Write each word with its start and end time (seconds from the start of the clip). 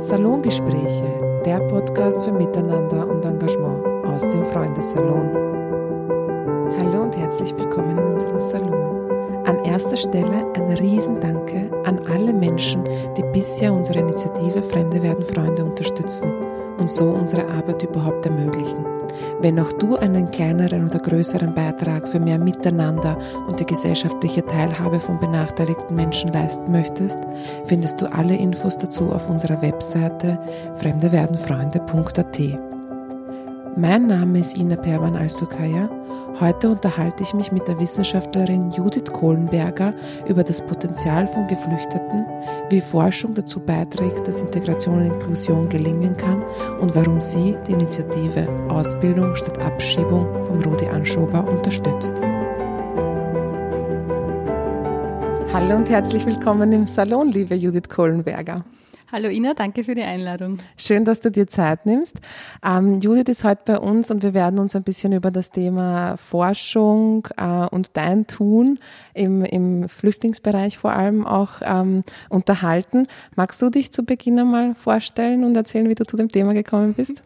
Salongespräche, 0.00 1.42
der 1.44 1.58
Podcast 1.68 2.24
für 2.24 2.32
Miteinander 2.32 3.06
und 3.06 3.22
Engagement 3.22 3.84
aus 4.06 4.26
dem 4.30 4.46
Freundessalon. 4.46 5.28
Hallo 6.78 7.02
und 7.02 7.14
herzlich 7.18 7.54
willkommen 7.58 7.98
in 7.98 8.14
unserem 8.14 8.40
Salon. 8.40 9.10
An 9.44 9.62
erster 9.62 9.98
Stelle 9.98 10.50
ein 10.54 10.70
Riesendanke 10.70 11.70
an 11.84 12.00
alle 12.10 12.32
Menschen, 12.32 12.82
die 13.14 13.22
bisher 13.34 13.74
unsere 13.74 13.98
Initiative 13.98 14.62
Fremde 14.62 15.02
werden 15.02 15.22
Freunde 15.22 15.66
unterstützen 15.66 16.32
und 16.78 16.90
so 16.90 17.04
unsere 17.04 17.46
Arbeit 17.48 17.82
überhaupt 17.82 18.24
ermöglichen. 18.24 18.99
Wenn 19.40 19.58
auch 19.58 19.72
du 19.72 19.96
einen 19.96 20.30
kleineren 20.30 20.86
oder 20.86 20.98
größeren 20.98 21.54
Beitrag 21.54 22.08
für 22.08 22.20
mehr 22.20 22.38
Miteinander 22.38 23.18
und 23.46 23.60
die 23.60 23.66
gesellschaftliche 23.66 24.44
Teilhabe 24.44 25.00
von 25.00 25.18
benachteiligten 25.18 25.96
Menschen 25.96 26.32
leisten 26.32 26.72
möchtest, 26.72 27.18
findest 27.64 28.00
du 28.00 28.12
alle 28.12 28.36
Infos 28.36 28.76
dazu 28.76 29.12
auf 29.12 29.28
unserer 29.28 29.60
Webseite 29.62 30.38
fremdewerdenfreunde.at. 30.76 32.40
Mein 33.76 34.06
Name 34.08 34.40
ist 34.40 34.56
Ina 34.58 34.76
Perwan 34.76 35.16
Al-Sukaya. 35.16 35.88
Heute 36.40 36.70
unterhalte 36.70 37.22
ich 37.22 37.34
mich 37.34 37.52
mit 37.52 37.68
der 37.68 37.78
Wissenschaftlerin 37.78 38.70
Judith 38.70 39.12
Kohlenberger 39.12 39.92
über 40.26 40.42
das 40.42 40.64
Potenzial 40.64 41.26
von 41.26 41.46
Geflüchteten, 41.46 42.24
wie 42.70 42.80
Forschung 42.80 43.34
dazu 43.34 43.60
beiträgt, 43.60 44.26
dass 44.26 44.40
Integration 44.40 45.00
und 45.00 45.06
Inklusion 45.06 45.68
gelingen 45.68 46.16
kann 46.16 46.42
und 46.80 46.94
warum 46.96 47.20
sie 47.20 47.56
die 47.66 47.72
Initiative 47.72 48.48
Ausbildung 48.70 49.34
statt 49.36 49.58
Abschiebung 49.58 50.26
vom 50.44 50.60
Rudi 50.62 50.86
Anschober 50.86 51.46
unterstützt. 51.46 52.14
Hallo 55.52 55.76
und 55.76 55.90
herzlich 55.90 56.24
willkommen 56.24 56.72
im 56.72 56.86
Salon, 56.86 57.28
liebe 57.28 57.54
Judith 57.54 57.88
Kohlenberger. 57.88 58.64
Hallo 59.12 59.28
Ina, 59.28 59.54
danke 59.54 59.82
für 59.82 59.96
die 59.96 60.02
Einladung. 60.02 60.58
Schön, 60.76 61.04
dass 61.04 61.18
du 61.18 61.32
dir 61.32 61.48
Zeit 61.48 61.84
nimmst. 61.84 62.20
Ähm, 62.64 63.00
Judith 63.00 63.26
ist 63.26 63.42
heute 63.42 63.62
bei 63.64 63.78
uns 63.80 64.12
und 64.12 64.22
wir 64.22 64.34
werden 64.34 64.60
uns 64.60 64.76
ein 64.76 64.84
bisschen 64.84 65.12
über 65.12 65.32
das 65.32 65.50
Thema 65.50 66.16
Forschung 66.16 67.26
äh, 67.36 67.66
und 67.72 67.90
dein 67.94 68.28
Tun 68.28 68.78
im, 69.12 69.44
im 69.44 69.88
Flüchtlingsbereich 69.88 70.78
vor 70.78 70.92
allem 70.92 71.26
auch 71.26 71.54
ähm, 71.62 72.04
unterhalten. 72.28 73.08
Magst 73.34 73.60
du 73.62 73.68
dich 73.68 73.90
zu 73.90 74.04
Beginn 74.04 74.38
einmal 74.38 74.76
vorstellen 74.76 75.42
und 75.42 75.56
erzählen, 75.56 75.88
wie 75.88 75.96
du 75.96 76.04
zu 76.06 76.16
dem 76.16 76.28
Thema 76.28 76.54
gekommen 76.54 76.94
bist? 76.94 77.24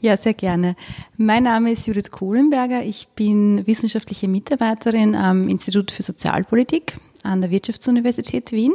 Ja, 0.00 0.18
sehr 0.18 0.34
gerne. 0.34 0.76
Mein 1.16 1.44
Name 1.44 1.72
ist 1.72 1.86
Judith 1.86 2.10
Kohlenberger. 2.10 2.82
Ich 2.82 3.08
bin 3.08 3.66
wissenschaftliche 3.66 4.28
Mitarbeiterin 4.28 5.14
am 5.14 5.48
Institut 5.48 5.92
für 5.92 6.02
Sozialpolitik 6.02 6.98
an 7.22 7.40
der 7.40 7.50
Wirtschaftsuniversität 7.50 8.52
Wien 8.52 8.74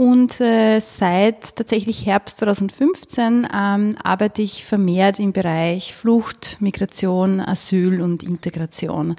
und 0.00 0.40
äh, 0.40 0.80
seit 0.80 1.56
tatsächlich 1.56 2.06
Herbst 2.06 2.38
2015 2.38 3.46
ähm, 3.54 3.96
arbeite 4.02 4.40
ich 4.40 4.64
vermehrt 4.64 5.20
im 5.20 5.34
Bereich 5.34 5.94
Flucht, 5.94 6.56
Migration, 6.58 7.38
Asyl 7.38 8.00
und 8.00 8.22
Integration. 8.22 9.14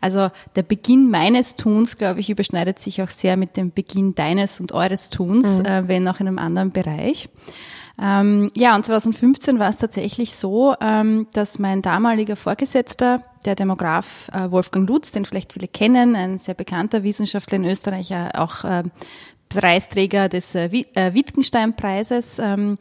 Also 0.00 0.32
der 0.56 0.64
Beginn 0.64 1.08
meines 1.08 1.54
Tuns, 1.54 1.98
glaube 1.98 2.18
ich, 2.18 2.30
überschneidet 2.30 2.80
sich 2.80 3.00
auch 3.00 3.10
sehr 3.10 3.36
mit 3.36 3.56
dem 3.56 3.70
Beginn 3.70 4.16
deines 4.16 4.58
und 4.58 4.72
eures 4.72 5.08
Tuns, 5.08 5.60
mhm. 5.60 5.66
äh, 5.66 5.86
wenn 5.86 6.08
auch 6.08 6.18
in 6.18 6.26
einem 6.26 6.40
anderen 6.40 6.72
Bereich. 6.72 7.28
Ähm, 8.02 8.50
ja, 8.56 8.74
und 8.74 8.84
2015 8.84 9.60
war 9.60 9.70
es 9.70 9.76
tatsächlich 9.76 10.34
so, 10.34 10.74
ähm, 10.80 11.28
dass 11.32 11.60
mein 11.60 11.80
damaliger 11.80 12.34
Vorgesetzter, 12.34 13.22
der 13.44 13.54
Demograf 13.54 14.28
äh, 14.32 14.50
Wolfgang 14.50 14.88
Lutz, 14.88 15.12
den 15.12 15.26
vielleicht 15.26 15.52
viele 15.52 15.68
kennen, 15.68 16.16
ein 16.16 16.38
sehr 16.38 16.54
bekannter 16.54 17.04
Wissenschaftler 17.04 17.56
in 17.56 17.66
Österreich, 17.66 18.12
auch 18.34 18.64
äh, 18.64 18.82
Preisträger 19.54 20.28
des 20.28 20.54
äh, 20.54 20.66
äh, 20.94 21.14
Wittgenstein-Preises, 21.14 22.38
ähm, 22.38 22.76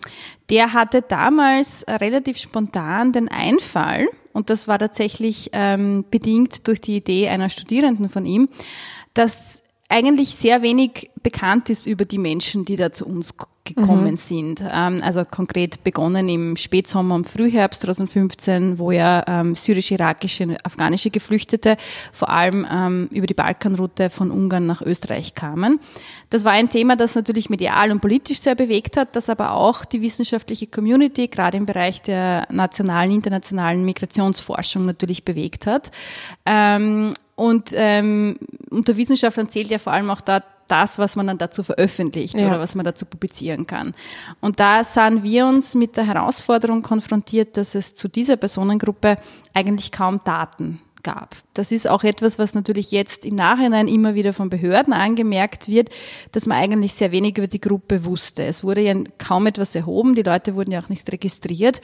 der 0.50 0.74
hatte 0.74 1.02
damals 1.02 1.86
relativ 1.88 2.38
spontan 2.38 3.12
den 3.12 3.30
Einfall, 3.30 4.08
und 4.34 4.50
das 4.50 4.68
war 4.68 4.80
tatsächlich 4.80 5.52
ähm, 5.54 6.06
bedingt 6.10 6.68
durch 6.68 6.82
die 6.82 6.98
Idee 6.98 7.30
einer 7.30 7.50
Studierenden 7.50 8.10
von 8.10 8.26
ihm, 8.26 8.50
dass 9.14 9.62
eigentlich 9.90 10.36
sehr 10.36 10.64
wenig 10.64 11.12
bekannt 11.22 11.70
ist 11.70 11.86
über 11.86 12.06
die 12.06 12.18
Menschen, 12.18 12.66
die 12.66 12.76
da 12.76 12.92
zu 12.92 13.06
uns 13.06 13.36
gekommen 13.64 14.12
mhm. 14.12 14.18
sind. 14.18 14.62
Ähm, 14.62 15.00
also 15.02 15.24
konkret 15.26 15.84
begonnen 15.84 16.28
im 16.28 16.58
Spätsommer 16.58 17.16
und 17.16 17.30
Frühherbst 17.30 17.82
2015, 17.82 18.78
wo 18.78 18.92
ja 18.92 19.24
ähm, 19.28 19.56
syrische, 19.56 19.96
irakische, 19.96 20.58
afghanische 20.64 21.10
Geflüchtete 21.10 21.78
vor 22.12 22.30
allem 22.30 22.68
ähm, 22.70 23.08
über 23.12 23.26
die 23.26 23.34
Balkanroute 23.34 24.10
von 24.10 24.32
Ungarn 24.32 24.66
nach 24.66 24.82
Österreich 24.82 25.34
kamen. 25.34 25.80
Das 26.30 26.44
war 26.44 26.52
ein 26.52 26.70
Thema, 26.70 26.96
das 26.96 27.16
natürlich 27.16 27.50
medial 27.50 27.92
und 27.92 28.02
politisch 28.02 28.40
sehr 28.40 28.56
bewegt 28.56 28.98
hat, 28.98 29.16
das 29.16 29.30
aber 29.30 29.54
auch 29.54 29.86
die 29.86 30.02
wissenschaftliche 30.02 30.68
Community 30.68 31.28
gerade 31.28 31.58
im 31.58 31.66
Bereich 31.66 32.02
der 32.02 32.48
nationalen, 32.52 33.12
internationalen 33.12 33.86
Migrationsforschung 33.86 34.86
natürlich 34.86 35.24
bewegt 35.24 35.68
hat. 35.68 35.92
Ähm, 36.46 37.14
und 37.36 37.72
ähm, 37.74 38.38
unter 38.70 38.96
Wissenschaftlern 38.96 39.50
zählt 39.50 39.70
ja 39.70 39.80
vor 39.80 39.94
allem 39.94 40.10
auch 40.10 40.22
da 40.22 40.44
das, 40.68 41.00
was 41.00 41.16
man 41.16 41.28
dann 41.28 41.38
dazu 41.38 41.64
veröffentlicht 41.64 42.40
ja. 42.40 42.48
oder 42.48 42.60
was 42.60 42.76
man 42.76 42.86
dazu 42.86 43.06
publizieren 43.06 43.68
kann. 43.68 43.94
Und 44.42 44.60
da 44.60 44.84
sahen 44.84 45.24
wir 45.24 45.46
uns 45.48 45.76
mit 45.76 45.98
der 45.98 46.08
Herausforderung 46.08 46.82
konfrontiert, 46.82 47.58
dass 47.58 47.76
es 47.76 47.96
zu 47.96 48.08
dieser 48.08 48.38
Personengruppe 48.38 49.18
eigentlich 49.54 49.92
kaum 49.92 50.22
Daten 50.24 50.82
gab. 51.04 51.36
Das 51.54 51.72
ist 51.72 51.88
auch 51.88 52.04
etwas, 52.04 52.40
was 52.40 52.56
natürlich 52.56 52.92
jetzt 52.92 53.26
im 53.26 53.36
Nachhinein 53.36 53.88
immer 53.88 54.16
wieder 54.16 54.34
von 54.34 54.50
Behörden 54.50 54.94
angemerkt 54.94 55.68
wird, 55.68 55.90
dass 56.32 56.46
man 56.46 56.58
eigentlich 56.58 56.94
sehr 56.94 57.12
wenig 57.12 57.38
über 57.38 57.48
die 57.48 57.62
Gruppe 57.62 58.06
wusste. 58.06 58.44
Es 58.44 58.64
wurde 58.64 58.82
ja 58.82 58.96
kaum 59.18 59.46
etwas 59.46 59.76
erhoben, 59.76 60.16
die 60.16 60.24
Leute 60.24 60.56
wurden 60.56 60.72
ja 60.72 60.82
auch 60.82 60.90
nicht 60.90 61.12
registriert 61.12 61.82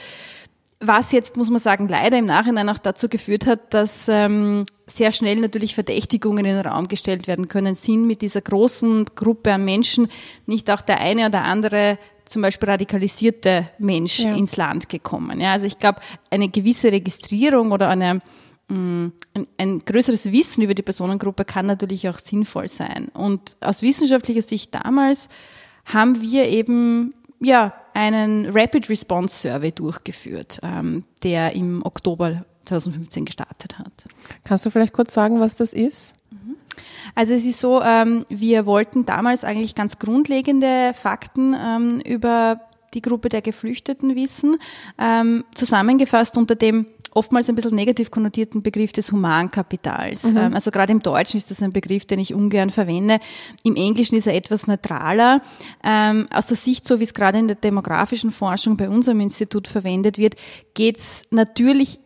was 0.79 1.11
jetzt, 1.11 1.35
muss 1.35 1.49
man 1.49 1.59
sagen, 1.59 1.89
leider 1.89 2.17
im 2.17 2.25
Nachhinein 2.25 2.69
auch 2.69 2.77
dazu 2.77 3.09
geführt 3.09 3.47
hat, 3.47 3.73
dass 3.73 4.07
ähm, 4.07 4.63
sehr 4.85 5.11
schnell 5.11 5.37
natürlich 5.37 5.75
Verdächtigungen 5.75 6.45
in 6.45 6.55
den 6.55 6.65
Raum 6.65 6.87
gestellt 6.87 7.27
werden 7.27 7.49
können, 7.49 7.75
sind 7.75 8.07
mit 8.07 8.21
dieser 8.21 8.41
großen 8.41 9.05
Gruppe 9.15 9.53
an 9.53 9.65
Menschen 9.65 10.07
nicht 10.45 10.71
auch 10.71 10.81
der 10.81 11.01
eine 11.01 11.27
oder 11.27 11.43
andere 11.43 11.97
zum 12.23 12.43
Beispiel 12.43 12.69
radikalisierte 12.69 13.69
Mensch 13.77 14.19
ja. 14.19 14.35
ins 14.35 14.55
Land 14.55 14.87
gekommen. 14.87 15.41
Ja, 15.41 15.51
also 15.53 15.65
ich 15.65 15.79
glaube, 15.79 15.99
eine 16.29 16.47
gewisse 16.47 16.91
Registrierung 16.91 17.71
oder 17.71 17.89
eine, 17.89 18.21
mm, 18.69 19.07
ein, 19.33 19.47
ein 19.57 19.79
größeres 19.79 20.31
Wissen 20.31 20.63
über 20.63 20.75
die 20.75 20.83
Personengruppe 20.83 21.43
kann 21.43 21.65
natürlich 21.65 22.07
auch 22.07 22.19
sinnvoll 22.19 22.67
sein. 22.67 23.09
Und 23.09 23.57
aus 23.59 23.81
wissenschaftlicher 23.81 24.43
Sicht 24.43 24.73
damals 24.75 25.27
haben 25.85 26.21
wir 26.21 26.47
eben 26.47 27.15
ja, 27.41 27.73
einen 27.99 28.45
Rapid 28.49 28.89
Response 28.89 29.49
Survey 29.49 29.73
durchgeführt, 29.73 30.61
ähm, 30.63 31.03
der 31.21 31.53
im 31.53 31.85
Oktober 31.85 32.45
2015 32.63 33.25
gestartet 33.25 33.77
hat. 33.77 33.91
Kannst 34.45 34.65
du 34.65 34.69
vielleicht 34.69 34.93
kurz 34.93 35.13
sagen, 35.13 35.41
was 35.41 35.57
das 35.57 35.73
ist? 35.73 36.15
Mhm. 36.31 36.55
Also 37.13 37.33
es 37.33 37.45
ist 37.45 37.59
so, 37.59 37.81
ähm, 37.81 38.25
wir 38.29 38.65
wollten 38.65 39.05
damals 39.05 39.43
eigentlich 39.43 39.75
ganz 39.75 39.99
grundlegende 39.99 40.93
Fakten 40.93 41.53
ähm, 41.53 42.01
über 42.05 42.61
die 42.93 43.01
Gruppe 43.01 43.27
der 43.27 43.41
Geflüchteten 43.41 44.15
wissen, 44.15 44.55
ähm, 44.97 45.43
zusammengefasst 45.53 46.37
unter 46.37 46.55
dem 46.55 46.85
oftmals 47.19 47.49
ein 47.49 47.55
bisschen 47.55 47.75
negativ 47.75 48.11
konnotierten 48.11 48.63
Begriff 48.63 48.93
des 48.93 49.11
Humankapitals. 49.11 50.23
Mhm. 50.23 50.37
Ähm, 50.37 50.53
also 50.53 50.71
gerade 50.71 50.93
im 50.93 51.01
Deutschen 51.01 51.37
ist 51.37 51.51
das 51.51 51.61
ein 51.61 51.73
Begriff, 51.73 52.05
den 52.05 52.17
ich 52.19 52.33
ungern 52.33 52.69
verwende. 52.69 53.19
Im 53.63 53.75
Englischen 53.75 54.15
ist 54.15 54.25
er 54.25 54.35
etwas 54.35 54.67
neutraler. 54.67 55.41
Ähm, 55.83 56.27
aus 56.33 56.45
der 56.45 56.55
Sicht, 56.55 56.87
so 56.87 56.99
wie 56.99 57.03
es 57.03 57.13
gerade 57.13 57.37
in 57.37 57.47
der 57.49 57.57
demografischen 57.57 58.31
Forschung 58.31 58.77
bei 58.77 58.87
unserem 58.87 59.19
Institut 59.19 59.67
verwendet 59.67 60.17
wird, 60.17 60.35
geht 60.73 60.97
es 60.97 61.23
natürlich 61.29 61.99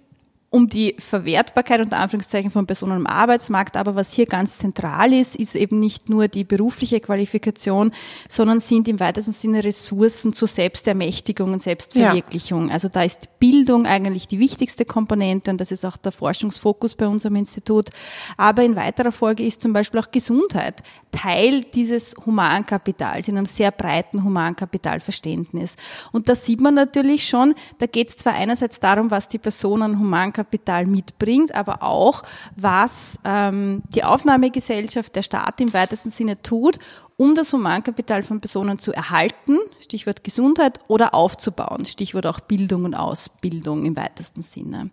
um 0.53 0.69
die 0.69 0.96
Verwertbarkeit 1.00 1.81
unter 1.81 1.97
Anführungszeichen 1.97 2.52
von 2.52 2.68
Personen 2.68 2.91
am 2.91 3.08
Arbeitsmarkt. 3.08 3.75
Aber 3.75 3.96
was 3.96 4.14
hier 4.14 4.28
ganz 4.28 4.59
zentral 4.59 5.12
ist, 5.12 5.36
ist 5.36 5.56
eben 5.56 5.80
nicht 5.80 6.09
nur 6.09 6.28
die 6.28 6.44
berufliche 6.44 7.00
Qualifikation, 7.00 7.91
sondern 8.30 8.60
sind 8.60 8.88
im 8.88 9.00
weitesten 9.00 9.31
Sinne 9.31 9.63
Ressourcen 9.63 10.31
zur 10.31 10.48
Selbstermächtigung 10.48 11.54
und 11.54 11.62
Selbstverwirklichung. 11.63 12.68
Ja. 12.68 12.74
Also 12.75 12.88
da 12.88 13.01
ist 13.01 13.39
Bildung 13.39 13.88
eigentlich 13.88 14.28
die 14.28 14.38
wichtigste 14.38 14.86
Komponente 14.86 15.50
und 15.50 15.60
das 15.60 15.72
ist 15.72 15.86
auch 15.86 15.98
der 15.98 16.12
Forschungsfokus 16.12 16.94
bei 16.94 17.07
unserem 17.07 17.36
Institut. 17.38 17.89
Aber 18.38 18.62
in 18.62 18.75
weiterer 18.75 19.12
Folge 19.12 19.44
ist 19.44 19.60
zum 19.60 19.74
Beispiel 19.74 20.01
auch 20.01 20.12
Gesundheit 20.12 20.83
Teil 21.12 21.63
dieses 21.63 22.16
Humankapitals, 22.25 23.28
in 23.28 23.38
einem 23.38 23.48
sehr 23.48 23.72
breiten 23.72 24.24
Humankapitalverständnis. 24.24 25.78
Und 26.12 26.30
da 26.30 26.36
sieht 26.36 26.62
man 26.62 26.75
natürlich 26.75 27.28
schon, 27.28 27.56
da 27.80 27.88
geht 27.88 28.10
es 28.10 28.18
zwar 28.18 28.33
einerseits 28.33 28.80
darum, 28.80 29.10
was 29.10 29.28
die 29.28 29.39
Person 29.39 29.81
an 29.81 30.00
Humankapital 30.00 30.43
Kapital 30.44 30.86
mitbringt, 30.86 31.56
aber 31.56 31.84
auch, 31.84 32.24
was 32.57 33.18
ähm, 33.24 33.81
die 33.95 34.04
Aufnahmegesellschaft, 34.04 35.16
der 35.16 35.24
Staat 35.24 35.62
im 35.62 35.74
weitesten 35.74 36.10
Sinne 36.10 36.42
tut, 36.42 36.80
um 37.18 37.36
das 37.36 37.54
Humankapital 37.54 38.24
von 38.24 38.39
Personen 38.39 38.80
zu 38.80 38.92
erhalten, 38.92 39.57
Stichwort 39.80 40.24
Gesundheit, 40.24 40.80
oder 40.88 41.13
aufzubauen, 41.13 41.86
Stichwort 41.86 42.25
auch 42.25 42.39
Bildung 42.39 42.86
und 42.86 42.95
Ausbildung 42.95 43.86
im 43.86 43.95
weitesten 43.95 44.42
Sinne. 44.42 44.89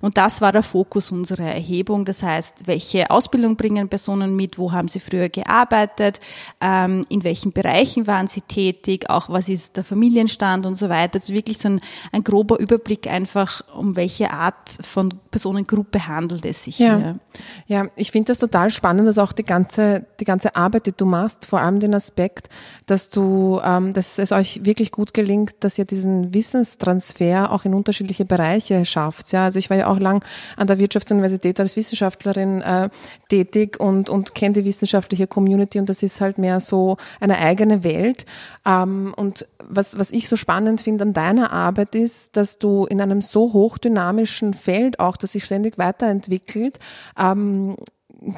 Und 0.00 0.16
das 0.16 0.40
war 0.40 0.52
der 0.52 0.62
Fokus 0.62 1.10
unserer 1.10 1.46
Erhebung. 1.46 2.04
Das 2.04 2.22
heißt, 2.22 2.66
welche 2.66 3.10
Ausbildung 3.10 3.56
bringen 3.56 3.88
Personen 3.88 4.36
mit, 4.36 4.58
wo 4.58 4.72
haben 4.72 4.88
sie 4.88 5.00
früher 5.00 5.28
gearbeitet, 5.28 6.20
ähm, 6.60 7.04
in 7.08 7.24
welchen 7.24 7.52
Bereichen 7.52 8.06
waren 8.06 8.28
sie 8.28 8.40
tätig, 8.42 9.10
auch 9.10 9.28
was 9.28 9.48
ist 9.48 9.76
der 9.76 9.84
Familienstand 9.84 10.66
und 10.66 10.74
so 10.74 10.88
weiter. 10.88 11.18
Also 11.18 11.32
wirklich 11.32 11.58
so 11.58 11.68
ein, 11.68 11.80
ein 12.12 12.24
grober 12.24 12.58
Überblick 12.58 13.06
einfach, 13.06 13.62
um 13.76 13.96
welche 13.96 14.30
Art 14.30 14.70
von 14.80 15.12
Personengruppe 15.30 16.06
handelt 16.06 16.44
es 16.44 16.64
sich 16.64 16.78
ja. 16.78 16.96
hier. 16.96 17.18
Ja, 17.66 17.86
ich 17.96 18.10
finde 18.10 18.28
das 18.28 18.38
total 18.38 18.70
spannend, 18.70 19.08
dass 19.08 19.18
auch 19.18 19.32
die 19.32 19.42
ganze, 19.42 20.06
die 20.20 20.24
ganze 20.24 20.56
Arbeit, 20.56 20.86
die 20.86 20.92
du 20.92 21.06
machst, 21.06 21.46
vor 21.46 21.60
allem 21.60 21.73
den 21.80 21.94
Aspekt, 21.94 22.48
dass 22.86 23.10
du, 23.10 23.60
ähm, 23.64 23.92
dass 23.92 24.18
es 24.18 24.32
euch 24.32 24.64
wirklich 24.64 24.90
gut 24.90 25.14
gelingt, 25.14 25.52
dass 25.60 25.78
ihr 25.78 25.84
diesen 25.84 26.34
Wissenstransfer 26.34 27.52
auch 27.52 27.64
in 27.64 27.74
unterschiedliche 27.74 28.24
Bereiche 28.24 28.84
schafft. 28.84 29.32
Ja, 29.32 29.44
also 29.44 29.58
ich 29.58 29.70
war 29.70 29.76
ja 29.76 29.86
auch 29.86 29.98
lang 29.98 30.24
an 30.56 30.66
der 30.66 30.78
Wirtschaftsuniversität 30.78 31.60
als 31.60 31.76
Wissenschaftlerin 31.76 32.62
äh, 32.62 32.88
tätig 33.28 33.80
und 33.80 34.08
und 34.10 34.34
kenne 34.34 34.54
die 34.54 34.64
wissenschaftliche 34.64 35.26
Community 35.26 35.78
und 35.78 35.88
das 35.88 36.02
ist 36.02 36.20
halt 36.20 36.38
mehr 36.38 36.60
so 36.60 36.96
eine 37.20 37.38
eigene 37.38 37.84
Welt. 37.84 38.26
Ähm, 38.66 39.14
und 39.16 39.46
was 39.58 39.98
was 39.98 40.10
ich 40.10 40.28
so 40.28 40.36
spannend 40.36 40.82
finde 40.82 41.04
an 41.04 41.12
deiner 41.12 41.52
Arbeit 41.52 41.94
ist, 41.94 42.36
dass 42.36 42.58
du 42.58 42.86
in 42.86 43.00
einem 43.00 43.22
so 43.22 43.52
hochdynamischen 43.52 44.54
Feld 44.54 45.00
auch, 45.00 45.16
das 45.16 45.32
sich 45.32 45.44
ständig 45.44 45.78
weiterentwickelt, 45.78 46.78
ähm, 47.18 47.76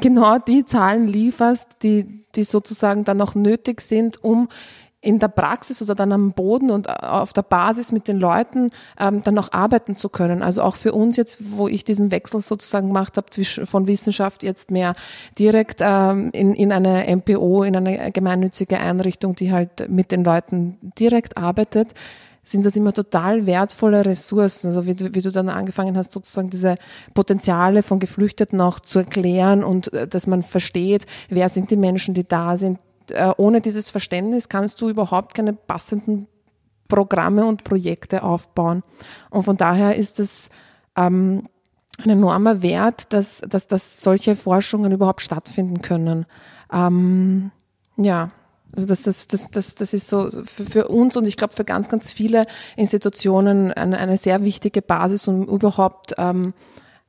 genau 0.00 0.38
die 0.38 0.64
Zahlen 0.64 1.08
lieferst, 1.08 1.82
die, 1.82 2.24
die 2.34 2.44
sozusagen 2.44 3.04
dann 3.04 3.20
auch 3.20 3.34
nötig 3.34 3.80
sind, 3.80 4.22
um 4.22 4.48
in 5.06 5.20
der 5.20 5.28
Praxis 5.28 5.80
oder 5.80 5.94
dann 5.94 6.10
am 6.10 6.32
Boden 6.32 6.70
und 6.70 6.90
auf 6.90 7.32
der 7.32 7.42
Basis 7.42 7.92
mit 7.92 8.08
den 8.08 8.18
Leuten 8.18 8.70
ähm, 8.98 9.22
dann 9.22 9.38
auch 9.38 9.52
arbeiten 9.52 9.94
zu 9.94 10.08
können. 10.08 10.42
Also 10.42 10.62
auch 10.62 10.74
für 10.74 10.92
uns 10.92 11.16
jetzt, 11.16 11.56
wo 11.56 11.68
ich 11.68 11.84
diesen 11.84 12.10
Wechsel 12.10 12.40
sozusagen 12.40 12.88
gemacht 12.88 13.16
habe 13.16 13.30
zwischen 13.30 13.66
von 13.66 13.86
Wissenschaft 13.86 14.42
jetzt 14.42 14.72
mehr 14.72 14.96
direkt 15.38 15.78
ähm, 15.80 16.30
in, 16.32 16.54
in 16.54 16.72
eine 16.72 17.06
MPO, 17.16 17.62
in 17.62 17.76
eine 17.76 18.10
gemeinnützige 18.10 18.78
Einrichtung, 18.78 19.36
die 19.36 19.52
halt 19.52 19.88
mit 19.88 20.10
den 20.10 20.24
Leuten 20.24 20.78
direkt 20.98 21.36
arbeitet, 21.36 21.94
sind 22.42 22.66
das 22.66 22.76
immer 22.76 22.92
total 22.92 23.46
wertvolle 23.46 24.04
Ressourcen. 24.04 24.68
Also 24.68 24.86
wie 24.86 24.94
du, 24.94 25.14
wie 25.14 25.20
du 25.20 25.30
dann 25.30 25.48
angefangen 25.48 25.96
hast, 25.96 26.12
sozusagen 26.12 26.50
diese 26.50 26.76
Potenziale 27.14 27.84
von 27.84 28.00
Geflüchteten 28.00 28.60
auch 28.60 28.80
zu 28.80 29.00
erklären 29.00 29.62
und 29.62 29.92
äh, 29.92 30.08
dass 30.08 30.26
man 30.26 30.42
versteht, 30.42 31.06
wer 31.28 31.48
sind 31.48 31.70
die 31.70 31.76
Menschen, 31.76 32.14
die 32.14 32.26
da 32.26 32.56
sind. 32.56 32.80
Äh, 33.10 33.32
ohne 33.36 33.60
dieses 33.60 33.90
Verständnis 33.90 34.48
kannst 34.48 34.80
du 34.80 34.88
überhaupt 34.88 35.34
keine 35.34 35.52
passenden 35.52 36.28
Programme 36.88 37.46
und 37.46 37.64
Projekte 37.64 38.22
aufbauen. 38.22 38.82
Und 39.30 39.42
von 39.42 39.56
daher 39.56 39.96
ist 39.96 40.20
es 40.20 40.50
ähm, 40.96 41.48
ein 41.98 42.10
enormer 42.10 42.62
Wert, 42.62 43.12
dass, 43.12 43.40
dass, 43.40 43.66
dass 43.66 44.00
solche 44.00 44.36
Forschungen 44.36 44.92
überhaupt 44.92 45.22
stattfinden 45.22 45.82
können. 45.82 46.26
Ähm, 46.72 47.50
ja, 47.96 48.30
also 48.74 48.86
das, 48.86 49.02
das, 49.02 49.26
das, 49.26 49.50
das, 49.50 49.74
das 49.74 49.94
ist 49.94 50.08
so 50.08 50.30
für, 50.30 50.64
für 50.64 50.88
uns 50.88 51.16
und 51.16 51.26
ich 51.26 51.36
glaube 51.36 51.54
für 51.54 51.64
ganz, 51.64 51.88
ganz 51.88 52.12
viele 52.12 52.46
Institutionen 52.76 53.72
eine, 53.72 53.98
eine 53.98 54.18
sehr 54.18 54.42
wichtige 54.42 54.82
Basis, 54.82 55.26
um 55.28 55.48
überhaupt 55.48 56.14
ähm, 56.18 56.52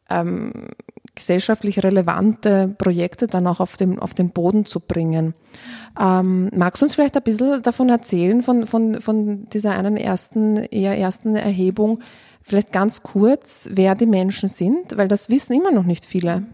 ähm, 0.09 0.69
gesellschaftlich 1.18 1.84
relevante 1.84 2.74
Projekte 2.78 3.28
dann 3.28 3.46
auch 3.48 3.60
auf 3.60 3.75
den, 3.75 4.00
auf 4.00 4.14
den 4.14 4.30
Boden 4.30 4.66
zu 4.66 4.80
bringen. 4.80 5.34
Ähm, 6.00 6.50
magst 6.56 6.81
du 6.81 6.86
uns 6.86 6.96
vielleicht 6.96 7.18
ein 7.18 7.24
bisschen 7.24 7.62
davon 7.62 7.90
erzählen, 7.90 8.42
von, 8.42 8.66
von, 8.66 9.02
von 9.02 9.50
dieser 9.50 9.72
einen 9.72 9.98
ersten, 9.98 10.58
eher 10.58 10.98
ersten 10.98 11.36
Erhebung, 11.36 12.00
Vielleicht 12.48 12.72
ganz 12.72 13.04
kurz, 13.04 13.68
wer 13.74 13.94
die 13.94 14.06
Menschen 14.06 14.48
sind, 14.48 14.96
weil 14.96 15.10
das 15.10 15.30
wissen 15.30 15.52
immer 15.52 15.69
noch 15.69 15.84
nicht 15.84 16.06
viele. 16.06 16.46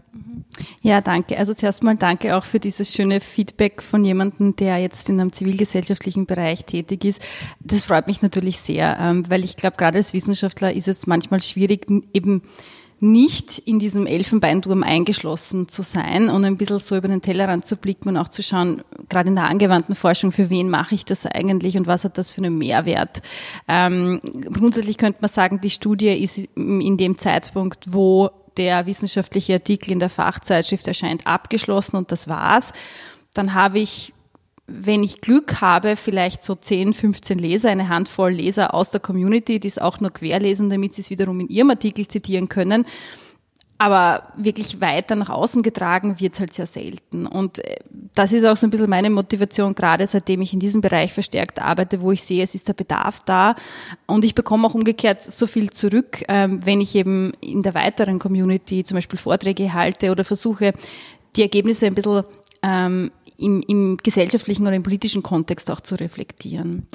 Ja, 0.82 1.00
danke. 1.00 1.38
Also 1.38 1.54
zuerst 1.54 1.84
mal 1.84 1.94
danke 1.94 2.36
auch 2.36 2.44
für 2.44 2.58
dieses 2.58 2.92
schöne 2.92 3.20
Feedback 3.20 3.80
von 3.80 4.04
jemandem, 4.04 4.56
der 4.56 4.78
jetzt 4.78 5.08
in 5.08 5.20
einem 5.20 5.32
zivilgesellschaftlichen 5.32 6.26
Bereich 6.26 6.64
tätig 6.64 7.04
ist. 7.04 7.22
Das 7.60 7.84
freut 7.84 8.08
mich 8.08 8.22
natürlich 8.22 8.58
sehr, 8.58 8.98
ähm, 9.00 9.30
weil 9.30 9.44
ich 9.44 9.54
glaube, 9.54 9.76
gerade 9.76 9.98
als 9.98 10.12
Wissenschaftler 10.14 10.72
ist 10.72 10.88
es 10.88 11.06
manchmal 11.06 11.40
schwierig, 11.40 11.86
eben 12.12 12.42
nicht 13.00 13.58
in 13.58 13.78
diesem 13.78 14.06
Elfenbeinturm 14.06 14.82
eingeschlossen 14.82 15.68
zu 15.68 15.82
sein 15.82 16.28
und 16.28 16.44
ein 16.44 16.56
bisschen 16.56 16.78
so 16.78 16.96
über 16.96 17.08
den 17.08 17.20
Tellerrand 17.20 17.66
zu 17.66 17.76
blicken 17.76 18.10
und 18.10 18.16
auch 18.16 18.28
zu 18.28 18.42
schauen, 18.42 18.82
gerade 19.08 19.28
in 19.28 19.34
der 19.34 19.48
angewandten 19.48 19.94
Forschung, 19.94 20.32
für 20.32 20.50
wen 20.50 20.70
mache 20.70 20.94
ich 20.94 21.04
das 21.04 21.26
eigentlich 21.26 21.76
und 21.76 21.86
was 21.86 22.04
hat 22.04 22.18
das 22.18 22.32
für 22.32 22.42
einen 22.42 22.56
Mehrwert. 22.56 23.22
Ähm, 23.68 24.20
grundsätzlich 24.52 24.96
könnte 24.96 25.18
man 25.20 25.30
sagen, 25.30 25.60
die 25.60 25.70
Studie 25.70 26.12
ist 26.14 26.38
in 26.56 26.96
dem 26.96 27.18
Zeitpunkt, 27.18 27.92
wo 27.92 28.30
der 28.56 28.86
wissenschaftliche 28.86 29.54
Artikel 29.54 29.92
in 29.92 29.98
der 29.98 30.10
Fachzeitschrift 30.10 30.86
erscheint, 30.86 31.26
abgeschlossen 31.26 31.96
und 31.96 32.12
das 32.12 32.28
war's. 32.28 32.72
Dann 33.34 33.54
habe 33.54 33.80
ich 33.80 34.14
wenn 34.66 35.02
ich 35.02 35.20
Glück 35.20 35.60
habe, 35.60 35.96
vielleicht 35.96 36.42
so 36.42 36.54
10, 36.54 36.94
15 36.94 37.38
Leser, 37.38 37.70
eine 37.70 37.88
Handvoll 37.88 38.32
Leser 38.32 38.72
aus 38.72 38.90
der 38.90 39.00
Community, 39.00 39.60
die 39.60 39.68
es 39.68 39.78
auch 39.78 40.00
nur 40.00 40.10
querlesen, 40.10 40.70
damit 40.70 40.94
sie 40.94 41.02
es 41.02 41.10
wiederum 41.10 41.40
in 41.40 41.48
ihrem 41.48 41.70
Artikel 41.70 42.08
zitieren 42.08 42.48
können. 42.48 42.86
Aber 43.76 44.28
wirklich 44.36 44.80
weiter 44.80 45.16
nach 45.16 45.28
außen 45.28 45.62
getragen 45.62 46.18
wird 46.20 46.34
es 46.34 46.40
halt 46.40 46.54
sehr 46.54 46.66
selten. 46.66 47.26
Und 47.26 47.58
äh, 47.58 47.76
das 48.14 48.32
ist 48.32 48.46
auch 48.46 48.56
so 48.56 48.66
ein 48.66 48.70
bisschen 48.70 48.88
meine 48.88 49.10
Motivation, 49.10 49.74
gerade 49.74 50.06
seitdem 50.06 50.40
ich 50.40 50.54
in 50.54 50.60
diesem 50.60 50.80
Bereich 50.80 51.12
verstärkt 51.12 51.60
arbeite, 51.60 52.00
wo 52.00 52.12
ich 52.12 52.22
sehe, 52.22 52.42
es 52.42 52.54
ist 52.54 52.68
der 52.68 52.74
Bedarf 52.74 53.20
da. 53.20 53.56
Und 54.06 54.24
ich 54.24 54.34
bekomme 54.34 54.66
auch 54.66 54.74
umgekehrt 54.74 55.22
so 55.22 55.46
viel 55.46 55.70
zurück, 55.70 56.24
ähm, 56.28 56.64
wenn 56.64 56.80
ich 56.80 56.94
eben 56.94 57.32
in 57.40 57.62
der 57.62 57.74
weiteren 57.74 58.18
Community 58.18 58.84
zum 58.84 58.96
Beispiel 58.96 59.18
Vorträge 59.18 59.74
halte 59.74 60.12
oder 60.12 60.24
versuche, 60.24 60.72
die 61.36 61.42
Ergebnisse 61.42 61.86
ein 61.86 61.94
bisschen 61.94 62.22
ähm, 62.62 63.10
im, 63.44 63.62
im 63.66 63.98
gesellschaftlichen 64.02 64.66
oder 64.66 64.74
im 64.74 64.82
politischen 64.82 65.22
Kontext 65.22 65.70
auch 65.70 65.80
zu 65.80 65.94
reflektieren. 65.96 66.86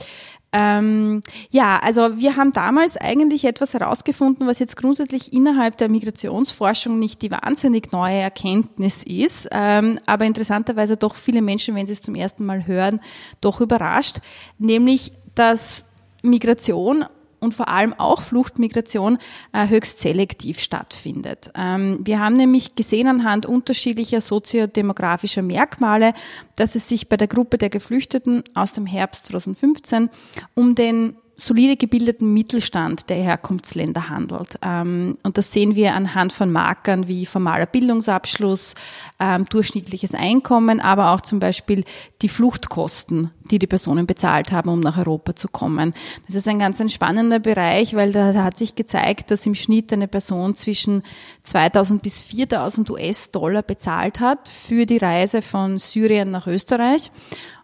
Ähm, 0.51 1.21
ja, 1.51 1.79
also 1.83 2.17
wir 2.17 2.35
haben 2.35 2.51
damals 2.51 2.97
eigentlich 2.97 3.45
etwas 3.45 3.75
herausgefunden, 3.75 4.47
was 4.47 4.57
jetzt 4.57 4.77
grundsätzlich 4.77 5.31
innerhalb 5.31 5.77
der 5.77 5.89
Migrationsforschung 5.89 6.97
nicht 6.97 7.21
die 7.21 7.29
wahnsinnig 7.29 7.91
neue 7.91 8.17
Erkenntnis 8.17 9.03
ist, 9.03 9.47
ähm, 9.51 9.99
aber 10.07 10.25
interessanterweise 10.25 10.97
doch 10.97 11.15
viele 11.15 11.43
Menschen, 11.43 11.75
wenn 11.75 11.85
sie 11.85 11.93
es 11.93 12.01
zum 12.01 12.15
ersten 12.15 12.45
Mal 12.45 12.65
hören, 12.65 12.99
doch 13.41 13.61
überrascht, 13.61 14.17
nämlich 14.57 15.11
dass 15.35 15.85
Migration 16.23 17.05
und 17.39 17.53
vor 17.53 17.69
allem 17.69 17.94
auch 17.94 18.21
Fluchtmigration 18.21 19.18
äh, 19.53 19.68
höchst 19.68 20.00
selektiv 20.00 20.59
stattfindet. 20.59 21.51
Ähm, 21.56 22.00
wir 22.03 22.19
haben 22.19 22.36
nämlich 22.36 22.75
gesehen 22.75 23.07
anhand 23.07 23.45
unterschiedlicher 23.45 24.21
soziodemografischer 24.21 25.41
Merkmale, 25.41 26.13
dass 26.56 26.75
es 26.75 26.88
sich 26.88 27.09
bei 27.09 27.18
der 27.18 27.27
Gruppe 27.27 27.57
der 27.57 27.69
Geflüchteten 27.69 28.44
aus 28.53 28.74
dem 28.74 28.86
Herbst 28.86 29.25
2015 29.27 30.09
um 30.56 30.75
den 30.75 31.16
solide 31.39 31.77
gebildeten 31.77 32.33
Mittelstand 32.33 33.09
der 33.09 33.17
Herkunftsländer 33.17 34.09
handelt. 34.09 34.59
Ähm, 34.61 35.17
und 35.23 35.37
das 35.37 35.53
sehen 35.53 35.75
wir 35.75 35.95
anhand 35.95 36.33
von 36.33 36.51
Markern 36.51 37.07
wie 37.07 37.25
formaler 37.25 37.65
Bildungsabschluss, 37.65 38.75
ähm, 39.19 39.45
durchschnittliches 39.49 40.13
Einkommen, 40.13 40.79
aber 40.79 41.11
auch 41.11 41.21
zum 41.21 41.39
Beispiel 41.39 41.85
die 42.21 42.29
Fluchtkosten, 42.29 43.31
die 43.51 43.59
die 43.59 43.67
Personen 43.67 44.05
bezahlt 44.05 44.51
haben, 44.51 44.69
um 44.69 44.79
nach 44.79 44.97
Europa 44.97 45.35
zu 45.35 45.47
kommen. 45.47 45.93
Das 46.27 46.35
ist 46.35 46.47
ein 46.47 46.59
ganz 46.59 46.79
spannender 46.91 47.39
Bereich, 47.39 47.95
weil 47.95 48.11
da, 48.11 48.33
da 48.33 48.43
hat 48.43 48.57
sich 48.57 48.75
gezeigt, 48.75 49.31
dass 49.31 49.45
im 49.45 49.55
Schnitt 49.55 49.93
eine 49.93 50.07
Person 50.07 50.55
zwischen 50.55 51.03
2000 51.43 52.01
bis 52.01 52.19
4000 52.19 52.89
US-Dollar 52.89 53.63
bezahlt 53.63 54.19
hat 54.19 54.49
für 54.49 54.85
die 54.85 54.97
Reise 54.97 55.41
von 55.41 55.79
Syrien 55.79 56.31
nach 56.31 56.47
Österreich. 56.47 57.11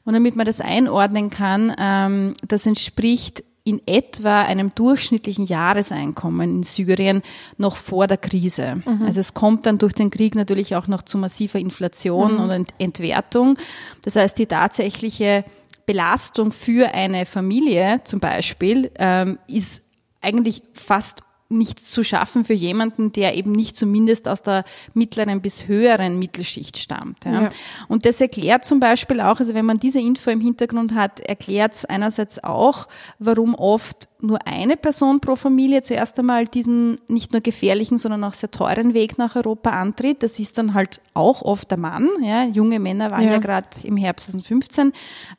Und 0.05 0.13
damit 0.13 0.35
man 0.35 0.45
das 0.45 0.61
einordnen 0.61 1.29
kann, 1.29 1.75
ähm, 1.77 2.33
das 2.47 2.65
entspricht 2.65 3.43
in 3.65 3.81
etwa 3.87 4.43
einem 4.43 4.73
durchschnittlichen 4.75 5.47
Jahreseinkommen 5.47 6.57
in 6.57 6.63
Syrien 6.63 7.23
noch 7.57 7.75
vor 7.75 8.05
der 8.05 8.17
Krise. 8.17 8.75
Mhm. 8.85 9.01
Also 9.05 9.19
es 9.19 9.33
kommt 9.33 9.65
dann 9.65 9.79
durch 9.79 9.93
den 9.93 10.11
Krieg 10.11 10.35
natürlich 10.35 10.75
auch 10.75 10.87
noch 10.87 11.01
zu 11.01 11.17
massiver 11.17 11.57
Inflation 11.59 12.35
mhm. 12.35 12.39
und 12.41 12.73
Entwertung. 12.77 13.57
Das 14.03 14.15
heißt, 14.15 14.37
die 14.37 14.45
tatsächliche 14.45 15.43
Belastung 15.87 16.51
für 16.51 16.93
eine 16.93 17.25
Familie 17.25 18.01
zum 18.03 18.19
Beispiel 18.19 18.91
ähm, 18.99 19.39
ist 19.47 19.81
eigentlich 20.21 20.61
fast 20.73 21.23
nicht 21.47 21.79
zu 21.79 22.03
schaffen 22.03 22.43
für 22.43 22.53
jemanden, 22.53 23.11
der 23.11 23.35
eben 23.37 23.51
nicht 23.51 23.77
zumindest 23.77 24.27
aus 24.27 24.41
der 24.41 24.63
mittleren 24.93 25.41
bis 25.41 25.67
höheren 25.67 26.17
Mittelschicht 26.17 26.77
stammt. 26.77 27.25
Ja. 27.25 27.43
ja. 27.43 27.49
Und 27.87 28.05
das 28.05 28.19
erklärt 28.19 28.65
zum 28.65 28.79
Beispiel 28.79 29.21
auch, 29.21 29.39
also 29.39 29.53
wenn 29.53 29.65
man 29.65 29.77
diese 29.79 29.99
Info 29.99 30.31
im 30.31 30.41
Hintergrund 30.41 30.95
hat, 30.95 31.19
erklärt 31.19 31.73
es 31.73 31.85
einerseits 31.85 32.43
auch, 32.43 32.87
warum 33.19 33.53
oft 33.53 34.07
nur 34.21 34.39
eine 34.47 34.75
Person 34.75 35.19
pro 35.19 35.35
Familie 35.35 35.83
zuerst 35.83 36.17
einmal 36.17 36.45
diesen 36.45 36.99
nicht 37.07 37.31
nur 37.31 37.41
gefährlichen, 37.41 37.99
sondern 37.99 38.23
auch 38.23 38.33
sehr 38.33 38.49
teuren 38.49 38.95
Weg 38.95 39.19
nach 39.19 39.35
Europa 39.35 39.69
antritt. 39.69 40.23
Das 40.23 40.39
ist 40.39 40.57
dann 40.57 40.73
halt 40.73 40.99
auch 41.13 41.43
oft 41.43 41.69
der 41.69 41.77
Mann. 41.77 42.09
Ja. 42.23 42.43
Junge 42.45 42.79
Männer 42.79 43.11
waren 43.11 43.23
ja, 43.23 43.33
ja 43.33 43.37
gerade 43.37 43.67
im 43.83 43.97
Herbst 43.97 44.31
2015 44.31 44.93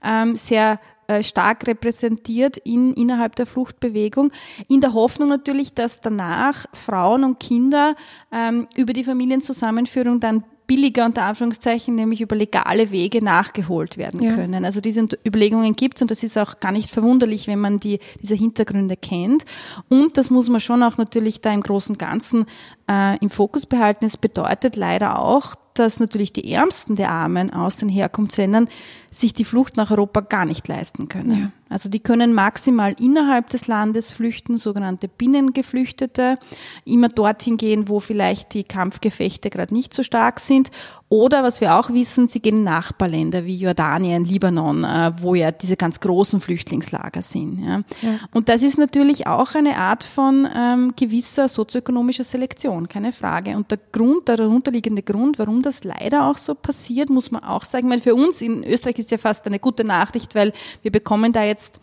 ähm, 0.04 0.36
sehr 0.36 0.78
äh, 1.08 1.22
stark 1.22 1.66
repräsentiert 1.66 2.56
in, 2.58 2.94
innerhalb 2.94 3.36
der 3.36 3.46
Fluchtbewegung, 3.46 4.32
in 4.68 4.80
der 4.80 4.92
Hoffnung 4.92 5.28
natürlich, 5.28 5.75
dass 5.75 6.00
danach 6.00 6.66
Frauen 6.72 7.25
und 7.25 7.40
Kinder 7.40 7.94
ähm, 8.32 8.66
über 8.75 8.92
die 8.92 9.04
Familienzusammenführung 9.04 10.20
dann 10.20 10.44
billiger 10.66 11.04
unter 11.04 11.22
Anführungszeichen, 11.22 11.94
nämlich 11.94 12.20
über 12.20 12.36
legale 12.36 12.90
Wege 12.90 13.22
nachgeholt 13.22 13.96
werden 13.96 14.20
ja. 14.20 14.34
können. 14.34 14.64
Also 14.64 14.80
diese 14.80 15.06
Überlegungen 15.25 15.75
gibt 15.76 15.96
es 15.96 16.02
und 16.02 16.10
das 16.10 16.22
ist 16.22 16.36
auch 16.36 16.60
gar 16.60 16.72
nicht 16.72 16.90
verwunderlich, 16.90 17.46
wenn 17.46 17.60
man 17.60 17.78
die, 17.78 18.00
diese 18.20 18.34
Hintergründe 18.34 18.96
kennt. 18.96 19.44
Und 19.88 20.16
das 20.16 20.30
muss 20.30 20.48
man 20.48 20.60
schon 20.60 20.82
auch 20.82 20.98
natürlich 20.98 21.40
da 21.40 21.52
im 21.52 21.62
großen 21.62 21.94
und 21.94 21.98
Ganzen 21.98 22.46
äh, 22.90 23.16
im 23.18 23.30
Fokus 23.30 23.66
behalten. 23.66 24.04
Es 24.04 24.16
bedeutet 24.16 24.76
leider 24.76 25.18
auch, 25.18 25.54
dass 25.78 26.00
natürlich 26.00 26.33
die 26.33 26.52
Ärmsten 26.52 26.97
der 26.97 27.11
Armen 27.11 27.52
aus 27.52 27.76
den 27.76 27.88
Herkunftsländern 27.88 28.68
sich 29.11 29.35
die 29.35 29.45
Flucht 29.45 29.76
nach 29.76 29.90
Europa 29.90 30.21
gar 30.21 30.45
nicht 30.45 30.68
leisten 30.68 31.09
können. 31.09 31.40
Ja. 31.40 31.50
Also 31.68 31.88
die 31.88 31.99
können 31.99 32.33
maximal 32.33 32.95
innerhalb 33.00 33.49
des 33.49 33.66
Landes 33.66 34.12
flüchten, 34.12 34.56
sogenannte 34.56 35.09
Binnengeflüchtete, 35.09 36.38
immer 36.85 37.09
dorthin 37.09 37.56
gehen, 37.56 37.88
wo 37.88 37.99
vielleicht 37.99 38.54
die 38.54 38.62
Kampfgefechte 38.62 39.50
gerade 39.50 39.75
nicht 39.75 39.92
so 39.92 40.04
stark 40.04 40.38
sind. 40.38 40.71
Oder 41.09 41.42
was 41.42 41.61
wir 41.61 41.75
auch 41.76 41.90
wissen, 41.90 42.28
sie 42.28 42.40
gehen 42.40 42.59
in 42.59 42.64
Nachbarländer 42.64 43.45
wie 43.45 43.56
Jordanien, 43.56 44.25
Libanon, 44.25 44.85
äh, 44.85 45.12
wo 45.18 45.35
ja 45.35 45.50
diese 45.50 45.76
ganz 45.76 45.99
großen 45.99 46.40
Flüchtlingslager 46.40 47.23
sind. 47.23 47.64
Ja. 47.64 47.83
ja. 48.02 48.18
Und 48.33 48.49
das 48.49 48.62
ist 48.62 48.78
natürlich 48.78 49.26
auch 49.26 49.54
eine 49.54 49.76
Art 49.76 50.04
von 50.04 50.49
ähm, 50.54 50.95
gewisser 50.95 51.49
sozioökonomischer 51.49 52.25
Selektion, 52.25 52.88
keine 52.88 53.11
Frage. 53.11 53.56
Und 53.56 53.73
der 53.73 53.78
Grund, 53.90 54.28
der 54.28 54.37
darunterliegende 54.37 55.02
Grund, 55.02 55.38
warum 55.38 55.62
das 55.66 55.85
leider 55.85 56.26
auch 56.26 56.37
so 56.37 56.54
passiert, 56.54 57.11
muss 57.11 57.30
man 57.30 57.44
auch 57.44 57.64
sagen, 57.64 57.90
weil 57.90 58.00
für 58.00 58.14
uns 58.14 58.40
in 58.40 58.64
Österreich 58.64 58.99
ist 58.99 59.11
ja 59.11 59.18
fast 59.18 59.46
eine 59.46 59.58
gute 59.58 59.85
Nachricht, 59.85 60.35
weil 60.35 60.52
wir 60.82 60.90
bekommen 60.90 61.32
da 61.32 61.44
jetzt 61.44 61.80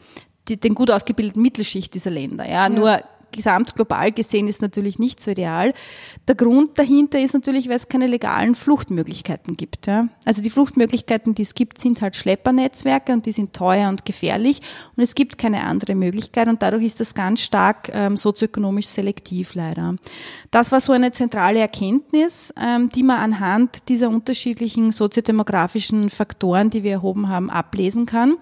die, 0.47 0.59
den 0.59 0.75
gut 0.75 0.91
ausgebildeten 0.91 1.41
Mittelschicht 1.41 1.93
dieser 1.93 2.11
Länder. 2.11 2.45
Ja, 2.45 2.67
ja. 2.67 2.69
nur 2.69 3.03
gesamt 3.33 3.75
global 3.75 4.13
gesehen 4.13 4.47
ist 4.47 4.61
natürlich 4.61 4.99
nicht 4.99 5.19
so 5.19 5.31
ideal. 5.31 5.73
Der 6.29 6.35
Grund 6.35 6.79
dahinter 6.79 7.19
ist 7.19 7.33
natürlich, 7.33 7.67
weil 7.67 7.75
es 7.75 7.89
keine 7.89 8.07
legalen 8.07 8.55
Fluchtmöglichkeiten 8.55 9.55
gibt. 9.57 9.87
Ja. 9.87 10.07
Also 10.23 10.41
die 10.41 10.49
Fluchtmöglichkeiten, 10.49 11.35
die 11.35 11.41
es 11.41 11.55
gibt, 11.55 11.77
sind 11.77 12.01
halt 12.01 12.15
Schleppernetzwerke 12.15 13.11
und 13.11 13.25
die 13.25 13.33
sind 13.33 13.53
teuer 13.53 13.89
und 13.89 14.05
gefährlich 14.05 14.61
und 14.95 15.03
es 15.03 15.15
gibt 15.15 15.37
keine 15.37 15.63
andere 15.63 15.95
Möglichkeit 15.95 16.47
und 16.47 16.61
dadurch 16.61 16.85
ist 16.85 16.99
das 16.99 17.13
ganz 17.13 17.41
stark 17.41 17.89
ähm, 17.93 18.15
sozioökonomisch 18.15 18.87
selektiv 18.87 19.55
leider. 19.55 19.95
Das 20.51 20.71
war 20.71 20.79
so 20.79 20.93
eine 20.93 21.11
zentrale 21.11 21.59
Erkenntnis, 21.59 22.53
ähm, 22.61 22.89
die 22.89 23.03
man 23.03 23.19
anhand 23.19 23.89
dieser 23.89 24.09
unterschiedlichen 24.09 24.91
soziodemografischen 24.91 26.09
Faktoren, 26.09 26.69
die 26.69 26.83
wir 26.83 26.91
erhoben 26.91 27.27
haben, 27.29 27.49
ablesen 27.49 28.05
kann. 28.05 28.35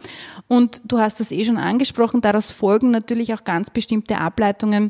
Und 0.47 0.81
du 0.83 0.99
hast 0.99 1.19
das 1.19 1.31
eh 1.31 1.45
schon 1.45 1.57
angesprochen, 1.57 2.21
daraus 2.21 2.51
folgen 2.51 2.91
natürlich 2.91 3.33
auch 3.33 3.43
ganz 3.43 3.69
bestimmte 3.69 4.17
Ableitungen 4.17 4.80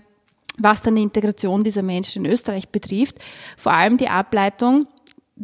was 0.63 0.81
dann 0.81 0.95
die 0.95 1.03
Integration 1.03 1.63
dieser 1.63 1.81
Menschen 1.81 2.25
in 2.25 2.31
Österreich 2.31 2.69
betrifft. 2.69 3.17
Vor 3.57 3.73
allem 3.73 3.97
die 3.97 4.09
Ableitung, 4.09 4.87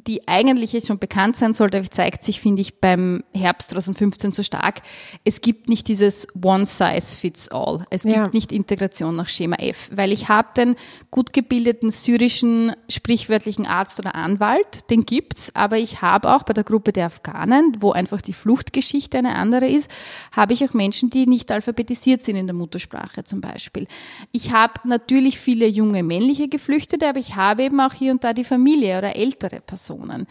die 0.06 0.28
eigentlich 0.28 0.74
jetzt 0.74 0.88
schon 0.88 1.00
bekannt 1.00 1.38
sein 1.38 1.54
sollte, 1.54 1.78
aber 1.78 1.90
zeigt 1.90 2.24
sich, 2.24 2.40
finde 2.40 2.62
ich, 2.62 2.80
beim 2.80 3.24
Herbst 3.34 3.72
2015 3.72 4.32
so 4.32 4.44
stark. 4.44 4.82
Es 5.24 5.42
gibt 5.42 5.70
nicht 5.70 5.88
dieses 5.88 6.28
One 6.40 6.66
Size 6.66 7.18
Fits 7.18 7.50
All. 7.50 7.86
Es 7.90 8.04
gibt 8.04 8.16
ja. 8.16 8.30
nicht 8.32 8.52
Integration 8.52 9.16
nach 9.16 9.28
Schema 9.28 9.56
F, 9.56 9.90
weil 9.92 10.12
ich 10.12 10.30
habe 10.30 10.50
den 10.56 10.76
gut 11.10 11.34
gebildeten 11.34 11.90
syrischen 11.90 12.74
sprichwörtlichen 12.90 13.66
Arzt 13.66 14.00
oder 14.00 14.14
Anwalt, 14.14 14.90
den 14.92 15.06
gibt's, 15.06 15.52
aber 15.56 15.78
ich 15.78 16.02
habe 16.02 16.34
auch 16.34 16.44
bei 16.44 16.54
der 16.54 16.64
Gruppe 16.64 16.92
der 16.92 17.08
Afghanen, 17.08 17.78
wo 17.80 17.92
einfach 17.92 18.22
die 18.22 18.34
Fluchtgeschichte 18.34 19.18
eine 19.18 19.36
andere 19.36 19.68
ist, 19.68 19.90
habe 20.32 20.54
ich 20.54 20.64
auch 20.64 20.74
Menschen, 20.74 21.10
die 21.10 21.26
nicht 21.26 21.52
alphabetisiert 21.52 22.24
sind 22.24 22.36
in 22.36 22.46
der 22.46 22.56
Muttersprache 22.56 23.24
zum 23.24 23.42
Beispiel. 23.42 23.88
Ich 24.32 24.52
habe 24.52 24.74
natürlich 24.84 25.40
viele 25.40 25.66
junge 25.68 26.04
männliche 26.04 26.50
Geflüchtete, 26.50 27.10
aber 27.10 27.20
ich 27.20 27.36
habe 27.36 27.64
eben 27.64 27.80
auch 27.80 27.94
hier 27.94 28.12
und 28.12 28.24
da 28.24 28.34
die 28.34 28.44
Familie 28.44 28.98
oder 29.00 29.16
ältere 29.16 29.60
Personen. 29.62 29.87
Personen. 29.88 30.28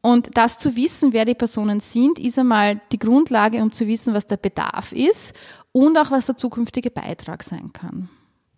Und 0.00 0.30
das 0.34 0.58
zu 0.58 0.76
wissen, 0.76 1.12
wer 1.12 1.24
die 1.24 1.34
Personen 1.34 1.80
sind, 1.80 2.18
ist 2.18 2.38
einmal 2.38 2.80
die 2.92 2.98
Grundlage, 2.98 3.62
um 3.62 3.72
zu 3.72 3.86
wissen, 3.86 4.14
was 4.14 4.26
der 4.26 4.36
Bedarf 4.36 4.92
ist 4.92 5.34
und 5.72 5.96
auch 5.96 6.10
was 6.10 6.26
der 6.26 6.36
zukünftige 6.36 6.90
Beitrag 6.90 7.42
sein 7.42 7.72
kann. 7.72 8.08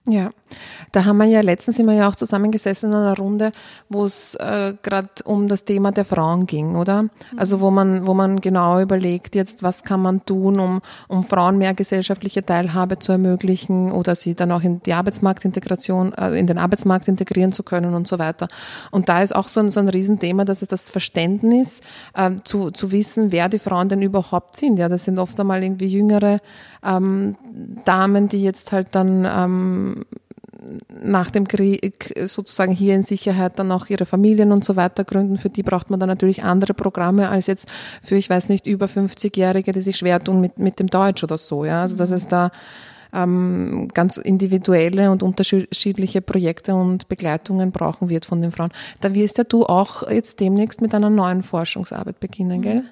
Ja, 0.06 0.30
da 0.92 1.04
haben 1.04 1.18
wir 1.18 1.26
ja 1.26 1.40
letztens 1.40 1.78
immer 1.78 1.92
ja 1.92 2.08
auch 2.08 2.16
zusammengesessen 2.16 2.90
in 2.90 2.96
einer 2.96 3.16
Runde, 3.16 3.52
wo 3.88 4.04
es 4.04 4.34
äh, 4.36 4.74
gerade 4.82 5.08
um 5.24 5.48
das 5.48 5.64
Thema 5.64 5.92
der 5.92 6.04
Frauen 6.04 6.46
ging, 6.46 6.76
oder? 6.76 7.02
Mhm. 7.02 7.10
Also 7.36 7.60
wo 7.60 7.70
man 7.70 8.06
wo 8.06 8.14
man 8.14 8.40
genau 8.40 8.80
überlegt, 8.80 9.34
jetzt 9.34 9.62
was 9.62 9.84
kann 9.84 10.02
man 10.02 10.24
tun, 10.24 10.58
um 10.58 10.80
um 11.08 11.22
Frauen 11.22 11.58
mehr 11.58 11.74
gesellschaftliche 11.74 12.44
Teilhabe 12.44 12.98
zu 12.98 13.12
ermöglichen 13.12 13.92
oder 13.92 14.14
sie 14.14 14.34
dann 14.34 14.52
auch 14.52 14.62
in 14.62 14.82
die 14.82 14.94
Arbeitsmarktintegration 14.94 16.12
äh, 16.14 16.38
in 16.38 16.46
den 16.46 16.58
Arbeitsmarkt 16.58 17.08
integrieren 17.08 17.52
zu 17.52 17.62
können 17.62 17.94
und 17.94 18.08
so 18.08 18.18
weiter. 18.18 18.48
Und 18.90 19.08
da 19.08 19.22
ist 19.22 19.34
auch 19.34 19.48
so 19.48 19.60
ein 19.60 19.70
so 19.70 19.80
ein 19.80 19.88
Riesenthema, 19.88 20.44
dass 20.44 20.62
es 20.62 20.68
das 20.68 20.90
Verständnis 20.90 21.80
äh, 22.14 22.32
zu 22.44 22.70
zu 22.70 22.92
wissen, 22.92 23.32
wer 23.32 23.48
die 23.48 23.58
Frauen 23.58 23.88
denn 23.88 24.02
überhaupt 24.02 24.56
sind. 24.56 24.78
Ja, 24.78 24.88
das 24.88 25.04
sind 25.04 25.18
oft 25.18 25.38
einmal 25.38 25.62
irgendwie 25.62 25.88
jüngere 25.88 26.40
ähm, 26.84 27.36
Damen, 27.84 28.28
die 28.28 28.42
jetzt 28.42 28.72
halt 28.72 28.88
dann 28.92 29.26
ähm, 29.28 30.04
nach 31.02 31.30
dem 31.30 31.48
Krieg 31.48 32.12
sozusagen 32.26 32.72
hier 32.72 32.94
in 32.94 33.02
Sicherheit 33.02 33.58
dann 33.58 33.72
auch 33.72 33.88
ihre 33.88 34.04
Familien 34.04 34.52
und 34.52 34.64
so 34.64 34.76
weiter 34.76 35.04
gründen. 35.04 35.38
Für 35.38 35.50
die 35.50 35.62
braucht 35.62 35.90
man 35.90 36.00
dann 36.00 36.08
natürlich 36.08 36.42
andere 36.42 36.74
Programme 36.74 37.28
als 37.28 37.46
jetzt 37.46 37.68
für, 38.02 38.16
ich 38.16 38.28
weiß 38.28 38.48
nicht, 38.48 38.66
über 38.66 38.86
50-Jährige, 38.86 39.72
die 39.72 39.80
sich 39.80 39.96
schwer 39.96 40.22
tun 40.22 40.40
mit, 40.40 40.58
mit 40.58 40.78
dem 40.78 40.88
Deutsch 40.88 41.24
oder 41.24 41.38
so. 41.38 41.64
Ja, 41.64 41.82
also 41.82 41.96
dass 41.96 42.10
es 42.10 42.26
da 42.26 42.50
ähm, 43.12 43.88
ganz 43.92 44.16
individuelle 44.16 45.10
und 45.10 45.22
unterschiedliche 45.22 46.20
Projekte 46.20 46.74
und 46.74 47.08
Begleitungen 47.08 47.72
brauchen 47.72 48.08
wird 48.08 48.24
von 48.24 48.40
den 48.40 48.52
Frauen. 48.52 48.70
Da 49.00 49.14
wirst 49.14 49.38
ja 49.38 49.44
du 49.44 49.66
auch 49.66 50.08
jetzt 50.08 50.40
demnächst 50.40 50.80
mit 50.80 50.94
einer 50.94 51.10
neuen 51.10 51.42
Forschungsarbeit 51.42 52.20
beginnen, 52.20 52.62
gell? 52.62 52.84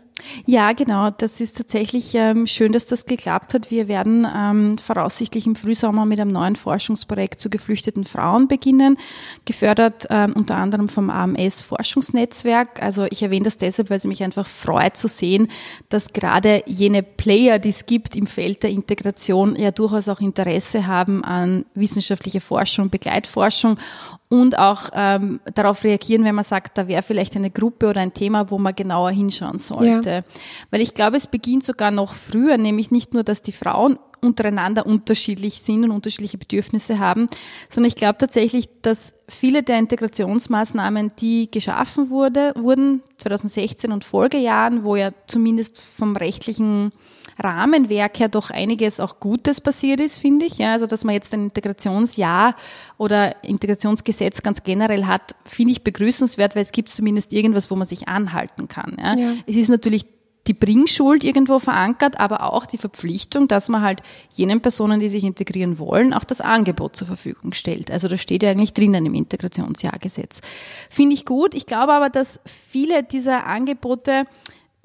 Ja, 0.47 0.73
genau. 0.73 1.11
Das 1.11 1.41
ist 1.41 1.57
tatsächlich 1.57 2.15
ähm, 2.15 2.47
schön, 2.47 2.73
dass 2.73 2.87
das 2.87 3.07
geklappt 3.07 3.55
hat. 3.55 3.71
Wir 3.71 3.89
werden 3.89 4.27
ähm, 4.35 4.79
voraussichtlich 4.79 5.47
im 5.47 5.55
Frühsommer 5.55 6.07
mit 6.07 6.21
einem 6.21 6.33
neuen 6.33 6.57
Forschungsprojekt 6.57 7.41
zu 7.41 7.51
geflüchteten 7.51 8.05
Frauen 8.05 8.49
beginnen, 8.49 8.99
gefördert 9.45 10.07
ähm, 10.11 10.33
unter 10.35 10.57
anderem 10.57 10.89
vom 10.89 11.11
AMS 11.11 11.63
Forschungsnetzwerk. 11.63 12.83
Also 12.83 13.07
ich 13.11 13.23
erwähne 13.23 13.45
das 13.45 13.59
deshalb, 13.59 13.91
weil 13.91 13.99
es 13.99 14.05
mich 14.05 14.23
einfach 14.23 14.47
freut 14.47 14.97
zu 14.97 15.09
sehen, 15.09 15.49
dass 15.89 16.13
gerade 16.13 16.63
jene 16.67 17.03
Player, 17.03 17.59
die 17.59 17.71
es 17.71 17.87
gibt 17.87 18.17
im 18.17 18.27
Feld 18.27 18.63
der 18.63 18.71
Integration, 18.71 19.57
ja 19.57 19.71
durchaus 19.71 20.09
auch 20.09 20.21
Interesse 20.21 20.87
haben 20.87 21.25
an 21.25 21.65
wissenschaftlicher 21.75 22.41
Forschung, 22.41 22.91
Begleitforschung 22.91 23.79
und 24.29 24.59
auch 24.59 24.91
ähm, 24.95 25.41
darauf 25.55 25.85
reagieren, 25.85 26.25
wenn 26.25 26.35
man 26.35 26.45
sagt, 26.45 26.77
da 26.77 26.87
wäre 26.87 27.03
vielleicht 27.03 27.35
eine 27.37 27.51
Gruppe 27.51 27.89
oder 27.89 28.01
ein 28.01 28.13
Thema, 28.13 28.51
wo 28.51 28.59
man 28.59 28.75
genauer 28.75 29.11
hinschauen 29.11 29.59
sollte. 29.59 30.11
Ja. 30.11 30.23
Weil 30.71 30.83
ich 30.83 30.95
glaube, 30.95 31.17
es 31.17 31.27
beginnt 31.27 31.65
sogar 31.65 31.91
noch 31.91 32.13
früher, 32.13 32.59
nämlich 32.59 32.91
nicht 32.91 33.15
nur, 33.15 33.25
dass 33.25 33.41
die 33.41 33.53
Frauen 33.53 33.99
untereinander 34.21 34.85
unterschiedlich 34.85 35.63
sind 35.63 35.85
und 35.85 35.91
unterschiedliche 35.91 36.39
Bedürfnisse 36.39 36.99
haben, 36.99 37.29
sondern 37.71 37.89
ich 37.89 37.95
glaube 37.95 38.19
tatsächlich, 38.19 38.69
dass 38.83 39.15
viele 39.29 39.63
der 39.63 39.79
Integrationsmaßnahmen, 39.79 41.13
die 41.19 41.51
geschaffen 41.51 42.11
wurde, 42.11 42.53
wurden 42.57 43.03
2016 43.19 43.93
und 43.93 44.05
Folgejahren, 44.05 44.85
wo 44.85 44.97
ja 44.97 45.11
zumindest 45.27 45.81
vom 45.81 46.17
rechtlichen 46.17 46.93
Rahmenwerk 47.39 48.19
her 48.19 48.29
doch 48.29 48.51
einiges 48.51 49.01
auch 49.01 49.21
Gutes 49.21 49.61
passiert 49.61 50.01
ist, 50.01 50.19
finde 50.19 50.47
ich. 50.47 50.59
Ja, 50.59 50.73
also 50.73 50.87
dass 50.87 51.05
man 51.05 51.15
jetzt 51.15 51.33
ein 51.35 51.45
Integrationsjahr 51.45 52.55
oder 52.97 53.43
Integrationsgesetz 53.45 54.43
ganz 54.43 54.63
generell 54.63 55.07
hat, 55.07 55.35
finde 55.45 55.73
ich 55.73 55.83
begrüßenswert, 55.83 56.57
weil 56.57 56.63
es 56.63 56.73
gibt 56.73 56.89
zumindest 56.89 57.33
irgendwas, 57.33 57.71
wo 57.71 57.77
man 57.77 57.87
sich 57.87 58.09
anhalten 58.09 58.69
kann. 58.69 58.97
Ja. 59.01 59.17
ja. 59.17 59.33
Es 59.47 59.57
ist 59.57 59.69
natürlich 59.69 60.07
die 60.49 60.55
Bringschuld 60.55 61.25
irgendwo 61.25 61.59
verankert, 61.59 62.19
aber 62.19 62.53
auch 62.53 62.67
die 62.67 62.79
Verpflichtung, 62.79 63.49
dass 63.49 63.69
man 63.69 63.83
halt 63.83 64.03
jenen 64.35 64.61
Personen, 64.61 64.99
die 64.99 65.09
sich 65.09 65.25
integrieren 65.25 65.79
wollen, 65.79 66.15
auch 66.15 66.25
das 66.25 66.41
Angebot 66.41 66.97
zur 66.97 67.07
Verfügung 67.07 67.53
stellt. 67.53 67.91
Also 67.91 68.09
das 68.09 68.21
steht 68.21 68.43
ja 68.43 68.51
eigentlich 68.51 68.73
drinnen 68.73 69.05
im 69.05 69.15
Integrationsjahrgesetz. 69.15 70.41
Finde 70.89 71.15
ich 71.15 71.27
gut. 71.27 71.55
Ich 71.55 71.67
glaube 71.67 71.93
aber, 71.93 72.09
dass 72.09 72.41
viele 72.45 73.03
dieser 73.03 73.47
Angebote 73.47 74.25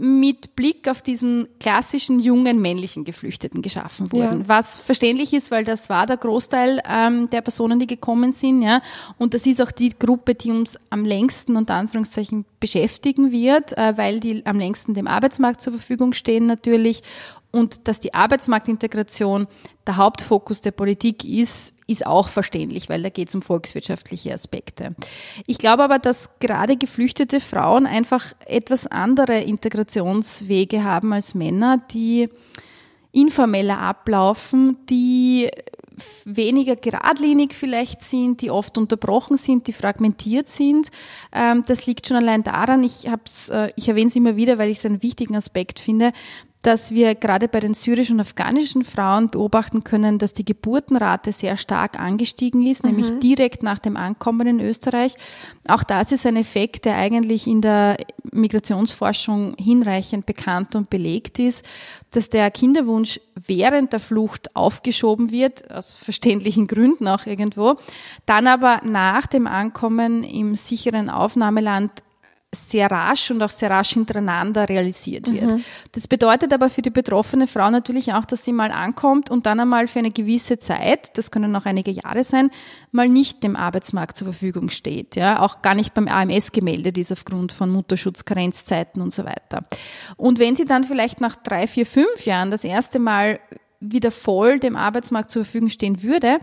mit 0.04 0.58
Blick 0.58 0.90
auf 0.90 1.02
diesen 1.02 1.48
klassischen 1.60 2.20
jungen 2.20 2.62
männlichen 2.62 3.06
Geflüchteten 3.06 3.62
geschaffen 3.62 4.12
wurden. 4.12 4.42
Ja. 4.42 4.48
Was 4.48 4.80
verständlich 4.80 5.34
ist, 5.34 5.50
weil 5.50 5.64
das 5.64 5.90
war 5.90 6.06
der 6.06 6.18
Großteil 6.18 6.82
ähm, 6.88 7.30
der 7.30 7.42
Personen, 7.42 7.80
die 7.80 7.88
gekommen 7.88 8.34
sind, 8.34 8.62
ja. 8.62 8.82
Und 9.18 9.34
das 9.34 9.46
ist 9.46 9.62
auch 9.62 9.72
die 9.72 9.98
Gruppe, 9.98 10.36
die 10.36 10.52
uns 10.52 10.78
am 10.90 11.06
längsten 11.06 11.56
unter 11.56 11.76
Anführungszeichen 11.76 12.46
beschäftigen 12.60 13.32
wird, 13.32 13.78
äh, 13.78 13.98
weil 13.98 14.20
die 14.20 14.46
am 14.46 14.60
längsten 14.60 14.94
dem 14.94 15.08
Arbeitsmarkt 15.08 15.62
zur 15.62 15.74
Verfügung 15.74 16.14
stehen 16.14 16.48
natürlich 16.48 17.02
und 17.54 17.88
dass 17.88 18.00
die 18.00 18.16
Arbeitsmarktintegration 18.16 19.48
der 19.86 19.98
Hauptfokus 19.98 20.62
der 20.62 20.72
Politik 20.72 21.24
ist, 21.24 21.74
ist 21.86 22.06
auch 22.06 22.28
verständlich, 22.28 22.90
weil 22.90 23.04
da 23.04 23.10
geht 23.10 23.30
es 23.30 23.36
um 23.36 23.44
volkswirtschaftliche 23.44 24.34
Aspekte. 24.34 24.96
Ich 25.46 25.60
glaube 25.60 25.84
aber, 25.84 26.00
dass 26.00 26.32
gerade 26.40 26.78
geflüchtete 26.78 27.40
Frauen 27.40 27.86
einfach 27.86 28.34
etwas 28.48 28.88
andere 28.88 29.42
Integrationswege 29.42 30.84
haben 30.84 31.14
als 31.14 31.36
Männer, 31.36 31.80
die 31.92 32.28
informeller 33.12 33.78
ablaufen, 33.78 34.78
die 34.90 35.52
weniger 36.26 36.76
geradlinig 36.76 37.54
vielleicht 37.54 38.02
sind, 38.02 38.42
die 38.42 38.50
oft 38.50 38.80
unterbrochen 38.80 39.38
sind, 39.38 39.68
die 39.68 39.74
fragmentiert 39.74 40.48
sind. 40.48 40.90
Ähm, 41.32 41.64
das 41.68 41.86
liegt 41.86 42.08
schon 42.08 42.18
allein 42.18 42.42
daran, 42.42 42.84
ich, 42.84 43.08
hab's, 43.08 43.50
äh, 43.50 43.72
ich 43.76 43.88
erwähne 43.90 44.08
es 44.08 44.16
immer 44.16 44.36
wieder, 44.36 44.58
weil 44.58 44.72
ich 44.72 44.80
es 44.80 44.86
einen 44.88 45.04
wichtigen 45.04 45.36
Aspekt 45.36 45.80
finde, 45.80 46.12
dass 46.64 46.94
wir 46.94 47.14
gerade 47.14 47.50
bei 47.50 47.60
den 47.60 47.74
syrischen 47.74 48.16
und 48.16 48.22
afghanischen 48.22 48.86
Frauen 48.86 49.30
beobachten 49.30 49.84
können, 49.84 50.18
dass 50.18 50.32
die 50.32 50.46
Geburtenrate 50.46 51.34
sehr 51.34 51.58
stark 51.58 52.00
angestiegen 52.00 52.66
ist, 52.66 52.84
mhm. 52.84 52.92
nämlich 52.92 53.20
direkt 53.20 53.64
nach 53.64 53.80
dem 53.80 53.98
Ankommen 53.98 54.48
in 54.48 54.60
Österreich. 54.62 55.16
Auch 55.68 55.84
das 55.84 56.14
ist 56.14 56.26
ein 56.26 56.38
Effekt, 56.38 56.86
der 56.86 56.96
eigentlich 56.96 57.48
in 57.48 57.62
der 57.62 57.98
Migrationsforschung 58.32 59.56
hinreichend 59.60 60.26
bekannt 60.26 60.76
und 60.76 60.90
belegt 60.90 61.38
ist, 61.38 61.66
dass 62.12 62.30
der 62.30 62.50
Kinderwunsch 62.50 63.20
während 63.36 63.92
der 63.92 64.00
Flucht 64.00 64.56
aufgeschoben 64.56 65.32
wird, 65.32 65.70
aus 65.70 65.96
verständlichen 65.96 66.68
Gründen 66.68 67.10
auch 67.10 67.26
irgendwo, 67.26 67.76
dann 68.26 68.48
aber 68.48 68.80
nach 68.86 69.28
dem 69.28 69.48
Ankommen 69.48 70.24
im 70.24 70.56
sicheren 70.56 71.10
Aufnahmeland 71.10 71.92
sehr 72.54 72.90
rasch 72.90 73.32
und 73.32 73.42
auch 73.42 73.50
sehr 73.50 73.70
rasch 73.70 73.94
hintereinander 73.94 74.70
realisiert 74.70 75.32
wird. 75.32 75.52
Mhm. 75.52 75.64
Das 75.92 76.08
bedeutet 76.08 76.54
aber 76.54 76.70
für 76.70 76.82
die 76.82 76.90
betroffene 76.90 77.48
Frau 77.48 77.70
natürlich 77.70 78.14
auch, 78.14 78.26
dass 78.26 78.46
sie 78.46 78.54
mal 78.54 78.72
ankommt 78.72 79.30
und 79.30 79.46
dann 79.46 79.60
einmal 79.60 79.88
für 79.88 80.00
eine 80.00 80.12
gewisse 80.12 80.60
Zeit, 80.60 81.18
das 81.18 81.32
können 81.32 81.56
auch 81.56 81.66
einige 81.66 81.92
Jahre 81.92 82.24
sein, 82.24 82.50
mal 82.92 83.10
nicht 83.10 83.44
dem 83.44 83.56
Arbeitsmarkt 83.56 84.18
zur 84.18 84.28
Verfügung 84.28 84.70
steht. 84.70 85.16
Ja, 85.16 85.42
auch 85.42 85.62
gar 85.62 85.76
nicht 85.76 85.94
beim 85.94 86.08
AMS 86.08 86.52
gemeldet 86.52 86.98
ist 86.98 87.12
aufgrund 87.12 87.52
von 87.52 87.70
Mutterschutz, 87.70 88.26
Karenzzeiten 88.26 89.02
und 89.02 89.12
so 89.12 89.26
weiter. 89.26 89.66
Und 90.16 90.40
wenn 90.40 90.56
sie 90.56 90.66
dann 90.66 90.84
vielleicht 90.84 91.22
nach 91.22 91.36
drei, 91.36 91.68
vier, 91.68 91.86
fünf 91.86 92.26
Jahren 92.26 92.52
das 92.52 92.64
erste 92.64 93.00
Mal 93.00 93.40
wieder 93.80 94.12
voll 94.12 94.60
dem 94.60 94.76
Arbeitsmarkt 94.76 95.32
zur 95.32 95.44
Verfügung 95.44 95.70
stehen 95.70 96.02
würde, 96.04 96.40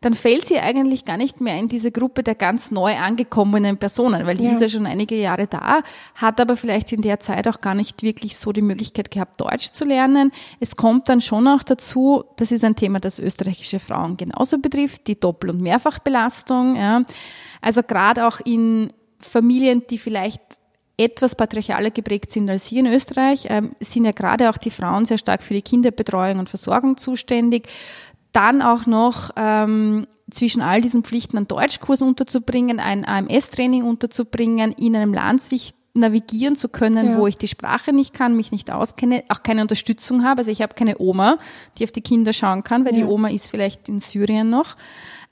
dann 0.00 0.14
fällt 0.14 0.46
sie 0.46 0.58
eigentlich 0.58 1.04
gar 1.04 1.16
nicht 1.16 1.40
mehr 1.40 1.58
in 1.58 1.68
diese 1.68 1.90
Gruppe 1.90 2.22
der 2.22 2.34
ganz 2.34 2.70
neu 2.70 2.94
angekommenen 2.96 3.78
Personen, 3.78 4.26
weil 4.26 4.36
die 4.36 4.44
ja. 4.44 4.52
ist 4.52 4.60
ja 4.60 4.68
schon 4.68 4.86
einige 4.86 5.16
Jahre 5.16 5.46
da, 5.46 5.82
hat 6.14 6.40
aber 6.40 6.56
vielleicht 6.56 6.92
in 6.92 7.02
der 7.02 7.20
Zeit 7.20 7.48
auch 7.48 7.60
gar 7.60 7.74
nicht 7.74 8.02
wirklich 8.02 8.36
so 8.36 8.52
die 8.52 8.62
Möglichkeit 8.62 9.10
gehabt, 9.10 9.40
Deutsch 9.40 9.72
zu 9.72 9.84
lernen. 9.84 10.30
Es 10.60 10.76
kommt 10.76 11.08
dann 11.08 11.20
schon 11.20 11.48
auch 11.48 11.62
dazu, 11.62 12.24
das 12.36 12.52
ist 12.52 12.64
ein 12.64 12.76
Thema, 12.76 13.00
das 13.00 13.18
österreichische 13.18 13.78
Frauen 13.78 14.16
genauso 14.16 14.58
betrifft, 14.58 15.06
die 15.06 15.18
Doppel- 15.18 15.50
und 15.50 15.60
Mehrfachbelastung. 15.60 16.76
Ja. 16.76 17.02
Also 17.60 17.82
gerade 17.82 18.26
auch 18.26 18.40
in 18.40 18.92
Familien, 19.20 19.84
die 19.88 19.98
vielleicht 19.98 20.40
etwas 20.96 21.34
patriarchaler 21.34 21.90
geprägt 21.90 22.30
sind 22.30 22.48
als 22.48 22.66
hier 22.66 22.80
in 22.80 22.86
Österreich, 22.86 23.46
ähm, 23.50 23.72
sind 23.80 24.04
ja 24.04 24.12
gerade 24.12 24.48
auch 24.48 24.58
die 24.58 24.70
Frauen 24.70 25.06
sehr 25.06 25.18
stark 25.18 25.42
für 25.42 25.54
die 25.54 25.62
Kinderbetreuung 25.62 26.38
und 26.38 26.48
Versorgung 26.48 26.96
zuständig 26.96 27.68
dann 28.34 28.60
auch 28.60 28.84
noch 28.84 29.30
ähm, 29.36 30.06
zwischen 30.30 30.60
all 30.60 30.80
diesen 30.80 31.04
Pflichten 31.04 31.36
einen 31.36 31.48
Deutschkurs 31.48 32.02
unterzubringen, 32.02 32.80
ein 32.80 33.06
AMS-Training 33.06 33.84
unterzubringen, 33.84 34.72
in 34.72 34.96
einem 34.96 35.14
Land 35.14 35.40
sich 35.40 35.72
navigieren 35.94 36.56
zu 36.56 36.68
können, 36.68 37.12
ja. 37.12 37.16
wo 37.18 37.28
ich 37.28 37.38
die 37.38 37.46
Sprache 37.46 37.92
nicht 37.92 38.12
kann, 38.12 38.36
mich 38.36 38.50
nicht 38.50 38.70
auskenne, 38.72 39.22
auch 39.28 39.44
keine 39.44 39.62
Unterstützung 39.62 40.24
habe. 40.24 40.40
Also 40.40 40.50
ich 40.50 40.60
habe 40.60 40.74
keine 40.74 40.96
Oma, 40.98 41.38
die 41.78 41.84
auf 41.84 41.92
die 41.92 42.00
Kinder 42.00 42.32
schauen 42.32 42.64
kann, 42.64 42.84
weil 42.84 42.96
ja. 42.96 43.04
die 43.04 43.04
Oma 43.04 43.30
ist 43.30 43.48
vielleicht 43.48 43.88
in 43.88 44.00
Syrien 44.00 44.50
noch. 44.50 44.76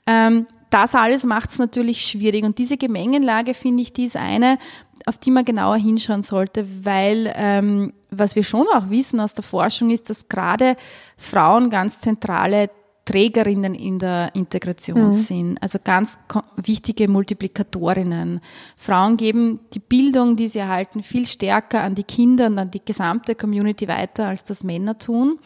Ähm, 0.07 0.47
das 0.69 0.95
alles 0.95 1.25
macht 1.25 1.49
es 1.49 1.59
natürlich 1.59 2.05
schwierig. 2.05 2.45
Und 2.45 2.57
diese 2.57 2.77
Gemengenlage, 2.77 3.53
finde 3.53 3.83
ich, 3.83 3.91
die 3.91 4.05
ist 4.05 4.15
eine, 4.15 4.57
auf 5.05 5.17
die 5.17 5.31
man 5.31 5.43
genauer 5.43 5.75
hinschauen 5.75 6.23
sollte, 6.23 6.65
weil 6.83 7.31
ähm, 7.35 7.93
was 8.09 8.35
wir 8.35 8.43
schon 8.43 8.65
auch 8.73 8.89
wissen 8.89 9.19
aus 9.19 9.33
der 9.33 9.43
Forschung 9.43 9.89
ist, 9.89 10.09
dass 10.09 10.29
gerade 10.29 10.77
Frauen 11.17 11.69
ganz 11.69 11.99
zentrale 11.99 12.69
Trägerinnen 13.05 13.75
in 13.75 13.99
der 13.99 14.33
Integration 14.33 15.07
mhm. 15.07 15.11
sind, 15.11 15.57
also 15.61 15.77
ganz 15.83 16.17
wichtige 16.55 17.09
Multiplikatorinnen. 17.09 18.39
Frauen 18.77 19.17
geben 19.17 19.59
die 19.73 19.79
Bildung, 19.79 20.37
die 20.37 20.47
sie 20.47 20.59
erhalten, 20.59 21.03
viel 21.03 21.25
stärker 21.25 21.81
an 21.81 21.95
die 21.95 22.03
Kinder 22.03 22.47
und 22.47 22.57
an 22.57 22.71
die 22.71 22.83
gesamte 22.83 23.35
Community 23.35 23.87
weiter, 23.87 24.27
als 24.27 24.45
das 24.45 24.63
Männer 24.63 24.97
tun. 24.97 25.37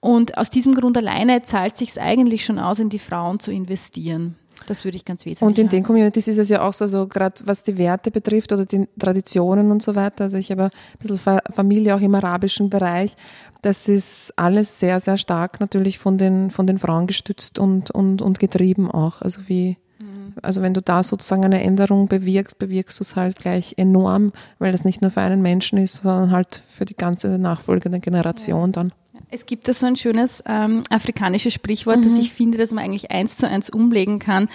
Und 0.00 0.36
aus 0.36 0.50
diesem 0.50 0.74
Grund 0.74 0.96
alleine 0.96 1.42
zahlt 1.42 1.76
sich 1.76 2.00
eigentlich 2.00 2.44
schon 2.44 2.58
aus, 2.58 2.78
in 2.78 2.88
die 2.88 2.98
Frauen 2.98 3.38
zu 3.38 3.52
investieren. 3.52 4.36
Das 4.66 4.84
würde 4.84 4.96
ich 4.96 5.04
ganz 5.04 5.24
wesentlich 5.24 5.46
Und 5.46 5.58
in 5.58 5.68
den 5.68 5.82
Communities 5.82 6.28
ist 6.28 6.38
es 6.38 6.48
ja 6.48 6.62
auch 6.62 6.72
so, 6.72 6.86
so 6.86 7.06
gerade 7.06 7.42
was 7.44 7.62
die 7.62 7.78
Werte 7.78 8.10
betrifft 8.10 8.52
oder 8.52 8.64
die 8.64 8.88
Traditionen 8.98 9.70
und 9.70 9.82
so 9.82 9.94
weiter. 9.94 10.24
Also 10.24 10.38
ich 10.38 10.50
habe 10.50 10.64
ein 10.64 10.70
bisschen 10.98 11.40
Familie 11.50 11.94
auch 11.94 12.00
im 12.00 12.14
arabischen 12.14 12.70
Bereich. 12.70 13.16
Das 13.62 13.88
ist 13.88 14.32
alles 14.36 14.80
sehr, 14.80 15.00
sehr 15.00 15.16
stark 15.16 15.60
natürlich 15.60 15.98
von 15.98 16.18
den, 16.18 16.50
von 16.50 16.66
den 16.66 16.78
Frauen 16.78 17.06
gestützt 17.06 17.58
und, 17.58 17.90
und, 17.90 18.22
und 18.22 18.38
getrieben 18.38 18.90
auch. 18.90 19.20
Also 19.22 19.42
wie, 19.46 19.76
mhm. 20.00 20.34
also 20.42 20.62
wenn 20.62 20.74
du 20.74 20.82
da 20.82 21.02
sozusagen 21.02 21.44
eine 21.44 21.62
Änderung 21.62 22.08
bewirkst, 22.08 22.58
bewirkst 22.58 22.98
du 23.00 23.04
es 23.04 23.16
halt 23.16 23.38
gleich 23.38 23.74
enorm, 23.76 24.30
weil 24.58 24.72
das 24.72 24.84
nicht 24.84 25.02
nur 25.02 25.10
für 25.10 25.20
einen 25.20 25.42
Menschen 25.42 25.78
ist, 25.78 26.02
sondern 26.02 26.30
halt 26.30 26.62
für 26.68 26.84
die 26.84 26.96
ganze 26.96 27.38
nachfolgende 27.38 28.00
Generation 28.00 28.68
ja. 28.68 28.72
dann. 28.72 28.92
Es 29.30 29.46
gibt 29.46 29.68
da 29.68 29.72
so 29.72 29.86
ein 29.86 29.96
schönes 29.96 30.42
ähm, 30.46 30.82
afrikanisches 30.90 31.54
Sprichwort, 31.54 31.98
mhm. 31.98 32.02
das 32.02 32.18
ich 32.18 32.32
finde, 32.32 32.58
dass 32.58 32.72
man 32.72 32.84
eigentlich 32.84 33.10
eins 33.10 33.36
zu 33.36 33.48
eins 33.48 33.70
umlegen 33.70 34.18
kann 34.18 34.48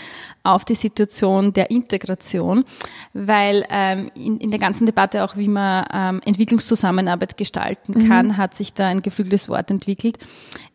auf 0.43 0.65
die 0.65 0.75
Situation 0.75 1.53
der 1.53 1.71
Integration, 1.71 2.65
weil 3.13 3.65
ähm, 3.69 4.09
in, 4.15 4.37
in 4.39 4.51
der 4.51 4.59
ganzen 4.59 4.85
Debatte 4.85 5.23
auch, 5.23 5.37
wie 5.37 5.47
man 5.47 5.85
ähm, 5.93 6.21
Entwicklungszusammenarbeit 6.25 7.37
gestalten 7.37 7.93
mhm. 7.93 8.07
kann, 8.07 8.27
mhm. 8.27 8.37
hat 8.37 8.53
sich 8.55 8.73
da 8.73 8.87
ein 8.87 9.01
geflügeltes 9.01 9.49
Wort 9.49 9.71
entwickelt. 9.71 10.17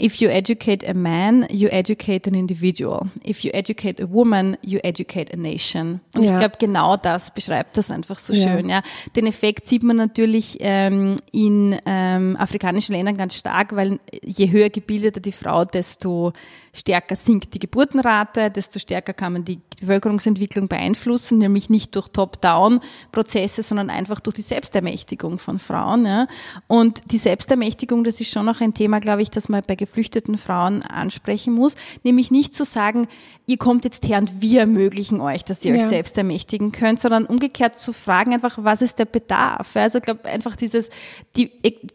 If 0.00 0.16
you 0.16 0.30
educate 0.30 0.88
a 0.88 0.94
man, 0.94 1.46
you 1.50 1.68
educate 1.68 2.26
an 2.26 2.34
individual. 2.34 3.08
If 3.26 3.44
you 3.44 3.50
educate 3.52 4.02
a 4.02 4.10
woman, 4.10 4.56
you 4.62 4.80
educate 4.82 5.30
a 5.32 5.36
nation. 5.36 6.00
Und 6.14 6.24
ja. 6.24 6.32
ich 6.32 6.38
glaube, 6.38 6.56
genau 6.58 6.96
das 6.96 7.30
beschreibt 7.32 7.76
das 7.76 7.90
einfach 7.90 8.18
so 8.18 8.32
ja. 8.32 8.44
schön. 8.44 8.68
Ja. 8.68 8.82
Den 9.14 9.26
Effekt 9.26 9.66
sieht 9.66 9.82
man 9.82 9.96
natürlich 9.96 10.56
ähm, 10.60 11.16
in 11.32 11.76
ähm, 11.84 12.36
afrikanischen 12.38 12.94
Ländern 12.94 13.18
ganz 13.18 13.36
stark, 13.36 13.76
weil 13.76 14.00
je 14.24 14.50
höher 14.50 14.70
gebildeter 14.70 15.20
die 15.20 15.32
Frau, 15.32 15.66
desto 15.66 16.32
stärker 16.72 17.16
sinkt 17.16 17.52
die 17.54 17.58
Geburtenrate, 17.58 18.50
desto 18.50 18.78
stärker 18.78 19.12
kann 19.12 19.34
man 19.34 19.44
die 19.44 19.60
Bevölkerungsentwicklung 19.80 20.68
beeinflussen, 20.68 21.38
nämlich 21.38 21.70
nicht 21.70 21.96
durch 21.96 22.08
Top-Down-Prozesse, 22.08 23.62
sondern 23.62 23.90
einfach 23.90 24.20
durch 24.20 24.36
die 24.36 24.42
Selbstermächtigung 24.42 25.38
von 25.38 25.58
Frauen. 25.58 26.04
Ja. 26.04 26.26
Und 26.66 27.02
die 27.10 27.18
Selbstermächtigung, 27.18 28.04
das 28.04 28.20
ist 28.20 28.30
schon 28.30 28.46
noch 28.46 28.60
ein 28.60 28.74
Thema, 28.74 29.00
glaube 29.00 29.22
ich, 29.22 29.30
das 29.30 29.48
man 29.48 29.62
bei 29.66 29.74
geflüchteten 29.74 30.38
Frauen 30.38 30.82
ansprechen 30.82 31.52
muss, 31.52 31.74
nämlich 32.04 32.30
nicht 32.30 32.54
zu 32.54 32.64
sagen, 32.64 33.08
ihr 33.46 33.56
kommt 33.56 33.84
jetzt 33.84 34.06
her 34.06 34.18
und 34.18 34.40
wir 34.40 34.60
ermöglichen 34.60 35.20
euch, 35.20 35.44
dass 35.44 35.64
ihr 35.64 35.74
ja. 35.74 35.82
euch 35.82 35.88
selbst 35.88 36.16
ermächtigen 36.16 36.72
könnt, 36.72 37.00
sondern 37.00 37.26
umgekehrt 37.26 37.78
zu 37.78 37.92
fragen 37.92 38.32
einfach, 38.32 38.58
was 38.60 38.82
ist 38.82 38.98
der 38.98 39.06
Bedarf? 39.06 39.74
Also 39.74 39.98
ich 39.98 40.04
glaube 40.04 40.26
einfach 40.26 40.56
dieses, 40.56 40.90
die 41.36 41.46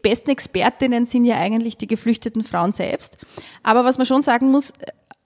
besten 0.02 0.30
Expertinnen 0.30 1.06
sind 1.06 1.24
ja 1.24 1.36
eigentlich 1.36 1.76
die 1.76 1.86
geflüchteten 1.86 2.42
Frauen 2.42 2.72
selbst. 2.72 3.16
Aber 3.62 3.84
was 3.84 3.98
man 3.98 4.06
schon 4.06 4.22
sagen 4.22 4.50
muss, 4.50 4.72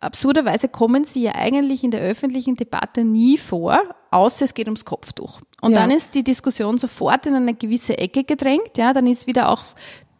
absurderweise 0.00 0.68
kommen 0.68 1.04
sie 1.04 1.22
ja 1.22 1.34
eigentlich 1.34 1.84
in 1.84 1.90
der 1.90 2.00
öffentlichen 2.00 2.56
Debatte 2.56 3.04
nie 3.04 3.38
vor, 3.38 3.80
außer 4.10 4.44
es 4.44 4.54
geht 4.54 4.66
ums 4.66 4.84
Kopftuch. 4.84 5.40
Und 5.60 5.72
ja. 5.72 5.80
dann 5.80 5.90
ist 5.90 6.14
die 6.14 6.24
Diskussion 6.24 6.78
sofort 6.78 7.26
in 7.26 7.34
eine 7.34 7.54
gewisse 7.54 7.98
Ecke 7.98 8.24
gedrängt, 8.24 8.76
ja, 8.76 8.92
dann 8.92 9.06
ist 9.06 9.26
wieder 9.26 9.50
auch, 9.50 9.64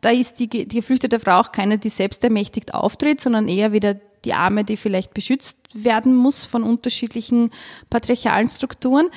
da 0.01 0.11
ist 0.11 0.39
die, 0.39 0.49
die 0.49 0.67
geflüchtete 0.67 1.19
Frau 1.19 1.41
auch 1.41 1.53
keine, 1.53 1.79
die 1.79 1.89
selbstermächtigt 1.89 2.75
auftritt, 2.75 3.21
sondern 3.21 3.49
eher 3.49 3.73
wieder 3.73 3.95
die 4.25 4.35
Arme, 4.35 4.65
die 4.65 4.77
vielleicht 4.77 5.15
beschützt 5.15 5.59
werden 5.73 6.15
muss 6.15 6.45
von 6.45 6.63
unterschiedlichen 6.63 7.51
patriarchalen 7.89 8.49
Strukturen. 8.49 9.09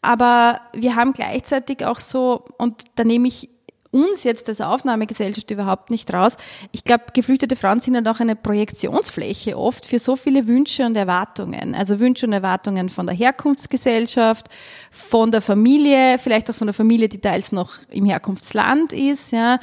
Aber 0.00 0.60
wir 0.72 0.96
haben 0.96 1.12
gleichzeitig 1.12 1.84
auch 1.84 1.98
so, 1.98 2.44
und 2.58 2.84
da 2.94 3.04
nehme 3.04 3.28
ich 3.28 3.50
uns 3.96 4.24
jetzt 4.24 4.48
als 4.48 4.60
Aufnahmegesellschaft 4.60 5.50
überhaupt 5.50 5.90
nicht 5.90 6.12
raus. 6.12 6.36
Ich 6.72 6.84
glaube, 6.84 7.04
geflüchtete 7.12 7.56
Frauen 7.56 7.80
sind 7.80 7.96
halt 7.96 8.06
auch 8.08 8.20
eine 8.20 8.36
Projektionsfläche 8.36 9.58
oft 9.58 9.86
für 9.86 9.98
so 9.98 10.16
viele 10.16 10.46
Wünsche 10.46 10.84
und 10.84 10.96
Erwartungen. 10.96 11.74
Also 11.74 11.98
Wünsche 11.98 12.26
und 12.26 12.32
Erwartungen 12.32 12.90
von 12.90 13.06
der 13.06 13.16
Herkunftsgesellschaft, 13.16 14.48
von 14.90 15.30
der 15.30 15.40
Familie, 15.40 16.18
vielleicht 16.18 16.50
auch 16.50 16.54
von 16.54 16.66
der 16.66 16.74
Familie, 16.74 17.08
die 17.08 17.20
teils 17.20 17.52
noch 17.52 17.74
im 17.90 18.04
Herkunftsland 18.04 18.92
ist, 18.92 19.32
ja. 19.32 19.58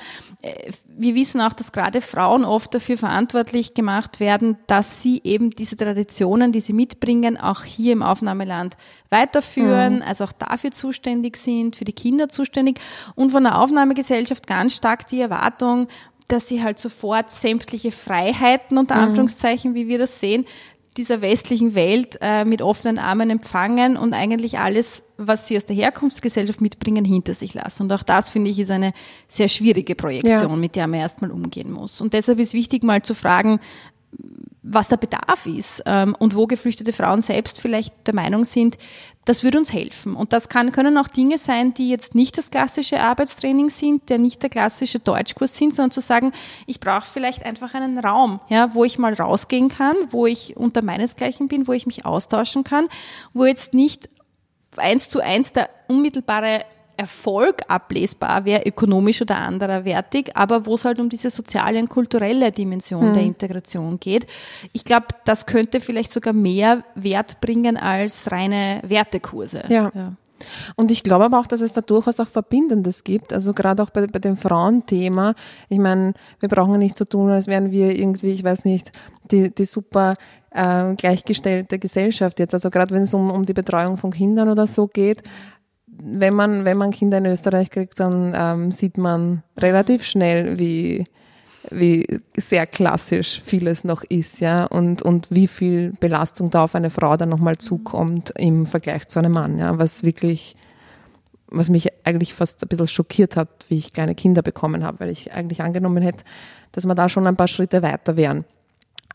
Wir 0.96 1.16
wissen 1.16 1.42
auch, 1.42 1.54
dass 1.54 1.72
gerade 1.72 2.02
Frauen 2.02 2.46
oft 2.46 2.74
dafür 2.74 2.98
verantwortlich 2.98 3.74
gemacht 3.74 4.20
werden, 4.20 4.58
dass 4.68 5.02
sie 5.02 5.22
eben 5.24 5.50
diese 5.50 5.76
Traditionen, 5.76 6.52
die 6.52 6.60
sie 6.60 6.74
mitbringen, 6.74 7.38
auch 7.38 7.64
hier 7.64 7.94
im 7.94 8.04
Aufnahmeland 8.04 8.78
weiterführen, 9.10 9.98
mhm. 9.98 10.02
also 10.04 10.26
auch 10.26 10.32
dafür 10.34 10.72
zuständig 10.72 11.38
sind, 11.38 11.76
für 11.76 11.86
die 11.86 11.94
Kinder 11.94 12.30
zuständig 12.30 12.80
und 13.16 13.32
von 13.32 13.44
der 13.44 13.60
Aufnahmegesellschaft 13.60 14.46
ganz 14.46 14.76
stark 14.76 15.08
die 15.08 15.22
Erwartung, 15.22 15.88
dass 16.28 16.48
sie 16.48 16.64
halt 16.64 16.80
sofort 16.80 17.32
sämtliche 17.32 17.92
Freiheiten 17.92 18.78
unter 18.78 18.96
mhm. 18.96 19.02
Anführungszeichen, 19.04 19.76
wie 19.76 19.88
wir 19.88 19.98
das 19.98 20.20
sehen, 20.20 20.46
dieser 20.94 21.22
westlichen 21.22 21.76
Welt 21.76 22.18
äh, 22.22 22.46
mit 22.46 22.62
offenen 22.62 23.00
Armen 23.00 23.30
empfangen 23.30 23.98
und 23.98 24.14
eigentlich 24.14 24.60
alles, 24.60 25.04
was 25.18 25.48
sie 25.48 25.58
aus 25.58 25.66
der 25.66 25.76
Herkunftsgesellschaft 25.76 26.62
mitbringen, 26.62 27.06
hinter 27.06 27.34
sich 27.34 27.54
lassen. 27.54 27.84
Und 27.84 27.92
auch 27.92 28.04
das, 28.04 28.30
finde 28.30 28.50
ich, 28.50 28.60
ist 28.60 28.72
eine 28.72 28.94
sehr 29.28 29.48
schwierige 29.48 29.96
Projektion, 29.96 30.50
ja. 30.50 30.56
mit 30.56 30.76
der 30.76 30.88
man 30.88 31.00
erstmal 31.00 31.32
umgehen 31.32 31.72
muss. 31.72 32.02
Und 32.02 32.14
deshalb 32.14 32.40
ist 32.40 32.54
wichtig, 32.54 32.84
mal 32.84 33.02
zu 33.02 33.16
fragen, 33.16 33.60
was 34.63 34.88
der 34.88 34.97
Bedarf 34.97 35.45
ist 35.45 35.84
ähm, 35.86 36.15
und 36.17 36.36
wo 36.36 36.47
geflüchtete 36.47 36.93
Frauen 36.93 37.21
selbst 37.21 37.60
vielleicht 37.60 37.93
der 38.08 38.15
Meinung 38.15 38.45
sind, 38.45 38.78
das 39.26 39.43
würde 39.43 39.58
uns 39.58 39.71
helfen. 39.71 40.15
Und 40.15 40.34
das 40.34 40.49
kann, 40.49 40.71
können 40.71 40.97
auch 40.97 41.08
Dinge 41.08 41.38
sein, 41.38 41.73
die 41.73 41.89
jetzt 41.89 42.15
nicht 42.15 42.38
das 42.38 42.49
klassische 42.49 43.02
Arbeitstraining 43.02 43.69
sind, 43.69 44.10
der 44.10 44.17
nicht 44.17 44.41
der 44.41 44.49
klassische 44.49 44.99
Deutschkurs 44.99 45.56
sind, 45.56 45.73
sondern 45.73 45.91
zu 45.91 46.02
sagen, 46.02 46.32
ich 46.65 46.80
brauche 46.80 47.08
vielleicht 47.08 47.45
einfach 47.45 47.73
einen 47.73 47.99
Raum, 47.99 48.39
ja, 48.49 48.73
wo 48.73 48.84
ich 48.84 48.97
mal 48.97 49.13
rausgehen 49.13 49.69
kann, 49.69 49.95
wo 50.10 50.26
ich 50.26 50.58
unter 50.58 50.84
meinesgleichen 50.84 51.47
bin, 51.47 51.67
wo 51.67 51.73
ich 51.73 51.86
mich 51.86 52.06
austauschen 52.06 52.63
kann, 52.63 52.88
wo 53.34 53.45
jetzt 53.45 53.73
nicht 53.73 54.10
eins 54.78 55.10
zu 55.10 55.21
eins 55.21 55.54
der 55.54 55.69
unmittelbare 55.88 56.65
Erfolg 56.98 57.64
ablesbar 57.68 58.46
wäre, 58.46 58.66
ökonomisch 58.66 59.22
oder 59.22 59.38
andererwertig, 59.38 60.36
aber 60.36 60.66
wo 60.66 60.76
es 60.76 60.86
halt 60.86 61.00
um 61.00 61.10
diese 61.10 61.30
soziale 61.30 61.80
und 61.80 61.90
kulturelle 61.90 62.52
Dimension 62.52 63.10
mhm. 63.10 63.14
der 63.14 63.24
Integration 63.24 64.00
geht. 64.00 64.28
Ich 64.74 64.84
glaube, 64.84 65.08
das 65.26 65.46
könnte 65.46 65.80
vielleicht 65.82 66.12
sogar 66.12 66.34
mehr 66.34 66.84
Wert 66.96 67.42
bringen 67.42 67.78
als 67.78 68.32
reine 68.32 68.82
Wertekurse. 68.84 69.64
ja. 69.70 69.92
ja. 69.94 70.14
Und 70.76 70.92
ich 70.92 71.04
glaube 71.04 71.26
aber 71.26 71.40
auch, 71.40 71.48
dass 71.48 71.62
es 71.62 71.74
da 71.74 71.82
durchaus 71.82 72.20
auch 72.20 72.28
Verbindendes 72.28 73.04
gibt. 73.04 73.34
Also 73.34 73.54
gerade 73.54 73.82
auch 73.82 73.90
bei, 73.90 74.08
bei 74.08 74.20
dem 74.20 74.38
Frauenthema. 74.38 75.36
Ich 75.70 75.80
meine, 75.80 76.14
wir 76.40 76.50
brauchen 76.50 76.80
nicht 76.80 76.98
so 76.98 77.06
tun, 77.06 77.30
als 77.30 77.48
wären 77.48 77.72
wir 77.72 77.98
irgendwie, 77.98 78.32
ich 78.32 78.44
weiß 78.44 78.66
nicht, 78.66 78.92
die, 79.32 79.54
die 79.54 79.66
super 79.66 80.16
äh, 80.52 80.94
gleichgestellte 80.96 81.80
Gesellschaft 81.80 82.40
jetzt. 82.40 82.54
Also 82.54 82.70
gerade 82.70 82.94
wenn 82.94 83.04
es 83.04 83.14
um, 83.14 83.32
um 83.32 83.46
die 83.46 83.54
Betreuung 83.54 83.98
von 83.98 84.12
Kindern 84.12 84.50
oder 84.50 84.68
so 84.68 84.88
geht, 84.88 85.24
wenn 86.06 86.34
man, 86.34 86.66
wenn 86.66 86.78
man 86.78 86.92
Kinder 86.92 87.18
in 87.18 87.26
Österreich 87.26 87.70
kriegt, 87.70 88.00
dann 88.00 88.34
ähm, 88.36 88.72
sieht 88.72 88.98
man 88.98 89.42
relativ 89.58 90.04
schnell, 90.04 90.60
wie, 90.60 91.06
wie 91.72 92.06
sehr 92.36 92.68
klassisch 92.68 93.42
vieles 93.44 93.84
noch 93.86 94.04
ist, 94.04 94.42
ja, 94.42 94.66
und, 94.66 95.02
und 95.02 95.28
wie 95.30 95.48
viel 95.48 95.94
Belastung 96.00 96.50
da 96.50 96.66
auf 96.66 96.76
eine 96.76 96.89
Frau 96.89 97.16
dann 97.16 97.30
nochmal 97.30 97.58
zukommt 97.58 98.34
im 98.38 98.66
Vergleich 98.66 99.08
zu 99.08 99.20
einem 99.20 99.32
Mann, 99.32 99.58
ja, 99.60 99.80
was 99.80 100.04
wirklich, 100.04 100.58
was 101.48 101.70
mich 101.70 101.89
eigentlich 102.04 102.34
fast 102.34 102.62
ein 102.63 102.68
bisschen 102.68 102.88
schockiert 102.88 103.38
hat, 103.38 103.66
wie 103.70 103.78
ich 103.78 103.94
kleine 103.94 104.16
Kinder 104.16 104.42
bekommen 104.42 104.84
habe, 104.84 105.00
weil 105.00 105.10
ich 105.10 105.32
eigentlich 105.32 105.62
angenommen 105.62 106.04
hätte, 106.04 106.26
dass 106.74 106.86
wir 106.86 106.96
da 106.96 107.08
schon 107.08 107.28
ein 107.28 107.38
paar 107.38 107.48
Schritte 107.48 107.82
weiter 107.82 108.18
wären. 108.18 108.44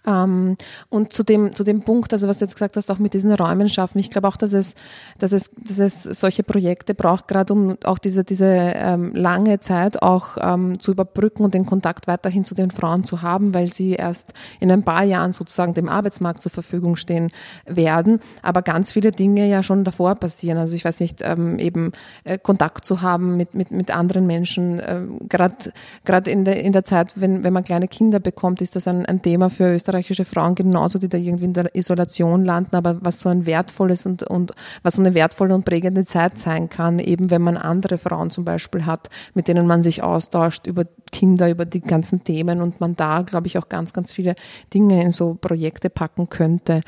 Ähm, 0.08 0.56
und 0.88 1.12
zu 1.12 1.22
dem, 1.22 1.54
zu 1.54 1.64
dem 1.64 1.82
Punkt, 1.82 2.12
also 2.12 2.28
was 2.28 2.38
du 2.38 2.46
jetzt 2.46 2.54
gesagt 2.54 2.76
hast, 2.76 2.90
auch 2.90 2.98
mit 2.98 3.12
diesen 3.12 3.32
Räumen 3.32 3.68
schaffen, 3.68 3.98
ich 3.98 4.10
glaube 4.10 4.26
auch, 4.26 4.36
dass 4.36 4.54
es, 4.54 4.74
dass 5.18 5.32
es, 5.32 5.50
dass 5.56 5.78
es 5.78 6.02
solche 6.02 6.42
Projekte 6.42 6.94
braucht, 6.94 7.28
gerade 7.28 7.52
um 7.52 7.76
auch 7.84 7.98
diese, 7.98 8.24
diese 8.24 8.46
ähm, 8.46 9.14
lange 9.14 9.60
Zeit 9.60 10.02
auch 10.02 10.38
ähm, 10.40 10.80
zu 10.80 10.92
überbrücken 10.92 11.44
und 11.44 11.52
den 11.52 11.66
Kontakt 11.66 12.06
weiterhin 12.06 12.44
zu 12.44 12.54
den 12.54 12.70
Frauen 12.70 13.04
zu 13.04 13.20
haben, 13.20 13.52
weil 13.52 13.68
sie 13.68 13.92
erst 13.92 14.32
in 14.60 14.70
ein 14.70 14.82
paar 14.82 15.04
Jahren 15.04 15.32
sozusagen 15.32 15.74
dem 15.74 15.88
Arbeitsmarkt 15.88 16.40
zur 16.40 16.50
Verfügung 16.50 16.96
stehen 16.96 17.30
werden, 17.66 18.20
aber 18.42 18.62
ganz 18.62 18.92
viele 18.92 19.12
Dinge 19.12 19.46
ja 19.46 19.62
schon 19.62 19.84
davor 19.84 20.14
passieren. 20.14 20.58
Also 20.58 20.74
ich 20.74 20.84
weiß 20.84 21.00
nicht, 21.00 21.20
ähm, 21.22 21.58
eben 21.58 21.92
äh, 22.24 22.38
Kontakt 22.38 22.86
zu 22.86 23.02
haben 23.02 23.36
mit, 23.36 23.54
mit, 23.54 23.70
mit 23.70 23.90
anderen 23.90 24.26
Menschen, 24.26 24.78
äh, 24.78 25.02
gerade 25.28 26.30
in 26.30 26.44
der, 26.46 26.62
in 26.62 26.72
der 26.72 26.84
Zeit, 26.84 27.20
wenn, 27.20 27.44
wenn 27.44 27.52
man 27.52 27.64
kleine 27.64 27.88
Kinder 27.88 28.20
bekommt, 28.20 28.62
ist 28.62 28.74
das 28.74 28.88
ein, 28.88 29.04
ein 29.04 29.20
Thema 29.20 29.50
für 29.50 29.74
Österreich 29.74 29.97
österreichische 29.98 30.24
Frauen 30.24 30.54
genauso, 30.54 30.98
die 30.98 31.08
da 31.08 31.18
irgendwie 31.18 31.44
in 31.44 31.52
der 31.52 31.74
Isolation 31.74 32.44
landen, 32.44 32.76
aber 32.76 32.98
was 33.00 33.20
so 33.20 33.28
ein 33.28 33.46
wertvolles 33.46 34.06
und, 34.06 34.22
und 34.22 34.52
was 34.82 34.96
so 34.96 35.02
eine 35.02 35.14
wertvolle 35.14 35.54
und 35.54 35.64
prägende 35.64 36.04
Zeit 36.04 36.38
sein 36.38 36.68
kann, 36.68 36.98
eben 36.98 37.30
wenn 37.30 37.42
man 37.42 37.56
andere 37.56 37.98
Frauen 37.98 38.30
zum 38.30 38.44
Beispiel 38.44 38.86
hat, 38.86 39.08
mit 39.34 39.48
denen 39.48 39.66
man 39.66 39.82
sich 39.82 40.02
austauscht 40.02 40.66
über 40.66 40.84
Kinder, 41.10 41.50
über 41.50 41.64
die 41.64 41.80
ganzen 41.80 42.24
Themen 42.24 42.60
und 42.60 42.80
man 42.80 42.96
da, 42.96 43.22
glaube 43.22 43.46
ich, 43.46 43.58
auch 43.58 43.68
ganz, 43.68 43.92
ganz 43.92 44.12
viele 44.12 44.34
Dinge 44.72 45.02
in 45.02 45.10
so 45.10 45.34
Projekte 45.34 45.90
packen 45.90 46.28
könnte. 46.28 46.82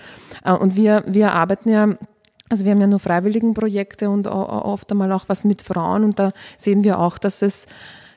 Äh, 0.44 0.52
und 0.52 0.76
wir, 0.76 1.04
wir 1.06 1.32
arbeiten 1.32 1.70
ja 1.70 1.88
also 2.52 2.64
wir 2.64 2.72
haben 2.72 2.80
ja 2.80 2.88
nur 2.88 2.98
freiwilligen 2.98 3.54
Projekte 3.54 4.10
und 4.10 4.26
oft 4.26 4.90
einmal 4.90 5.12
auch 5.12 5.28
was 5.28 5.44
mit 5.44 5.62
Frauen 5.62 6.02
und 6.02 6.18
da 6.18 6.32
sehen 6.58 6.82
wir 6.82 6.98
auch, 6.98 7.16
dass 7.16 7.42
es 7.42 7.66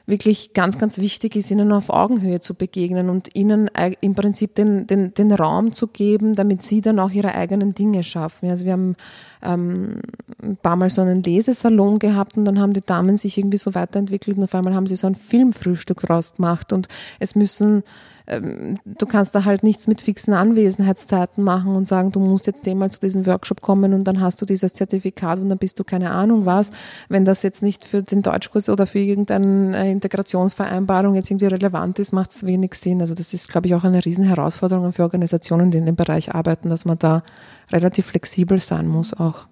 wirklich 0.06 0.54
ganz, 0.54 0.78
ganz 0.78 0.98
wichtig 0.98 1.36
ist, 1.38 1.50
ihnen 1.50 1.72
auf 1.72 1.90
Augenhöhe 1.90 2.42
zu 2.42 2.56
begegnen 2.56 3.10
und 3.10 3.36
ihnen 3.36 3.70
im 4.02 4.16
Prinzip 4.16 4.54
den, 4.56 4.86
den, 4.86 5.14
den 5.14 5.32
Raum 5.32 5.72
zu 5.72 5.88
geben, 5.88 6.36
damit 6.36 6.62
sie 6.62 6.82
dann 6.82 7.00
auch 7.00 7.12
ihre 7.12 7.34
eigenen 7.36 7.74
Dinge 7.74 8.04
schaffen. 8.04 8.50
Also 8.50 8.66
wir 8.66 8.74
haben 8.74 8.96
ähm, 9.42 10.02
ein 10.42 10.58
paar 10.58 10.76
Mal 10.76 10.90
so 10.90 11.02
einen 11.02 11.24
Lesesalon 11.24 12.00
gehabt 12.00 12.36
und 12.38 12.44
dann 12.44 12.60
haben 12.60 12.74
die 12.74 12.82
Damen 12.82 13.16
sich 13.16 13.38
irgendwie 13.38 13.58
so 13.58 13.76
weiterentwickelt 13.76 14.38
und 14.38 14.44
auf 14.44 14.56
einmal 14.56 14.76
haben 14.76 14.88
sie 14.88 14.98
so 14.98 15.08
ein 15.08 15.16
Filmfrühstück 15.16 16.02
draus 16.02 16.36
gemacht 16.36 16.74
und 16.74 16.90
es 17.20 17.36
müssen 17.36 17.84
ähm, 18.28 18.78
du 18.86 19.06
kannst 19.06 19.36
da 19.36 19.44
halt 19.46 19.64
nichts 19.64 19.88
mit 19.88 20.02
fixen 20.02 20.34
Anwesenheitszeiten 20.34 21.44
machen 21.44 21.76
und 21.76 21.88
sagen, 21.88 22.12
du 22.12 22.20
musst 22.20 22.48
jetzt 22.48 22.64
zehnmal 22.64 22.92
zu 22.92 23.00
diesem 23.00 23.26
Workshop 23.26 23.62
kommen 23.62 23.94
und 23.94 24.06
dann 24.06 24.22
hast 24.22 24.42
du 24.42 24.46
dieses 24.46 24.74
Zertifikat 24.74 25.40
und 25.40 25.50
dann 25.50 25.58
bist 25.58 25.80
du 25.80 25.84
keine 25.84 26.12
Ahnung 26.12 26.46
was. 26.46 26.72
Wenn 27.10 27.26
das 27.26 27.44
jetzt 27.44 27.62
nicht 27.62 27.86
für 27.86 28.02
den 28.02 28.22
Deutschkurs 28.22 28.70
oder 28.70 28.86
für 28.86 29.00
irgendeine 29.00 29.92
Integrationsvereinbarung 29.92 31.16
jetzt 31.16 31.32
irgendwie 31.32 31.48
relevant 31.48 32.00
ist, 32.00 32.14
macht 32.14 32.32
es 32.32 32.46
wenig 32.46 32.76
Sinn. 32.76 33.02
Also 33.02 33.14
das 33.14 33.34
ist, 33.34 33.50
glaube 33.50 33.68
ich, 33.68 33.76
auch 33.76 33.84
eine 33.84 34.04
Riesenherausforderung 34.04 34.94
für 34.94 35.04
Organisationen, 35.04 35.72
die 35.72 35.78
in 35.78 35.86
dem 35.86 35.96
Bereich 35.96 36.34
arbeiten, 36.34 36.70
dass 36.70 36.86
man 36.86 36.98
da 37.00 37.24
relativ 37.72 38.08
flexibel 38.08 38.60
sein 38.60 38.88
muss 38.88 39.14
auch. 39.14 39.48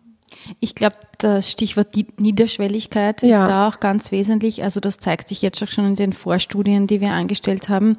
Ich 0.59 0.75
glaube, 0.75 0.97
das 1.23 1.51
Stichwort 1.51 1.89
Niederschwelligkeit 2.17 3.21
ja. 3.21 3.43
ist 3.43 3.49
da 3.49 3.67
auch 3.67 3.79
ganz 3.79 4.11
wesentlich. 4.11 4.63
Also 4.63 4.79
das 4.79 4.97
zeigt 4.97 5.27
sich 5.27 5.41
jetzt 5.41 5.61
auch 5.61 5.67
schon 5.67 5.85
in 5.85 5.95
den 5.95 6.13
Vorstudien, 6.13 6.87
die 6.87 7.01
wir 7.01 7.13
angestellt 7.13 7.69
haben, 7.69 7.97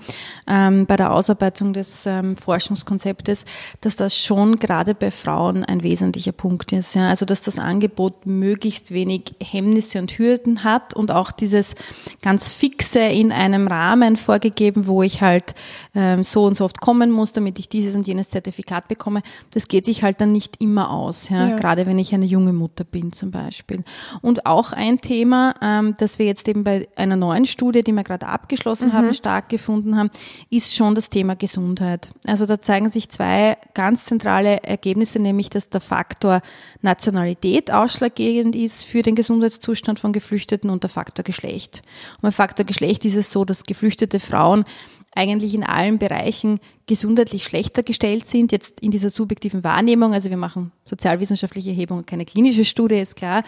ähm, 0.48 0.86
bei 0.86 0.96
der 0.96 1.12
Ausarbeitung 1.12 1.72
des 1.72 2.06
ähm, 2.06 2.36
Forschungskonzeptes, 2.36 3.44
dass 3.80 3.96
das 3.96 4.18
schon 4.18 4.56
gerade 4.56 4.94
bei 4.94 5.10
Frauen 5.10 5.64
ein 5.64 5.82
wesentlicher 5.82 6.32
Punkt 6.32 6.72
ist. 6.72 6.94
Ja? 6.94 7.08
Also 7.08 7.24
dass 7.24 7.42
das 7.42 7.58
Angebot 7.58 8.26
möglichst 8.26 8.92
wenig 8.92 9.34
Hemmnisse 9.42 10.00
und 10.00 10.18
Hürden 10.18 10.64
hat 10.64 10.94
und 10.94 11.12
auch 11.12 11.30
dieses 11.30 11.74
ganz 12.22 12.48
fixe 12.48 13.00
in 13.00 13.30
einem 13.30 13.68
Rahmen 13.68 14.16
vorgegeben, 14.16 14.86
wo 14.86 15.02
ich 15.02 15.20
halt 15.20 15.54
ähm, 15.94 16.24
so 16.24 16.44
und 16.44 16.56
so 16.56 16.64
oft 16.64 16.80
kommen 16.80 17.10
muss, 17.10 17.32
damit 17.32 17.58
ich 17.58 17.68
dieses 17.68 17.94
und 17.94 18.06
jenes 18.06 18.30
Zertifikat 18.30 18.88
bekomme. 18.88 19.22
Das 19.52 19.68
geht 19.68 19.84
sich 19.84 20.02
halt 20.02 20.20
dann 20.20 20.32
nicht 20.32 20.60
immer 20.60 20.90
aus. 20.90 21.28
Ja? 21.28 21.50
ja. 21.50 21.56
Gerade 21.56 21.86
wenn 21.86 21.98
ich 21.98 22.12
eine 22.22 22.30
junge 22.30 22.52
Mutter 22.52 22.84
bin 22.84 23.12
zum 23.12 23.30
Beispiel. 23.30 23.84
Und 24.20 24.46
auch 24.46 24.72
ein 24.72 24.98
Thema, 25.00 25.54
ähm, 25.60 25.94
das 25.98 26.18
wir 26.18 26.26
jetzt 26.26 26.48
eben 26.48 26.64
bei 26.64 26.88
einer 26.96 27.16
neuen 27.16 27.46
Studie, 27.46 27.82
die 27.82 27.92
wir 27.92 28.04
gerade 28.04 28.26
abgeschlossen 28.26 28.88
mhm. 28.88 28.92
haben, 28.92 29.14
stark 29.14 29.48
gefunden 29.48 29.96
haben, 29.96 30.10
ist 30.50 30.74
schon 30.74 30.94
das 30.94 31.08
Thema 31.08 31.34
Gesundheit. 31.34 32.10
Also 32.26 32.46
da 32.46 32.60
zeigen 32.60 32.88
sich 32.88 33.08
zwei 33.08 33.56
ganz 33.74 34.04
zentrale 34.04 34.62
Ergebnisse, 34.62 35.18
nämlich 35.18 35.50
dass 35.50 35.68
der 35.68 35.80
Faktor 35.80 36.40
Nationalität 36.80 37.72
ausschlaggebend 37.72 38.54
ist 38.54 38.84
für 38.84 39.02
den 39.02 39.14
Gesundheitszustand 39.14 39.98
von 39.98 40.12
Geflüchteten 40.12 40.70
und 40.70 40.82
der 40.84 40.90
Faktor 40.90 41.24
Geschlecht. 41.24 41.82
Und 42.16 42.22
beim 42.22 42.32
Faktor 42.32 42.64
Geschlecht 42.64 43.04
ist 43.04 43.16
es 43.16 43.32
so, 43.32 43.44
dass 43.44 43.64
geflüchtete 43.64 44.20
Frauen 44.20 44.64
eigentlich 45.14 45.54
in 45.54 45.62
allen 45.62 45.98
Bereichen 45.98 46.58
gesundheitlich 46.86 47.44
schlechter 47.44 47.82
gestellt 47.82 48.26
sind, 48.26 48.50
jetzt 48.50 48.80
in 48.80 48.90
dieser 48.90 49.10
subjektiven 49.10 49.62
Wahrnehmung. 49.62 50.14
Also 50.14 50.30
wir 50.30 50.36
machen 50.36 50.72
sozialwissenschaftliche 50.84 51.70
Erhebung, 51.70 52.06
keine 52.06 52.24
klinische 52.24 52.64
Studie, 52.64 52.96
ist 52.96 53.16
klar. 53.16 53.44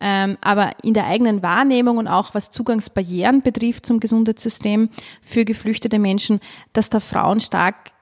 Ähm, 0.00 0.38
aber 0.40 0.72
in 0.82 0.94
der 0.94 1.06
eigenen 1.06 1.42
Wahrnehmung 1.42 1.98
und 1.98 2.08
auch 2.08 2.34
was 2.34 2.50
Zugangsbarrieren 2.50 3.42
betrifft 3.42 3.86
zum 3.86 4.00
Gesundheitssystem 4.00 4.90
für 5.20 5.44
geflüchtete 5.44 5.98
Menschen, 5.98 6.40
dass 6.72 6.88
da 6.90 7.00
Frauen 7.00 7.40
stark 7.40 7.92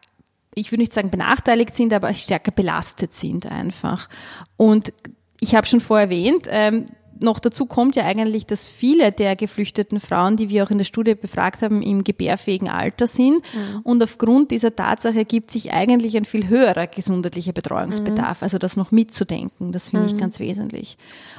ich 0.59 0.72
würde 0.72 0.81
nicht 0.81 0.94
sagen 0.94 1.11
benachteiligt 1.11 1.74
sind, 1.74 1.92
aber 1.92 2.14
stärker 2.14 2.50
belastet 2.50 3.12
sind 3.12 3.44
einfach. 3.46 4.09
Und 4.57 4.90
ich 5.38 5.55
habe 5.55 5.66
schon 5.66 5.81
vorher 5.81 6.07
erwähnt, 6.07 6.46
ähm, 6.48 6.87
noch 7.20 7.38
dazu 7.38 7.66
kommt 7.66 7.96
ja 7.96 8.05
eigentlich, 8.05 8.46
dass 8.46 8.66
viele 8.66 9.12
der 9.12 9.37
geflüchteten 9.37 10.00
Frauen, 10.00 10.37
die 10.37 10.48
wir 10.48 10.64
auch 10.64 10.70
in 10.70 10.79
der 10.79 10.85
Studie 10.85 11.14
befragt 11.14 11.62
haben, 11.62 11.83
im 11.83 12.05
gebärfähigen 12.05 12.68
Alter 12.68 13.07
sind. 13.07 13.37
Mhm. 13.37 13.81
Und 13.83 14.02
aufgrund 14.02 14.50
dieser 14.50 14.74
Tatsache 14.74 15.18
ergibt 15.18 15.50
sich 15.50 15.72
eigentlich 15.72 16.16
ein 16.16 16.24
viel 16.24 16.48
höherer 16.48 16.87
gesundheitlicher 16.87 17.52
Betreuungsbedarf. 17.52 18.40
Mhm. 18.40 18.44
Also 18.44 18.59
das 18.59 18.76
noch 18.76 18.90
mitzudenken, 18.90 19.72
das 19.72 19.90
finde 19.90 20.07
mhm. 20.07 20.14
ich 20.14 20.20
ganz 20.20 20.40
wesentlich. 20.40 20.98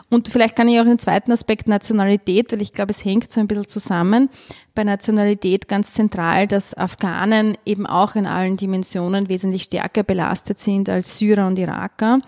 Und 0.09 0.29
vielleicht 0.29 0.55
kann 0.55 0.67
ich 0.69 0.79
auch 0.79 0.85
den 0.85 0.99
zweiten 0.99 1.31
Aspekt 1.31 1.67
Nationalität, 1.67 2.51
weil 2.51 2.61
ich 2.61 2.73
glaube, 2.73 2.91
es 2.91 3.03
hängt 3.03 3.31
so 3.31 3.39
ein 3.39 3.47
bisschen 3.47 3.67
zusammen. 3.67 4.29
Bei 4.73 4.83
Nationalität 4.83 5.67
ganz 5.67 5.93
zentral, 5.93 6.47
dass 6.47 6.73
Afghanen 6.73 7.57
eben 7.65 7.85
auch 7.85 8.15
in 8.15 8.25
allen 8.25 8.57
Dimensionen 8.57 9.27
wesentlich 9.27 9.63
stärker 9.63 10.03
belastet 10.03 10.59
sind 10.59 10.89
als 10.89 11.17
Syrer 11.17 11.47
und 11.47 11.59
Iraker. 11.59 12.21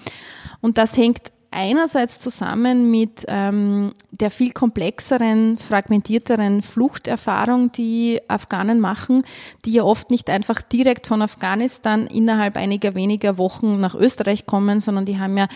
Und 0.62 0.77
das 0.77 0.97
hängt 0.97 1.31
einerseits 1.51 2.19
zusammen 2.19 2.91
mit 2.91 3.25
ähm, 3.27 3.93
der 4.12 4.31
viel 4.31 4.51
komplexeren, 4.51 5.57
fragmentierteren 5.57 6.62
Fluchterfahrung, 6.62 7.71
die 7.71 8.19
Afghanen 8.27 8.79
machen, 8.79 9.23
die 9.65 9.71
ja 9.71 9.83
oft 9.83 10.12
nicht 10.12 10.29
einfach 10.29 10.62
direkt 10.62 11.07
von 11.07 11.21
Afghanistan 11.21 12.07
innerhalb 12.07 12.55
einiger 12.55 12.95
weniger 12.95 13.38
Wochen 13.38 13.79
nach 13.79 13.95
Österreich 13.95 14.45
kommen, 14.45 14.79
sondern 14.79 15.05
die 15.05 15.19
haben 15.19 15.38
ja 15.38 15.47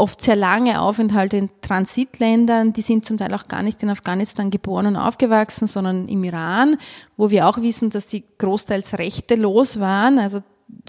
oft 0.00 0.22
sehr 0.22 0.36
lange 0.36 0.80
Aufenthalte 0.80 1.36
in 1.36 1.50
Transitländern. 1.60 2.72
Die 2.72 2.80
sind 2.80 3.04
zum 3.04 3.18
Teil 3.18 3.34
auch 3.34 3.46
gar 3.46 3.62
nicht 3.62 3.82
in 3.82 3.90
Afghanistan 3.90 4.50
geboren 4.50 4.86
und 4.86 4.96
aufgewachsen, 4.96 5.66
sondern 5.66 6.08
im 6.08 6.24
Iran, 6.24 6.76
wo 7.16 7.30
wir 7.30 7.46
auch 7.46 7.58
wissen, 7.58 7.90
dass 7.90 8.10
sie 8.10 8.24
großteils 8.38 8.98
rechtelos 8.98 9.78
waren. 9.78 10.18
Also 10.18 10.40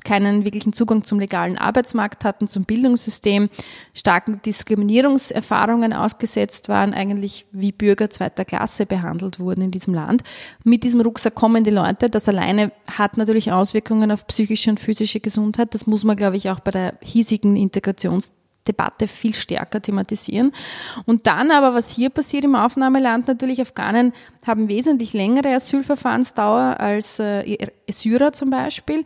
keinen 0.03 0.45
wirklichen 0.45 0.73
Zugang 0.73 1.03
zum 1.03 1.19
legalen 1.19 1.57
Arbeitsmarkt 1.57 2.25
hatten, 2.25 2.47
zum 2.47 2.63
Bildungssystem, 2.63 3.49
starken 3.93 4.41
Diskriminierungserfahrungen 4.41 5.93
ausgesetzt 5.93 6.69
waren, 6.69 6.93
eigentlich 6.93 7.45
wie 7.51 7.71
Bürger 7.71 8.09
zweiter 8.09 8.45
Klasse 8.45 8.85
behandelt 8.85 9.39
wurden 9.39 9.61
in 9.61 9.71
diesem 9.71 9.93
Land. 9.93 10.23
Mit 10.63 10.83
diesem 10.83 11.01
Rucksack 11.01 11.35
kommen 11.35 11.63
die 11.63 11.71
Leute. 11.71 12.09
Das 12.09 12.27
alleine 12.27 12.71
hat 12.91 13.17
natürlich 13.17 13.51
Auswirkungen 13.51 14.11
auf 14.11 14.27
psychische 14.27 14.69
und 14.69 14.79
physische 14.79 15.19
Gesundheit. 15.19 15.73
Das 15.73 15.87
muss 15.87 16.03
man, 16.03 16.17
glaube 16.17 16.37
ich, 16.37 16.49
auch 16.49 16.59
bei 16.59 16.71
der 16.71 16.95
hiesigen 17.01 17.55
Integrations 17.55 18.33
Debatte 18.67 19.07
viel 19.07 19.33
stärker 19.33 19.81
thematisieren. 19.81 20.51
Und 21.05 21.27
dann 21.27 21.51
aber, 21.51 21.73
was 21.73 21.89
hier 21.89 22.09
passiert 22.09 22.45
im 22.45 22.55
Aufnahmeland, 22.55 23.27
natürlich 23.27 23.61
Afghanen 23.61 24.13
haben 24.47 24.67
wesentlich 24.69 25.13
längere 25.13 25.53
Asylverfahrensdauer 25.55 26.79
als 26.79 27.19
äh, 27.19 27.67
Syrer 27.89 28.33
zum 28.33 28.49
Beispiel. 28.49 29.03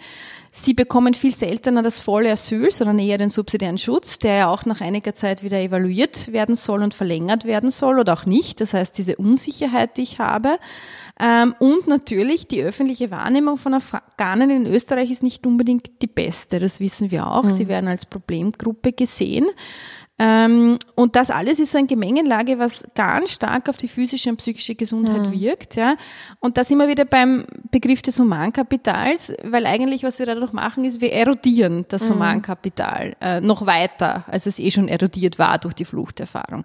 Sie 0.51 0.73
bekommen 0.73 1.13
viel 1.13 1.33
seltener 1.33 1.81
das 1.81 1.99
volle 1.99 2.31
Asyl, 2.31 2.71
sondern 2.71 2.97
eher 2.99 3.17
den 3.17 3.27
subsidiären 3.27 3.77
Schutz, 3.77 4.19
der 4.19 4.35
ja 4.35 4.47
auch 4.47 4.65
nach 4.65 4.79
einiger 4.79 5.13
Zeit 5.13 5.43
wieder 5.43 5.59
evaluiert 5.59 6.31
werden 6.31 6.55
soll 6.55 6.81
und 6.81 6.93
verlängert 6.93 7.43
werden 7.43 7.71
soll 7.71 7.99
oder 7.99 8.13
auch 8.13 8.25
nicht. 8.25 8.61
Das 8.61 8.73
heißt, 8.73 8.97
diese 8.97 9.17
Unsicherheit, 9.17 9.97
die 9.97 10.03
ich 10.03 10.19
habe. 10.19 10.57
Ähm, 11.19 11.53
und 11.59 11.87
natürlich 11.87 12.47
die 12.47 12.61
öffentliche 12.61 13.11
Wahrnehmung 13.11 13.57
von 13.57 13.73
Afghanen 13.73 14.49
in 14.49 14.65
Österreich 14.65 15.11
ist 15.11 15.23
nicht 15.23 15.45
unbedingt 15.45 16.01
die 16.01 16.07
beste. 16.07 16.59
Das 16.59 16.79
wissen 16.79 17.11
wir 17.11 17.27
auch. 17.27 17.43
Mhm. 17.43 17.49
Sie 17.49 17.67
werden 17.67 17.89
als 17.89 18.05
Problemgruppe 18.05 18.93
gesehen. 18.93 19.45
Ähm, 20.17 20.79
und 20.95 21.17
das 21.17 21.29
alles 21.29 21.59
ist 21.59 21.73
so 21.73 21.77
eine 21.77 21.87
Gemengelage, 21.87 22.57
was 22.57 22.85
ganz 22.95 23.31
stark 23.31 23.67
auf 23.67 23.75
die 23.75 23.89
physische 23.89 24.29
und 24.29 24.37
psychische 24.37 24.73
Gesundheit 24.73 25.27
mhm. 25.27 25.33
wirkt. 25.33 25.75
Ja. 25.75 25.95
Und 26.39 26.57
da 26.57 26.63
sind 26.63 26.77
wir 26.77 26.87
wieder 26.87 27.03
beim 27.03 27.45
Begriff 27.69 28.01
des 28.01 28.17
Humankapitals, 28.17 29.33
weil 29.43 29.65
eigentlich, 29.65 30.03
was 30.03 30.19
wir 30.19 30.25
dadurch 30.25 30.53
machen, 30.53 30.85
ist, 30.85 31.01
wir 31.01 31.11
erodieren 31.11 31.85
das 31.89 32.07
mhm. 32.07 32.13
Humankapital 32.13 33.17
äh, 33.19 33.41
noch 33.41 33.65
weiter, 33.65 34.23
als 34.27 34.45
es 34.45 34.57
eh 34.57 34.71
schon 34.71 34.87
erodiert 34.87 35.37
war 35.37 35.57
durch 35.57 35.73
die 35.73 35.83
Fluchterfahrung. 35.83 36.63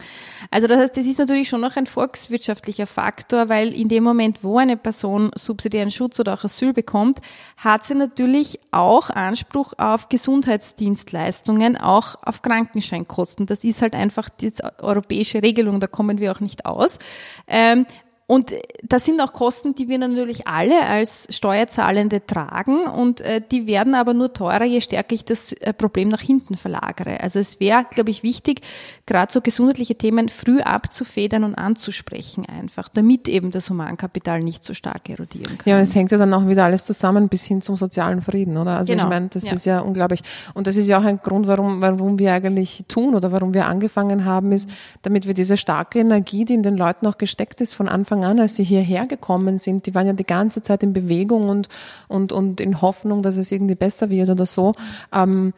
Also 0.53 0.69
das 0.69 0.79
heißt, 0.79 0.97
das 0.97 1.07
ist 1.07 1.19
natürlich 1.19 1.49
schon 1.49 1.61
noch 1.61 1.77
ein 1.77 1.87
volkswirtschaftlicher 1.87 2.87
Faktor, 2.87 3.49
weil 3.49 3.75
in 3.75 3.89
dem 3.89 4.05
Moment, 4.05 4.45
wo 4.45 4.59
eine 4.59 4.77
Person 4.77 5.33
subsidiären 5.35 5.91
Schutz 5.91 6.21
oder 6.21 6.35
auch 6.35 6.45
Asyl 6.45 6.73
bekommt, 6.73 7.19
hat 7.57 7.83
sie 7.83 7.95
natürlich 7.95 8.61
auch 8.71 9.11
Anspruch 9.11 9.73
auf 9.77 10.09
Gesundheitsdienstleistungen, 10.09 11.77
auch 11.77 12.15
auf 12.23 12.43
Krankenscheinkosten 12.43 13.40
kosten. 13.41 13.47
Das 13.47 13.65
ist 13.65 13.83
halt 13.83 13.95
einfach 13.95 14.29
die 14.29 14.53
europäische 14.79 15.43
Regelung, 15.43 15.81
da 15.81 15.87
kommen 15.87 16.19
wir 16.19 16.33
auch 16.33 16.41
nicht 16.41 16.67
aus. 16.67 16.99
Ähm, 17.47 17.87
und 18.31 18.53
das 18.85 19.05
sind 19.07 19.21
auch 19.21 19.33
Kosten, 19.33 19.75
die 19.75 19.89
wir 19.89 19.99
natürlich 19.99 20.47
alle 20.47 20.87
als 20.87 21.27
Steuerzahlende 21.31 22.25
tragen 22.25 22.85
und 22.85 23.23
äh, 23.23 23.41
die 23.41 23.67
werden 23.67 23.97
aber 23.97 24.15
nur 24.15 24.33
teurer, 24.33 24.63
je 24.63 24.81
stärker 24.81 25.17
ich 25.17 25.25
das 25.25 25.53
äh, 25.55 25.73
Problem 25.73 26.11
nach 26.11 26.21
hinten 26.21 26.57
verlagere. 26.57 27.19
Also 27.19 27.41
es 27.41 27.59
wäre, 27.59 27.85
glaube 27.91 28.11
ich, 28.11 28.23
wichtig, 28.23 28.61
gerade 29.05 29.33
so 29.33 29.41
gesundheitliche 29.41 29.97
Themen 29.97 30.29
früh 30.29 30.61
abzufedern 30.61 31.43
und 31.43 31.57
anzusprechen 31.57 32.47
einfach, 32.47 32.89
damit 32.89 33.27
eben 33.27 33.51
das 33.51 33.69
Humankapital 33.69 34.41
nicht 34.45 34.63
so 34.63 34.75
stark 34.75 35.09
erodieren 35.09 35.59
kann. 35.59 35.69
Ja, 35.69 35.81
es 35.81 35.93
hängt 35.97 36.13
ja 36.13 36.19
dann 36.19 36.33
auch 36.33 36.47
wieder 36.47 36.63
alles 36.63 36.85
zusammen 36.85 37.29
bis 37.29 37.45
hin 37.47 37.61
zum 37.63 37.77
sozialen 37.77 38.23
Frieden, 38.23 38.57
oder? 38.59 38.77
Also 38.77 38.93
genau. 38.93 39.07
ich 39.07 39.09
meine, 39.09 39.27
das 39.27 39.47
ja. 39.47 39.55
ist 39.55 39.67
ja 39.67 39.81
unglaublich. 39.81 40.23
Und 40.55 40.69
das 40.69 40.77
ist 40.77 40.87
ja 40.87 41.01
auch 41.01 41.05
ein 41.05 41.19
Grund, 41.21 41.49
warum, 41.49 41.81
warum 41.81 42.17
wir 42.21 42.33
eigentlich 42.33 42.85
tun 42.87 43.17
oder 43.17 43.33
warum 43.33 43.55
wir 43.55 43.67
angefangen 43.67 44.25
haben, 44.25 44.53
ist, 44.53 44.71
damit 45.03 45.27
wir 45.27 45.35
diese 45.35 45.57
starke 45.57 45.99
Energie, 45.99 46.45
die 46.45 46.55
in 46.55 46.63
den 46.63 46.77
Leuten 46.77 47.09
auch 47.09 47.19
gesteckt 47.19 47.61
ist, 47.61 47.75
von 47.75 47.89
Anfang 47.89 48.20
Anfang 48.21 48.25
an, 48.25 48.41
als 48.41 48.57
sie 48.57 48.65
hierher 48.65 49.07
gekommen 49.07 49.59
sind, 49.59 49.87
die 49.87 49.95
waren 49.95 50.07
ja 50.07 50.13
die 50.13 50.25
ganze 50.25 50.63
Zeit 50.63 50.83
in 50.83 50.93
Bewegung 50.93 51.49
und, 51.49 51.69
und, 52.09 52.33
und 52.33 52.61
in 52.61 52.81
Hoffnung, 52.81 53.23
dass 53.23 53.37
es 53.37 53.51
irgendwie 53.51 53.75
besser 53.75 54.11
wird 54.11 54.31
oder 54.31 54.47
so. 54.47 54.75
Ähm, 55.13 55.53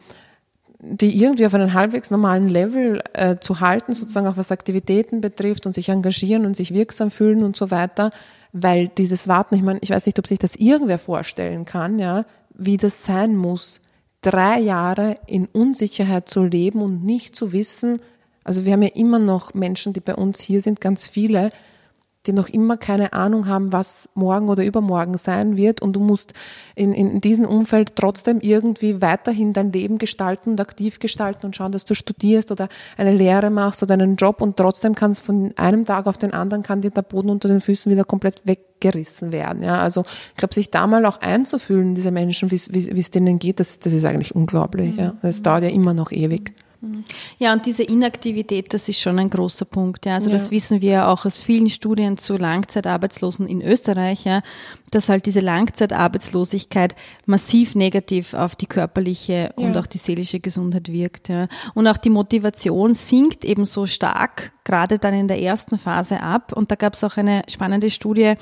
die 0.85 1.17
irgendwie 1.17 1.45
auf 1.45 1.53
einem 1.53 1.73
halbwegs 1.73 2.11
normalen 2.11 2.49
Level 2.49 3.01
äh, 3.13 3.37
zu 3.39 3.61
halten, 3.61 3.93
sozusagen 3.93 4.27
auch 4.27 4.35
was 4.35 4.51
Aktivitäten 4.51 5.21
betrifft 5.21 5.65
und 5.65 5.71
sich 5.71 5.87
engagieren 5.87 6.45
und 6.45 6.57
sich 6.57 6.73
wirksam 6.73 7.09
fühlen 7.09 7.41
und 7.43 7.55
so 7.55 7.71
weiter, 7.71 8.11
weil 8.51 8.89
dieses 8.89 9.29
Warten, 9.29 9.55
ich 9.55 9.61
meine, 9.61 9.79
ich 9.81 9.91
weiß 9.91 10.05
nicht, 10.05 10.19
ob 10.19 10.27
sich 10.27 10.39
das 10.39 10.57
irgendwer 10.57 10.99
vorstellen 10.99 11.63
kann, 11.63 11.99
ja, 11.99 12.25
wie 12.53 12.75
das 12.75 13.05
sein 13.05 13.37
muss, 13.37 13.79
drei 14.21 14.59
Jahre 14.59 15.15
in 15.25 15.45
Unsicherheit 15.45 16.27
zu 16.27 16.43
leben 16.43 16.81
und 16.81 17.05
nicht 17.05 17.33
zu 17.33 17.53
wissen, 17.53 18.01
also 18.43 18.65
wir 18.65 18.73
haben 18.73 18.83
ja 18.83 18.89
immer 18.93 19.19
noch 19.19 19.53
Menschen, 19.53 19.93
die 19.93 20.01
bei 20.01 20.15
uns 20.15 20.41
hier 20.41 20.59
sind, 20.59 20.81
ganz 20.81 21.07
viele, 21.07 21.51
die 22.25 22.33
noch 22.33 22.47
immer 22.47 22.77
keine 22.77 23.13
Ahnung 23.13 23.47
haben, 23.47 23.73
was 23.73 24.09
morgen 24.13 24.49
oder 24.49 24.63
übermorgen 24.63 25.17
sein 25.17 25.57
wird 25.57 25.81
und 25.81 25.93
du 25.93 25.99
musst 25.99 26.33
in, 26.75 26.93
in 26.93 27.19
diesem 27.19 27.45
Umfeld 27.45 27.95
trotzdem 27.95 28.39
irgendwie 28.39 29.01
weiterhin 29.01 29.53
dein 29.53 29.71
Leben 29.71 29.97
gestalten 29.97 30.51
und 30.51 30.61
aktiv 30.61 30.99
gestalten 30.99 31.45
und 31.45 31.55
schauen, 31.55 31.73
dass 31.73 31.85
du 31.85 31.95
studierst 31.95 32.51
oder 32.51 32.69
eine 32.97 33.13
Lehre 33.13 33.49
machst 33.49 33.83
oder 33.83 33.93
einen 33.93 34.15
Job 34.15 34.41
und 34.41 34.55
trotzdem 34.55 34.95
kannst 34.95 35.23
von 35.23 35.53
einem 35.57 35.85
Tag 35.85 36.07
auf 36.07 36.17
den 36.17 36.33
anderen 36.33 36.63
kann 36.63 36.81
dir 36.81 36.91
der 36.91 37.01
Boden 37.01 37.29
unter 37.29 37.49
den 37.49 37.59
Füßen 37.59 37.91
wieder 37.91 38.05
komplett 38.05 38.41
weggerissen 38.45 39.33
werden. 39.33 39.61
Ja, 39.61 39.79
also 39.79 40.05
ich 40.29 40.37
glaube, 40.37 40.53
sich 40.53 40.71
da 40.71 40.87
mal 40.87 41.05
auch 41.05 41.19
einzufühlen, 41.19 41.93
diese 41.93 42.11
Menschen, 42.11 42.51
wie 42.51 42.55
es 42.55 43.11
denen 43.11 43.39
geht, 43.39 43.59
das, 43.59 43.79
das 43.79 43.91
ist 43.91 44.05
eigentlich 44.05 44.33
unglaublich. 44.33 44.95
Ja. 44.95 45.13
Das 45.21 45.41
dauert 45.41 45.63
ja 45.63 45.69
immer 45.69 45.93
noch 45.93 46.11
ewig. 46.11 46.53
Ja, 47.39 47.53
und 47.53 47.65
diese 47.65 47.83
Inaktivität, 47.83 48.73
das 48.73 48.89
ist 48.89 48.99
schon 48.99 49.19
ein 49.19 49.29
großer 49.29 49.65
Punkt. 49.65 50.05
Ja. 50.05 50.15
Also 50.15 50.29
ja. 50.29 50.35
das 50.35 50.51
wissen 50.51 50.81
wir 50.81 51.07
auch 51.07 51.25
aus 51.25 51.41
vielen 51.41 51.69
Studien 51.69 52.17
zu 52.17 52.37
Langzeitarbeitslosen 52.37 53.47
in 53.47 53.61
Österreich, 53.61 54.25
ja, 54.25 54.41
dass 54.93 55.09
halt 55.09 55.25
diese 55.25 55.39
Langzeitarbeitslosigkeit 55.39 56.95
massiv 57.25 57.75
negativ 57.75 58.33
auf 58.33 58.55
die 58.55 58.65
körperliche 58.65 59.33
ja. 59.33 59.65
und 59.65 59.77
auch 59.77 59.87
die 59.87 59.97
seelische 59.97 60.39
Gesundheit 60.39 60.91
wirkt. 60.91 61.29
Ja. 61.29 61.47
Und 61.73 61.87
auch 61.87 61.97
die 61.97 62.09
Motivation 62.09 62.93
sinkt 62.93 63.45
eben 63.45 63.65
so 63.65 63.85
stark, 63.85 64.53
gerade 64.63 64.99
dann 64.99 65.13
in 65.13 65.27
der 65.27 65.41
ersten 65.41 65.77
Phase 65.77 66.21
ab. 66.21 66.53
Und 66.53 66.71
da 66.71 66.75
gab 66.75 66.93
es 66.93 67.03
auch 67.03 67.17
eine 67.17 67.43
spannende 67.49 67.89
Studie, 67.89 68.33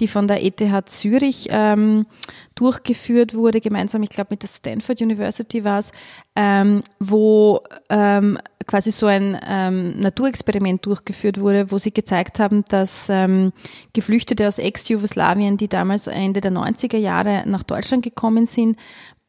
die 0.00 0.08
von 0.08 0.28
der 0.28 0.44
ETH 0.44 0.60
Zürich 0.88 1.48
ähm, 1.50 2.06
durchgeführt 2.54 3.34
wurde, 3.34 3.60
gemeinsam, 3.60 4.02
ich 4.02 4.10
glaube 4.10 4.28
mit 4.30 4.42
der 4.42 4.48
Stanford 4.48 5.00
University 5.00 5.64
war 5.64 5.78
es, 5.78 5.92
ähm, 6.36 6.82
wo 6.98 7.62
ähm, 7.88 8.38
quasi 8.66 8.90
so 8.90 9.06
ein 9.06 9.38
ähm, 9.48 10.00
Naturexperiment 10.00 10.84
durchgeführt 10.86 11.40
wurde, 11.40 11.70
wo 11.70 11.78
sie 11.78 11.92
gezeigt 11.92 12.38
haben, 12.38 12.64
dass 12.68 13.08
ähm, 13.08 13.52
Geflüchtete 13.92 14.46
aus 14.46 14.58
Ex-Jugoslawien, 14.58 15.56
die 15.56 15.68
damals 15.68 16.06
Ende 16.06 16.40
der 16.40 16.52
90er 16.52 16.98
Jahre 16.98 17.42
nach 17.46 17.62
Deutschland 17.62 18.02
gekommen 18.02 18.46
sind, 18.46 18.76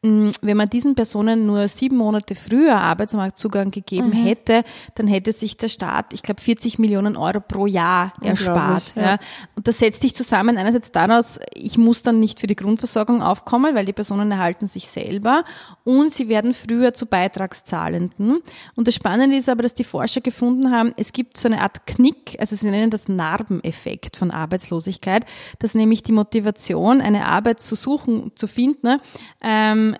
wenn 0.02 0.56
man 0.56 0.68
diesen 0.68 0.94
Personen 0.94 1.46
nur 1.46 1.66
sieben 1.68 1.96
Monate 1.96 2.34
früher 2.34 2.76
Arbeitsmarktzugang 2.76 3.70
gegeben 3.70 4.10
mhm. 4.10 4.24
hätte, 4.24 4.62
dann 4.94 5.08
hätte 5.08 5.32
sich 5.32 5.56
der 5.56 5.68
Staat, 5.68 6.12
ich 6.12 6.22
glaube, 6.22 6.40
40 6.40 6.78
Millionen 6.78 7.16
Euro 7.16 7.40
pro 7.40 7.66
Jahr 7.66 8.12
erspart. 8.22 8.94
Ja. 8.94 9.02
ja. 9.02 9.18
Und 9.56 9.66
das 9.66 9.78
setzt 9.78 10.02
sich 10.02 10.14
zusammen 10.14 10.58
einerseits 10.58 10.92
daraus, 10.92 11.40
ich 11.54 11.76
muss 11.78 12.02
dann 12.02 12.20
nicht 12.20 12.40
für 12.40 12.46
die 12.46 12.56
Grundversorgung 12.56 13.22
aufkommen, 13.22 13.74
weil 13.74 13.84
die 13.84 13.92
Personen 13.92 14.30
erhalten 14.30 14.66
sich 14.66 14.88
selber 14.88 15.44
und 15.82 16.12
sie 16.12 16.28
werden 16.28 16.54
früher 16.54 16.92
zu 16.92 17.06
Beitragszahlenden. 17.06 18.40
Und 18.76 18.88
das 18.88 18.94
Spannende 18.94 19.36
ist 19.36 19.48
aber, 19.48 19.62
dass 19.62 19.74
die 19.74 19.84
Forscher 19.84 20.20
gefunden 20.20 20.70
haben, 20.70 20.92
es 20.96 21.12
gibt 21.12 21.36
so 21.36 21.48
eine 21.48 21.60
Art 21.60 21.86
Knick, 21.86 22.36
also 22.38 22.54
sie 22.54 22.70
nennen 22.70 22.90
das 22.90 23.08
Narbeneffekt 23.08 24.16
von 24.16 24.30
Arbeitslosigkeit, 24.30 25.24
dass 25.58 25.74
nämlich 25.74 26.02
die 26.02 26.12
Motivation, 26.12 27.00
eine 27.00 27.26
Arbeit 27.26 27.60
zu 27.60 27.74
suchen, 27.74 28.32
zu 28.36 28.46
finden, 28.46 29.00
ähm, 29.42 29.95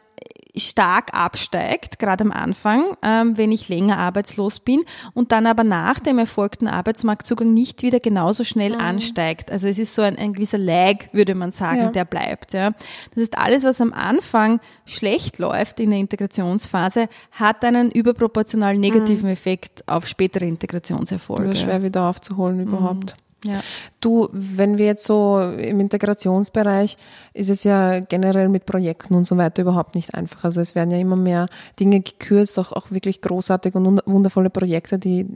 stark 0.56 1.14
absteigt, 1.14 1.98
gerade 1.98 2.24
am 2.24 2.32
Anfang, 2.32 2.82
ähm, 3.02 3.36
wenn 3.36 3.52
ich 3.52 3.68
länger 3.68 3.98
arbeitslos 3.98 4.60
bin 4.60 4.82
und 5.14 5.32
dann 5.32 5.46
aber 5.46 5.64
nach 5.64 5.98
dem 5.98 6.18
erfolgten 6.18 6.66
Arbeitsmarktzugang 6.66 7.52
nicht 7.52 7.82
wieder 7.82 8.00
genauso 8.00 8.44
schnell 8.44 8.74
mhm. 8.74 8.80
ansteigt. 8.80 9.50
Also 9.50 9.68
es 9.68 9.78
ist 9.78 9.94
so 9.94 10.02
ein, 10.02 10.16
ein 10.16 10.32
gewisser 10.32 10.58
Lag, 10.58 11.12
würde 11.12 11.34
man 11.34 11.52
sagen, 11.52 11.78
ja. 11.80 11.90
der 11.90 12.04
bleibt. 12.04 12.52
Ja. 12.52 12.70
Das 13.14 13.22
ist 13.22 13.38
alles, 13.38 13.64
was 13.64 13.80
am 13.80 13.92
Anfang 13.92 14.60
schlecht 14.84 15.38
läuft 15.38 15.80
in 15.80 15.90
der 15.90 15.98
Integrationsphase, 15.98 17.08
hat 17.32 17.64
einen 17.64 17.90
überproportional 17.90 18.76
negativen 18.76 19.26
mhm. 19.26 19.32
Effekt 19.32 19.86
auf 19.86 20.06
spätere 20.06 20.44
Integrationserfolge. 20.44 21.48
Das 21.48 21.58
ist 21.58 21.64
schwer 21.64 21.82
wieder 21.82 22.08
aufzuholen 22.08 22.60
überhaupt. 22.60 23.16
Mhm. 23.16 23.25
Ja. 23.46 23.60
Du, 24.00 24.28
wenn 24.32 24.78
wir 24.78 24.86
jetzt 24.86 25.04
so 25.04 25.40
im 25.40 25.80
Integrationsbereich, 25.80 26.96
ist 27.34 27.50
es 27.50 27.64
ja 27.64 28.00
generell 28.00 28.48
mit 28.48 28.66
Projekten 28.66 29.14
und 29.14 29.26
so 29.26 29.36
weiter 29.36 29.62
überhaupt 29.62 29.94
nicht 29.94 30.14
einfach. 30.14 30.44
Also 30.44 30.60
es 30.60 30.74
werden 30.74 30.90
ja 30.90 30.98
immer 30.98 31.16
mehr 31.16 31.48
Dinge 31.78 32.00
gekürzt, 32.00 32.58
auch, 32.58 32.72
auch 32.72 32.90
wirklich 32.90 33.20
großartige 33.20 33.78
und 33.78 34.00
wundervolle 34.06 34.50
Projekte, 34.50 34.98
die 34.98 35.26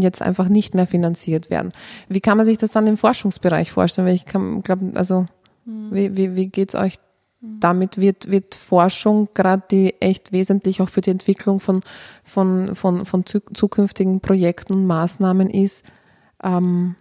jetzt 0.00 0.22
einfach 0.22 0.48
nicht 0.48 0.74
mehr 0.74 0.86
finanziert 0.86 1.50
werden. 1.50 1.72
Wie 2.08 2.20
kann 2.20 2.36
man 2.36 2.46
sich 2.46 2.58
das 2.58 2.72
dann 2.72 2.86
im 2.86 2.96
Forschungsbereich 2.96 3.70
vorstellen? 3.70 4.08
Weil 4.08 4.14
ich 4.14 4.26
glaube, 4.26 4.92
also 4.94 5.26
hm. 5.64 5.88
wie, 5.92 6.16
wie, 6.16 6.36
wie 6.36 6.48
geht's 6.48 6.74
euch 6.74 6.98
damit 7.60 7.98
wird, 7.98 8.30
wird 8.30 8.54
Forschung 8.54 9.28
gerade 9.34 9.62
die 9.70 10.00
echt 10.00 10.32
wesentlich 10.32 10.80
auch 10.80 10.88
für 10.88 11.00
die 11.00 11.10
Entwicklung 11.10 11.60
von, 11.60 11.80
von, 12.24 12.74
von, 12.74 13.04
von 13.04 13.24
zukünftigen 13.26 14.20
Projekten 14.20 14.74
und 14.74 14.86
Maßnahmen 14.86 15.50
ist, 15.50 15.84
ähm, 16.42 16.96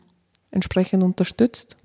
entsprechend 0.56 1.04
unterstützt? 1.04 1.78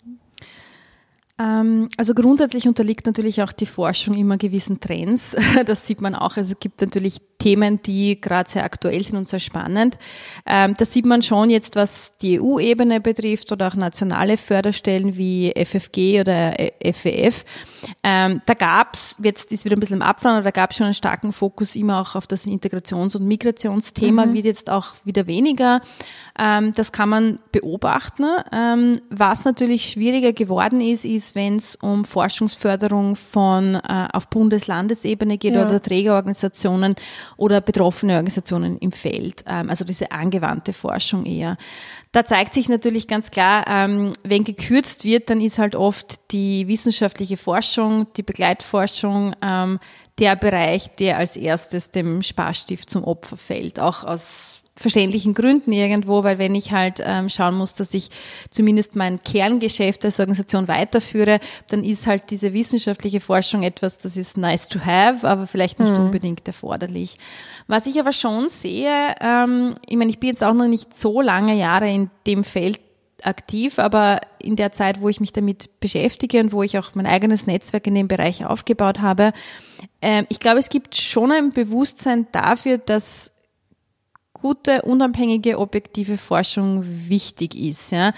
Ähm, 1.40 1.88
also 1.96 2.14
grundsätzlich 2.14 2.68
unterliegt 2.68 3.06
natürlich 3.06 3.42
auch 3.42 3.52
die 3.52 3.66
Forschung 3.66 4.14
immer 4.14 4.36
gewissen 4.36 4.80
Trends. 4.80 5.36
Das 5.66 5.86
sieht 5.86 6.00
man 6.00 6.14
auch. 6.14 6.36
Also 6.36 6.52
es 6.52 6.60
gibt 6.60 6.80
natürlich 6.80 7.20
Themen, 7.38 7.80
die 7.82 8.20
gerade 8.20 8.48
sehr 8.48 8.64
aktuell 8.64 9.02
sind 9.02 9.16
und 9.16 9.28
sehr 9.28 9.38
spannend. 9.38 9.96
Ähm, 10.46 10.74
das 10.76 10.92
sieht 10.92 11.06
man 11.06 11.22
schon 11.22 11.50
jetzt, 11.50 11.76
was 11.76 12.16
die 12.18 12.40
EU-Ebene 12.40 13.00
betrifft 13.00 13.50
oder 13.52 13.68
auch 13.68 13.74
nationale 13.74 14.36
Förderstellen 14.36 15.16
wie 15.16 15.52
FFG 15.56 16.20
oder 16.20 16.54
FEF. 16.92 17.44
Ähm, 18.02 18.42
da 18.46 18.54
gab's 18.54 19.16
jetzt 19.22 19.52
ist 19.52 19.64
wieder 19.64 19.76
ein 19.76 19.80
bisschen 19.80 19.96
im 19.96 20.02
Abfahren, 20.02 20.36
aber 20.36 20.44
da 20.44 20.50
gab 20.50 20.70
es 20.70 20.76
schon 20.76 20.86
einen 20.86 20.94
starken 20.94 21.32
Fokus 21.32 21.76
immer 21.76 22.00
auch 22.00 22.14
auf 22.14 22.26
das 22.26 22.46
Integrations- 22.46 23.16
und 23.16 23.26
Migrationsthema, 23.26 24.26
mhm. 24.26 24.34
wird 24.34 24.44
jetzt 24.44 24.70
auch 24.70 24.94
wieder 25.04 25.26
weniger. 25.26 25.80
Das 26.36 26.92
kann 26.92 27.08
man 27.10 27.38
beobachten. 27.52 28.24
Was 29.10 29.44
natürlich 29.44 29.90
schwieriger 29.90 30.32
geworden 30.32 30.80
ist, 30.80 31.04
ist, 31.04 31.29
wenn 31.34 31.56
es 31.56 31.76
um 31.76 32.04
Forschungsförderung 32.04 33.16
von 33.16 33.74
äh, 33.74 34.08
auf 34.12 34.28
Bundeslandesebene 34.28 35.38
geht 35.38 35.54
ja. 35.54 35.64
oder 35.64 35.80
Trägerorganisationen 35.80 36.94
oder 37.36 37.60
betroffene 37.60 38.14
Organisationen 38.14 38.78
im 38.78 38.92
Feld. 38.92 39.44
Ähm, 39.46 39.70
also 39.70 39.84
diese 39.84 40.12
angewandte 40.12 40.72
Forschung 40.72 41.26
eher. 41.26 41.56
Da 42.12 42.24
zeigt 42.24 42.54
sich 42.54 42.68
natürlich 42.68 43.06
ganz 43.06 43.30
klar, 43.30 43.64
ähm, 43.68 44.12
wenn 44.24 44.44
gekürzt 44.44 45.04
wird, 45.04 45.30
dann 45.30 45.40
ist 45.40 45.58
halt 45.58 45.76
oft 45.76 46.32
die 46.32 46.66
wissenschaftliche 46.66 47.36
Forschung, 47.36 48.06
die 48.16 48.22
Begleitforschung 48.22 49.34
ähm, 49.42 49.78
der 50.18 50.36
Bereich, 50.36 50.94
der 50.96 51.18
als 51.18 51.36
erstes 51.36 51.90
dem 51.90 52.22
Sparstift 52.22 52.90
zum 52.90 53.04
Opfer 53.04 53.36
fällt, 53.36 53.80
auch 53.80 54.04
aus 54.04 54.62
verständlichen 54.80 55.34
Gründen 55.34 55.72
irgendwo, 55.72 56.24
weil 56.24 56.38
wenn 56.38 56.54
ich 56.54 56.72
halt 56.72 57.02
ähm, 57.04 57.28
schauen 57.28 57.54
muss, 57.54 57.74
dass 57.74 57.92
ich 57.92 58.08
zumindest 58.48 58.96
mein 58.96 59.22
Kerngeschäft 59.22 60.06
als 60.06 60.18
Organisation 60.18 60.68
weiterführe, 60.68 61.38
dann 61.68 61.84
ist 61.84 62.06
halt 62.06 62.30
diese 62.30 62.54
wissenschaftliche 62.54 63.20
Forschung 63.20 63.62
etwas, 63.62 63.98
das 63.98 64.16
ist 64.16 64.38
nice 64.38 64.68
to 64.68 64.80
have, 64.80 65.28
aber 65.28 65.46
vielleicht 65.46 65.80
nicht 65.80 65.92
mhm. 65.92 66.06
unbedingt 66.06 66.46
erforderlich. 66.46 67.18
Was 67.66 67.86
ich 67.86 68.00
aber 68.00 68.12
schon 68.12 68.48
sehe, 68.48 69.14
ähm, 69.20 69.74
ich 69.86 69.96
meine, 69.96 70.10
ich 70.10 70.18
bin 70.18 70.30
jetzt 70.30 70.42
auch 70.42 70.54
noch 70.54 70.66
nicht 70.66 70.96
so 70.96 71.20
lange 71.20 71.54
Jahre 71.56 71.92
in 71.92 72.10
dem 72.26 72.42
Feld 72.42 72.80
aktiv, 73.22 73.78
aber 73.78 74.22
in 74.38 74.56
der 74.56 74.72
Zeit, 74.72 75.02
wo 75.02 75.10
ich 75.10 75.20
mich 75.20 75.32
damit 75.32 75.78
beschäftige 75.80 76.40
und 76.40 76.52
wo 76.52 76.62
ich 76.62 76.78
auch 76.78 76.94
mein 76.94 77.04
eigenes 77.04 77.46
Netzwerk 77.46 77.86
in 77.86 77.94
dem 77.94 78.08
Bereich 78.08 78.46
aufgebaut 78.46 79.00
habe, 79.00 79.34
äh, 80.00 80.24
ich 80.30 80.40
glaube, 80.40 80.58
es 80.58 80.70
gibt 80.70 80.96
schon 80.96 81.30
ein 81.32 81.50
Bewusstsein 81.50 82.28
dafür, 82.32 82.78
dass 82.78 83.32
gute, 84.40 84.82
unabhängige, 84.82 85.58
objektive 85.58 86.16
Forschung 86.16 86.84
wichtig 86.84 87.54
ist. 87.54 87.92
Ja? 87.92 88.12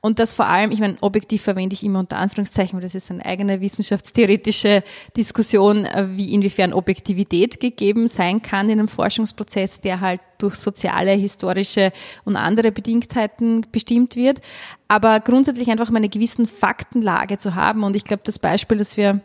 Und 0.00 0.18
das 0.18 0.34
vor 0.34 0.46
allem, 0.46 0.70
ich 0.70 0.80
meine, 0.80 0.96
objektiv 1.00 1.42
verwende 1.42 1.74
ich 1.74 1.84
immer 1.84 2.00
unter 2.00 2.18
Anführungszeichen, 2.18 2.74
weil 2.74 2.82
das 2.82 2.94
ist 2.94 3.10
eine 3.10 3.24
eigene 3.24 3.60
wissenschaftstheoretische 3.60 4.82
Diskussion, 5.16 5.84
äh, 5.84 6.08
wie 6.16 6.32
inwiefern 6.34 6.72
Objektivität 6.72 7.60
gegeben 7.60 8.08
sein 8.08 8.42
kann 8.42 8.70
in 8.70 8.78
einem 8.78 8.88
Forschungsprozess, 8.88 9.80
der 9.80 10.00
halt 10.00 10.20
durch 10.38 10.54
soziale, 10.54 11.12
historische 11.12 11.92
und 12.24 12.36
andere 12.36 12.72
Bedingtheiten 12.72 13.66
bestimmt 13.72 14.16
wird. 14.16 14.40
Aber 14.86 15.20
grundsätzlich 15.20 15.70
einfach 15.70 15.90
mal 15.90 15.98
eine 15.98 16.08
gewissen 16.08 16.46
Faktenlage 16.46 17.38
zu 17.38 17.54
haben. 17.54 17.84
Und 17.84 17.96
ich 17.96 18.04
glaube, 18.04 18.22
das 18.24 18.38
Beispiel, 18.38 18.78
das 18.78 18.96
wir 18.96 19.20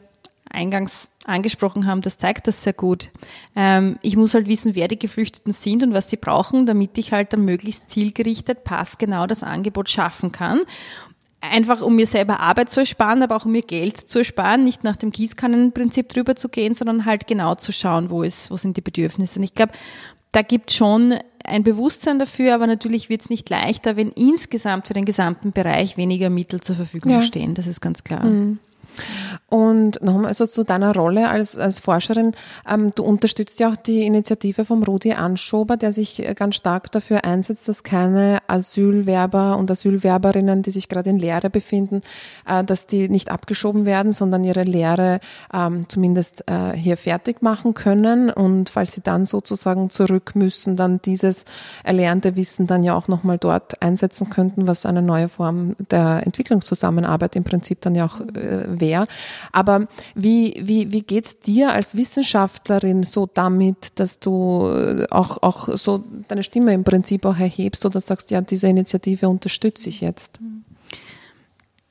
eingangs 0.53 1.09
angesprochen 1.25 1.87
haben, 1.87 2.01
das 2.01 2.17
zeigt 2.17 2.47
das 2.47 2.63
sehr 2.63 2.73
gut. 2.73 3.09
Ähm, 3.55 3.97
ich 4.01 4.15
muss 4.15 4.33
halt 4.33 4.47
wissen, 4.47 4.75
wer 4.75 4.87
die 4.87 4.99
Geflüchteten 4.99 5.53
sind 5.53 5.83
und 5.83 5.93
was 5.93 6.09
sie 6.09 6.17
brauchen, 6.17 6.65
damit 6.65 6.97
ich 6.97 7.11
halt 7.11 7.33
dann 7.33 7.45
möglichst 7.45 7.89
zielgerichtet, 7.89 8.63
passgenau 8.63 9.25
das 9.27 9.43
Angebot 9.43 9.89
schaffen 9.89 10.31
kann. 10.31 10.61
Einfach 11.41 11.81
um 11.81 11.95
mir 11.95 12.07
selber 12.07 12.39
Arbeit 12.39 12.69
zu 12.69 12.79
ersparen, 12.79 13.21
aber 13.21 13.35
auch 13.35 13.45
um 13.45 13.51
mir 13.51 13.63
Geld 13.63 13.97
zu 13.97 14.19
ersparen, 14.19 14.63
nicht 14.63 14.83
nach 14.83 14.95
dem 14.95 15.11
Gießkannenprinzip 15.11 16.07
drüber 16.09 16.35
zu 16.35 16.47
gehen, 16.47 16.73
sondern 16.73 17.05
halt 17.05 17.27
genau 17.27 17.55
zu 17.55 17.73
schauen, 17.73 18.09
wo 18.09 18.23
ist, 18.23 18.49
wo 18.49 18.55
sind 18.55 18.77
die 18.77 18.81
Bedürfnisse. 18.81 19.39
Und 19.39 19.43
ich 19.43 19.53
glaube, 19.53 19.73
da 20.31 20.41
gibt 20.41 20.71
schon 20.71 21.15
ein 21.43 21.63
Bewusstsein 21.63 22.17
dafür, 22.17 22.55
aber 22.55 22.65
natürlich 22.67 23.09
wird 23.09 23.21
es 23.21 23.29
nicht 23.29 23.49
leichter, 23.49 23.97
wenn 23.97 24.09
insgesamt 24.09 24.87
für 24.87 24.93
den 24.93 25.05
gesamten 25.05 25.51
Bereich 25.51 25.97
weniger 25.97 26.29
Mittel 26.29 26.61
zur 26.61 26.75
Verfügung 26.75 27.11
ja. 27.11 27.21
stehen. 27.21 27.53
Das 27.53 27.67
ist 27.67 27.81
ganz 27.81 28.03
klar. 28.03 28.25
Mhm. 28.25 28.59
Und 29.53 30.01
nochmal 30.01 30.27
also 30.27 30.47
zu 30.47 30.63
deiner 30.63 30.95
Rolle 30.95 31.29
als, 31.29 31.55
als 31.57 31.79
Forscherin. 31.79 32.33
Ähm, 32.67 32.91
du 32.95 33.03
unterstützt 33.03 33.59
ja 33.59 33.71
auch 33.71 33.75
die 33.75 34.01
Initiative 34.01 34.65
vom 34.65 34.81
Rudi 34.81 35.13
Anschober, 35.13 35.77
der 35.77 35.91
sich 35.91 36.27
äh, 36.27 36.33
ganz 36.33 36.55
stark 36.55 36.91
dafür 36.91 37.23
einsetzt, 37.23 37.67
dass 37.67 37.83
keine 37.83 38.39
Asylwerber 38.47 39.57
und 39.57 39.69
Asylwerberinnen, 39.69 40.63
die 40.63 40.71
sich 40.71 40.89
gerade 40.89 41.11
in 41.11 41.19
Lehre 41.19 41.51
befinden, 41.51 42.01
äh, 42.47 42.63
dass 42.63 42.87
die 42.87 43.09
nicht 43.09 43.29
abgeschoben 43.29 43.85
werden, 43.85 44.11
sondern 44.11 44.43
ihre 44.43 44.63
Lehre 44.63 45.19
ähm, 45.53 45.87
zumindest 45.87 46.45
äh, 46.47 46.75
hier 46.75 46.97
fertig 46.97 47.43
machen 47.43 47.75
können. 47.75 48.31
Und 48.31 48.71
falls 48.71 48.93
sie 48.93 49.01
dann 49.01 49.23
sozusagen 49.23 49.91
zurück 49.91 50.31
müssen, 50.33 50.75
dann 50.75 50.99
dieses 51.03 51.45
erlernte 51.83 52.35
Wissen 52.35 52.65
dann 52.65 52.83
ja 52.83 52.95
auch 52.95 53.07
nochmal 53.07 53.37
dort 53.37 53.81
einsetzen 53.83 54.31
könnten, 54.31 54.67
was 54.67 54.87
eine 54.87 55.03
neue 55.03 55.29
Form 55.29 55.75
der 55.91 56.23
Entwicklungszusammenarbeit 56.25 57.35
im 57.35 57.43
Prinzip 57.43 57.81
dann 57.81 57.93
ja 57.93 58.07
auch 58.07 58.19
äh, 58.19 58.65
wäre. 58.83 59.07
Aber 59.51 59.87
wie, 60.13 60.53
wie, 60.61 60.91
wie 60.91 61.01
geht's 61.01 61.39
dir 61.39 61.71
als 61.71 61.95
Wissenschaftlerin 61.95 63.03
so 63.03 63.29
damit, 63.33 63.99
dass 63.99 64.19
du 64.19 64.67
äh, 64.67 65.07
auch, 65.09 65.41
auch 65.41 65.69
so 65.77 66.03
deine 66.27 66.43
Stimme 66.43 66.73
im 66.73 66.83
Prinzip 66.83 67.25
auch 67.25 67.37
erhebst 67.37 67.85
oder 67.85 68.01
sagst, 68.01 68.29
ja, 68.31 68.41
diese 68.41 68.67
Initiative 68.67 69.29
unterstütze 69.29 69.89
ich 69.89 70.01
jetzt? 70.01 70.39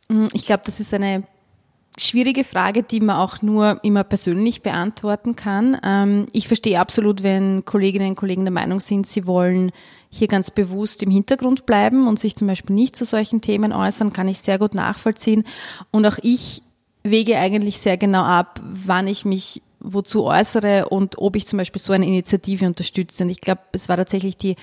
Mhm. 0.08 0.28
Ich 0.34 0.44
glaube, 0.44 0.62
das 0.66 0.78
ist 0.78 0.92
eine 0.94 1.24
schwierige 1.98 2.44
Frage, 2.44 2.82
die 2.82 3.00
man 3.00 3.16
auch 3.16 3.42
nur 3.42 3.80
immer 3.82 4.04
persönlich 4.04 4.62
beantworten 4.62 5.36
kann. 5.36 5.76
Ähm, 5.84 6.26
ich 6.32 6.46
verstehe 6.46 6.80
absolut, 6.80 7.22
wenn 7.22 7.64
Kolleginnen 7.64 8.10
und 8.10 8.16
Kollegen 8.16 8.44
der 8.44 8.52
Meinung 8.52 8.80
sind, 8.80 9.06
sie 9.06 9.26
wollen 9.26 9.72
hier 10.08 10.28
ganz 10.28 10.50
bewusst 10.50 11.02
im 11.02 11.10
Hintergrund 11.10 11.64
bleiben 11.64 12.06
und 12.06 12.18
sich 12.18 12.36
zum 12.36 12.46
Beispiel 12.46 12.74
nicht 12.74 12.96
zu 12.96 13.04
solchen 13.04 13.40
Themen 13.40 13.72
äußern, 13.72 14.12
kann 14.12 14.28
ich 14.28 14.40
sehr 14.40 14.58
gut 14.58 14.74
nachvollziehen. 14.74 15.44
Und 15.90 16.04
auch 16.06 16.18
ich 16.22 16.62
wege 17.02 17.38
eigentlich 17.38 17.78
sehr 17.78 17.96
genau 17.96 18.22
ab, 18.22 18.60
wann 18.62 19.08
ich 19.08 19.24
mich 19.24 19.62
wozu 19.80 20.24
äußere 20.24 20.88
und 20.88 21.18
ob 21.18 21.36
ich 21.36 21.46
zum 21.46 21.58
Beispiel 21.58 21.82
so 21.82 21.92
eine 21.92 22.06
Initiative 22.06 22.66
unterstütze. 22.66 23.24
Und 23.24 23.30
ich 23.30 23.40
glaube, 23.40 23.62
es 23.72 23.88
war 23.88 23.96
tatsächlich 23.96 24.36
die 24.36 24.56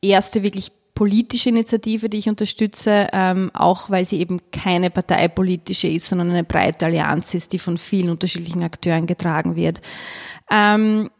erste 0.00 0.42
wirklich 0.42 0.70
politische 0.94 1.50
Initiative, 1.50 2.08
die 2.08 2.16
ich 2.16 2.28
unterstütze, 2.28 3.08
ähm, 3.12 3.50
auch 3.52 3.90
weil 3.90 4.04
sie 4.04 4.18
eben 4.18 4.40
keine 4.50 4.90
parteipolitische 4.90 5.88
ist, 5.88 6.08
sondern 6.08 6.30
eine 6.30 6.42
breite 6.42 6.86
Allianz 6.86 7.34
ist, 7.34 7.52
die 7.52 7.58
von 7.58 7.76
vielen 7.76 8.08
unterschiedlichen 8.08 8.62
Akteuren 8.62 9.06
getragen 9.06 9.56
wird. 9.56 9.82
Ähm, 10.50 11.10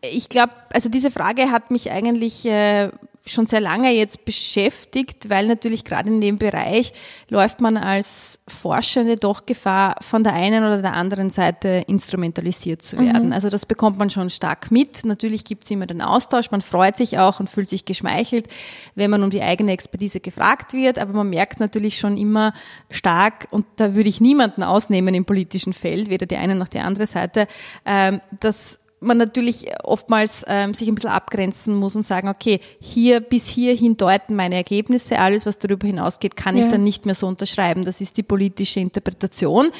ich 0.00 0.28
glaube, 0.28 0.52
also 0.72 0.88
diese 0.88 1.10
Frage 1.10 1.50
hat 1.50 1.70
mich 1.70 1.90
eigentlich 1.90 2.46
äh, 2.46 2.90
schon 3.26 3.46
sehr 3.46 3.60
lange 3.60 3.90
jetzt 3.90 4.26
beschäftigt, 4.26 5.30
weil 5.30 5.46
natürlich 5.46 5.84
gerade 5.84 6.10
in 6.10 6.20
dem 6.20 6.36
Bereich 6.38 6.92
läuft 7.30 7.62
man 7.62 7.78
als 7.78 8.40
Forschende 8.46 9.16
doch 9.16 9.46
Gefahr, 9.46 9.96
von 10.02 10.24
der 10.24 10.34
einen 10.34 10.62
oder 10.62 10.82
der 10.82 10.92
anderen 10.92 11.30
Seite 11.30 11.84
instrumentalisiert 11.86 12.82
zu 12.82 12.98
werden. 12.98 13.28
Mhm. 13.28 13.32
Also 13.32 13.48
das 13.48 13.64
bekommt 13.64 13.98
man 13.98 14.10
schon 14.10 14.28
stark 14.28 14.70
mit. 14.70 15.06
Natürlich 15.06 15.44
gibt 15.44 15.64
es 15.64 15.70
immer 15.70 15.86
den 15.86 16.02
Austausch, 16.02 16.50
man 16.50 16.60
freut 16.60 16.96
sich 16.96 17.18
auch 17.18 17.40
und 17.40 17.48
fühlt 17.48 17.68
sich 17.68 17.86
geschmeichelt, 17.86 18.48
wenn 18.94 19.10
man 19.10 19.22
um 19.22 19.30
die 19.30 19.42
eigene 19.42 19.72
Expertise 19.72 20.20
gefragt 20.20 20.74
wird, 20.74 20.98
aber 20.98 21.14
man 21.14 21.30
merkt 21.30 21.60
natürlich 21.60 21.98
schon 21.98 22.18
immer 22.18 22.52
stark, 22.90 23.48
und 23.50 23.64
da 23.76 23.94
würde 23.94 24.08
ich 24.08 24.20
niemanden 24.20 24.62
ausnehmen 24.62 25.14
im 25.14 25.24
politischen 25.24 25.72
Feld, 25.72 26.10
weder 26.10 26.26
die 26.26 26.36
eine 26.36 26.54
noch 26.54 26.68
die 26.68 26.80
andere 26.80 27.06
Seite, 27.06 27.46
ähm, 27.86 28.20
dass 28.40 28.80
man 29.04 29.18
natürlich 29.18 29.66
oftmals 29.82 30.44
ähm, 30.48 30.74
sich 30.74 30.88
ein 30.88 30.94
bisschen 30.94 31.10
abgrenzen 31.10 31.74
muss 31.74 31.96
und 31.96 32.04
sagen, 32.04 32.28
okay, 32.28 32.60
hier 32.80 33.20
bis 33.20 33.48
hierhin 33.48 33.96
deuten 33.96 34.34
meine 34.34 34.56
Ergebnisse, 34.56 35.18
alles, 35.18 35.46
was 35.46 35.58
darüber 35.58 35.86
hinausgeht, 35.86 36.36
kann 36.36 36.56
ja. 36.56 36.64
ich 36.64 36.70
dann 36.70 36.84
nicht 36.84 37.06
mehr 37.06 37.14
so 37.14 37.26
unterschreiben. 37.26 37.84
Das 37.84 38.00
ist 38.00 38.16
die 38.16 38.22
politische 38.22 38.80
Interpretation 38.80 39.70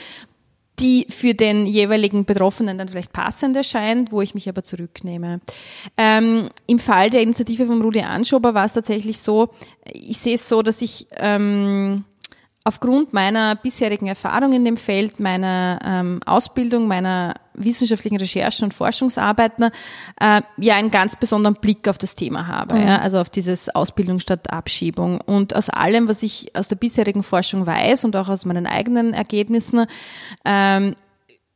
die 0.81 1.07
für 1.09 1.35
den 1.35 1.67
jeweiligen 1.67 2.25
Betroffenen 2.25 2.79
dann 2.79 2.89
vielleicht 2.89 3.13
passend 3.13 3.57
erscheint, 3.57 4.11
wo 4.11 4.23
ich 4.23 4.35
mich 4.35 4.49
aber 4.49 4.65
zurücknehme. 4.65 5.41
Ähm, 5.97 6.49
Im 6.67 6.79
Fall 6.79 7.11
der 7.11 7.23
Initiative 7.23 7.67
von 7.67 7.81
Rudi 7.81 8.01
Anschober 8.01 8.55
war 8.55 8.65
es 8.65 8.73
tatsächlich 8.73 9.21
so, 9.21 9.51
ich 9.93 10.19
sehe 10.19 10.35
es 10.35 10.49
so, 10.49 10.63
dass 10.63 10.83
ich 10.83 11.07
ähm, 11.17 12.05
aufgrund 12.65 13.13
meiner 13.13 13.57
bisherigen 13.57 14.07
Erfahrung 14.07 14.55
in 14.55 14.65
dem 14.65 14.79
Feld, 14.79 15.21
meiner 15.21 15.79
ähm, 15.85 16.21
Ausbildung, 16.25 16.89
meiner 16.89 17.35
wissenschaftlichen 17.53 18.17
Recherchen 18.17 18.65
und 18.65 18.75
Forschungsarbeiten 18.75 19.71
äh, 20.19 20.43
ja 20.57 20.75
einen 20.75 20.91
ganz 20.91 21.15
besonderen 21.15 21.55
Blick 21.55 21.87
auf 21.89 21.99
das 21.99 22.15
Thema 22.15 22.47
habe, 22.47 22.75
mhm. 22.75 22.87
ja, 22.87 22.99
also 22.99 23.21
auf 23.21 23.29
dieses 23.29 23.73
Ausbildung 23.75 24.19
statt 24.19 24.51
Abschiebung. 24.51 25.21
Und 25.21 25.55
aus 25.55 25.69
allem, 25.69 26.09
was 26.09 26.23
ich 26.23 26.57
aus 26.57 26.69
der 26.69 26.77
bisherigen 26.77 27.23
Forschung 27.23 27.67
weiß 27.67 28.05
und 28.07 28.17
auch 28.17 28.29
aus 28.29 28.47
meinen 28.47 28.67
eigenen 28.67 29.13
Ergebnissen, 29.13 29.87
ähm, 30.47 30.95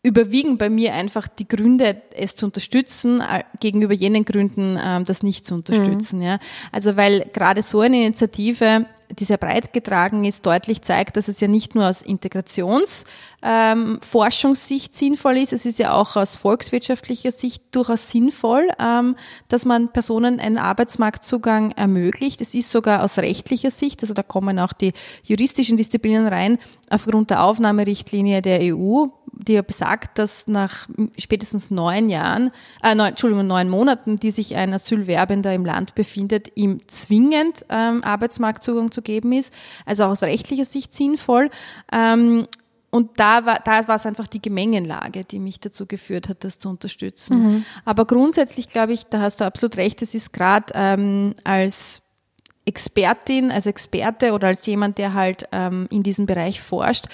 überwiegen 0.09 0.59
bei 0.59 0.71
mir 0.71 0.95
einfach 0.95 1.29
die 1.29 1.47
Gründe, 1.47 2.03
es 2.17 2.35
zu 2.35 2.47
unterstützen, 2.47 3.21
äh, 3.21 3.45
gegenüber 3.61 3.95
jenen 3.95 4.25
Gründen, 4.25 4.79
ähm, 4.83 5.05
das 5.05 5.23
nicht 5.23 5.47
zu 5.47 5.55
unterstützen. 5.55 6.19
Mhm. 6.19 6.25
Ja. 6.25 6.39
Also 6.73 6.97
weil 6.97 7.31
gerade 7.33 7.63
so 7.63 7.81
eine 7.81 8.05
Initiative 8.05 8.87
die 9.19 9.25
sehr 9.25 9.39
breit 9.39 9.73
getragen 9.73 10.25
ist, 10.25 10.47
deutlich 10.47 10.83
zeigt, 10.83 11.17
dass 11.17 11.27
es 11.29 11.41
ja 11.41 11.49
nicht 11.49 11.75
nur 11.75 11.89
aus 11.89 12.03
Integrationsforschungssicht 12.03 14.93
ähm, 14.93 14.97
sinnvoll 14.97 15.39
ist, 15.39 15.53
es 15.53 15.67
ist 15.67 15.79
ja 15.79 15.95
auch 15.95 16.17
aus 16.17 16.37
volkswirtschaftlicher 16.37 17.31
Sicht 17.33 17.63
durchaus 17.73 18.11
sinnvoll, 18.11 18.69
ähm, 18.79 19.17
dass 19.49 19.65
man 19.65 19.91
Personen 19.93 20.39
einen 20.41 20.59
Arbeitsmarktzugang 20.59 21.73
ermöglicht. 21.73 22.41
Es 22.41 22.55
ist 22.55 22.71
sogar 22.71 23.03
aus 23.03 23.19
rechtlicher 23.19 23.71
Sicht, 23.71 24.03
also 24.03 24.15
da 24.15 24.23
kommen 24.23 24.59
auch 24.59 24.73
die 24.73 24.93
juristischen 25.25 25.77
Disziplinen 25.77 26.29
rein, 26.29 26.59
aufgrund 26.91 27.29
der 27.31 27.45
Aufnahmerichtlinie 27.45 28.43
der 28.43 28.75
EU, 28.75 29.07
die 29.39 29.55
ja 29.55 29.62
besagt, 29.62 30.18
dass 30.18 30.47
nach 30.47 30.89
spätestens 31.16 31.70
neun 31.70 32.09
Jahren, 32.09 32.51
äh, 32.82 32.95
neun, 32.95 33.11
Entschuldigung, 33.11 33.47
neun 33.47 33.68
Monaten, 33.68 34.18
die 34.18 34.30
sich 34.30 34.57
ein 34.57 34.72
Asylwerbender 34.72 35.55
im 35.55 35.64
Land 35.64 35.95
befindet, 35.95 36.53
ihm 36.57 36.80
zwingend 36.89 37.64
ähm, 37.68 38.03
Arbeitsmarktzugang 38.03 38.91
zu 38.91 39.03
geben 39.03 39.32
ist. 39.32 39.55
Also 39.86 40.05
auch 40.05 40.11
aus 40.11 40.22
rechtlicher 40.22 40.64
Sicht 40.64 40.93
sinnvoll. 40.93 41.51
Ähm, 41.93 42.47
und 42.91 43.20
da 43.20 43.45
war, 43.45 43.61
da 43.64 43.86
war 43.86 43.97
es 43.97 44.07
einfach 44.07 44.26
die 44.26 44.41
Gemengenlage, 44.41 45.24
die 45.24 45.39
mich 45.39 45.61
dazu 45.61 45.86
geführt 45.86 46.28
hat, 46.28 46.43
das 46.45 46.59
zu 46.59 46.70
unterstützen. 46.70 47.43
Mhm. 47.43 47.64
Aber 47.84 48.07
grundsätzlich 48.07 48.68
glaube 48.68 48.95
ich, 48.95 49.05
da 49.05 49.20
hast 49.20 49.41
du 49.41 49.45
absolut 49.45 49.76
recht, 49.76 50.01
es 50.01 50.14
ist 50.14 50.32
gerade 50.32 50.72
ähm, 50.74 51.34
als 51.45 52.03
Expertin, 52.64 53.51
als 53.51 53.66
Experte 53.66 54.32
oder 54.32 54.49
als 54.49 54.64
jemand, 54.66 54.99
der 54.99 55.14
halt 55.14 55.49
ähm, 55.53 55.86
in 55.91 56.03
diesem 56.03 56.26
Bereich 56.26 56.61
forscht, 56.61 57.07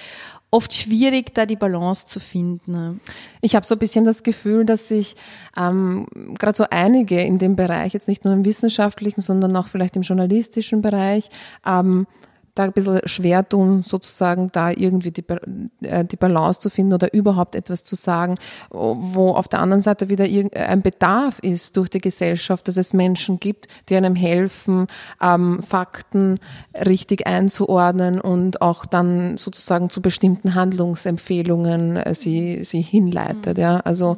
oft 0.55 0.73
schwierig, 0.73 1.35
da 1.35 1.47
die 1.47 1.57
Balance 1.57 2.07
zu 2.07 2.21
finden. 2.21 3.01
Ich 3.41 3.57
habe 3.57 3.67
so 3.67 3.75
ein 3.75 3.79
bisschen 3.81 4.05
das 4.05 4.23
Gefühl, 4.23 4.65
dass 4.65 4.87
sich 4.87 5.17
ähm, 5.57 6.07
gerade 6.39 6.57
so 6.57 6.67
einige 6.71 7.21
in 7.21 7.39
dem 7.39 7.57
Bereich, 7.57 7.93
jetzt 7.93 8.07
nicht 8.07 8.25
nur 8.25 8.33
im 8.33 8.45
wissenschaftlichen, 8.45 9.21
sondern 9.21 9.57
auch 9.57 9.67
vielleicht 9.67 9.97
im 9.97 10.03
journalistischen 10.03 10.81
Bereich, 10.81 11.29
ähm, 11.67 12.07
da 12.55 12.65
ein 12.65 12.73
bisschen 12.73 13.01
schwer 13.07 13.49
tun, 13.49 13.83
sozusagen 13.87 14.51
da 14.53 14.71
irgendwie 14.71 15.11
die, 15.11 15.25
äh, 15.83 16.05
die 16.05 16.17
Balance 16.17 16.61
zu 16.61 16.71
finden 16.71 16.93
oder 16.93 17.13
überhaupt 17.13 17.57
etwas 17.57 17.85
zu 17.85 17.97
sagen, 17.97 18.37
wo 18.71 19.31
auf 19.31 19.49
der 19.49 19.61
anderen 19.61 19.83
Seite 19.83 20.09
wieder 20.09 20.25
ein 20.25 20.83
Bedarf 20.83 21.41
ist 21.41 21.77
durch 21.77 21.91
die 21.91 22.01
Gesellschaft, 22.01 22.69
dass 22.69 22.77
es 22.77 22.93
Menschen 22.93 23.41
gibt, 23.41 23.69
die 23.89 23.97
einem 23.97 24.15
helfen, 24.15 24.87
ähm, 25.21 25.61
Fakten 25.63 26.39
richtig 26.75 27.27
einzuordnen 27.27 28.21
und 28.21 28.63
auch 28.63 28.87
dann 28.87 29.37
sozusagen 29.37 29.91
zu 29.91 30.01
bestimmten 30.01 30.55
Handlungsempfehlungen 30.55 31.97
äh, 31.97 32.15
sie, 32.15 32.63
sie 32.65 32.83
hinleitet. 32.83 33.59
Ja, 33.59 33.81
also. 33.81 34.17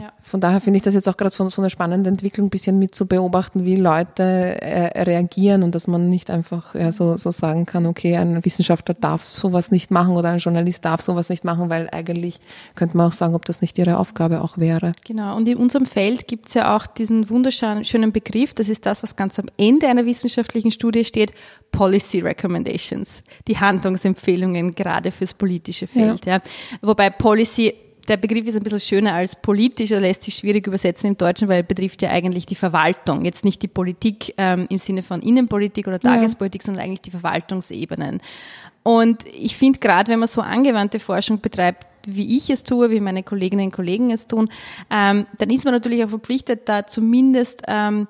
Ja. 0.00 0.14
Von 0.22 0.40
daher 0.40 0.62
finde 0.62 0.78
ich 0.78 0.82
das 0.82 0.94
jetzt 0.94 1.08
auch 1.10 1.16
gerade 1.18 1.30
so, 1.30 1.46
so, 1.50 1.60
eine 1.60 1.68
spannende 1.68 2.08
Entwicklung, 2.08 2.46
ein 2.46 2.50
bisschen 2.50 2.78
mit 2.78 2.94
zu 2.94 3.04
beobachten, 3.04 3.66
wie 3.66 3.76
Leute 3.76 4.22
äh, 4.22 5.02
reagieren 5.02 5.62
und 5.62 5.74
dass 5.74 5.88
man 5.88 6.08
nicht 6.08 6.30
einfach 6.30 6.74
ja, 6.74 6.90
so, 6.90 7.18
so 7.18 7.30
sagen 7.30 7.66
kann, 7.66 7.84
okay, 7.84 8.16
ein 8.16 8.42
Wissenschaftler 8.42 8.94
darf 8.94 9.26
sowas 9.26 9.70
nicht 9.70 9.90
machen 9.90 10.16
oder 10.16 10.30
ein 10.30 10.38
Journalist 10.38 10.86
darf 10.86 11.02
sowas 11.02 11.28
nicht 11.28 11.44
machen, 11.44 11.68
weil 11.68 11.90
eigentlich 11.92 12.40
könnte 12.76 12.96
man 12.96 13.08
auch 13.08 13.12
sagen, 13.12 13.34
ob 13.34 13.44
das 13.44 13.60
nicht 13.60 13.76
ihre 13.78 13.98
Aufgabe 13.98 14.40
auch 14.40 14.56
wäre. 14.56 14.92
Genau, 15.06 15.36
und 15.36 15.46
in 15.46 15.58
unserem 15.58 15.84
Feld 15.84 16.26
gibt 16.26 16.48
es 16.48 16.54
ja 16.54 16.74
auch 16.74 16.86
diesen 16.86 17.28
wunderschönen 17.28 18.12
Begriff, 18.12 18.54
das 18.54 18.70
ist 18.70 18.86
das, 18.86 19.02
was 19.02 19.16
ganz 19.16 19.38
am 19.38 19.46
Ende 19.58 19.86
einer 19.86 20.06
wissenschaftlichen 20.06 20.72
Studie 20.72 21.04
steht, 21.04 21.34
Policy 21.72 22.20
Recommendations, 22.20 23.22
die 23.48 23.58
Handlungsempfehlungen 23.58 24.70
gerade 24.70 25.10
fürs 25.10 25.34
politische 25.34 25.86
Feld. 25.86 26.24
Ja. 26.24 26.36
ja. 26.36 26.40
Wobei 26.80 27.10
Policy 27.10 27.74
der 28.10 28.16
Begriff 28.16 28.44
ist 28.48 28.56
ein 28.56 28.62
bisschen 28.64 28.80
schöner 28.80 29.14
als 29.14 29.36
politisch, 29.36 29.92
er 29.92 30.00
lässt 30.00 30.24
sich 30.24 30.34
schwierig 30.34 30.66
übersetzen 30.66 31.10
im 31.10 31.16
Deutschen, 31.16 31.46
weil 31.46 31.58
er 31.58 31.62
betrifft 31.62 32.02
ja 32.02 32.10
eigentlich 32.10 32.44
die 32.44 32.56
Verwaltung, 32.56 33.24
jetzt 33.24 33.44
nicht 33.44 33.62
die 33.62 33.68
Politik 33.68 34.34
ähm, 34.36 34.66
im 34.68 34.78
Sinne 34.78 35.04
von 35.04 35.22
Innenpolitik 35.22 35.86
oder 35.86 36.00
Tagespolitik, 36.00 36.60
ja. 36.60 36.66
sondern 36.66 36.84
eigentlich 36.84 37.02
die 37.02 37.12
Verwaltungsebenen. 37.12 38.20
Und 38.82 39.24
ich 39.40 39.56
finde 39.56 39.78
gerade, 39.78 40.10
wenn 40.10 40.18
man 40.18 40.26
so 40.26 40.40
angewandte 40.40 40.98
Forschung 40.98 41.40
betreibt, 41.40 41.86
wie 42.04 42.36
ich 42.36 42.50
es 42.50 42.64
tue, 42.64 42.90
wie 42.90 42.98
meine 42.98 43.22
Kolleginnen 43.22 43.66
und 43.66 43.72
Kollegen 43.72 44.10
es 44.10 44.26
tun, 44.26 44.48
ähm, 44.90 45.26
dann 45.38 45.50
ist 45.50 45.64
man 45.64 45.72
natürlich 45.72 46.02
auch 46.04 46.08
verpflichtet, 46.08 46.68
da 46.68 46.88
zumindest 46.88 47.62
ähm, 47.68 48.08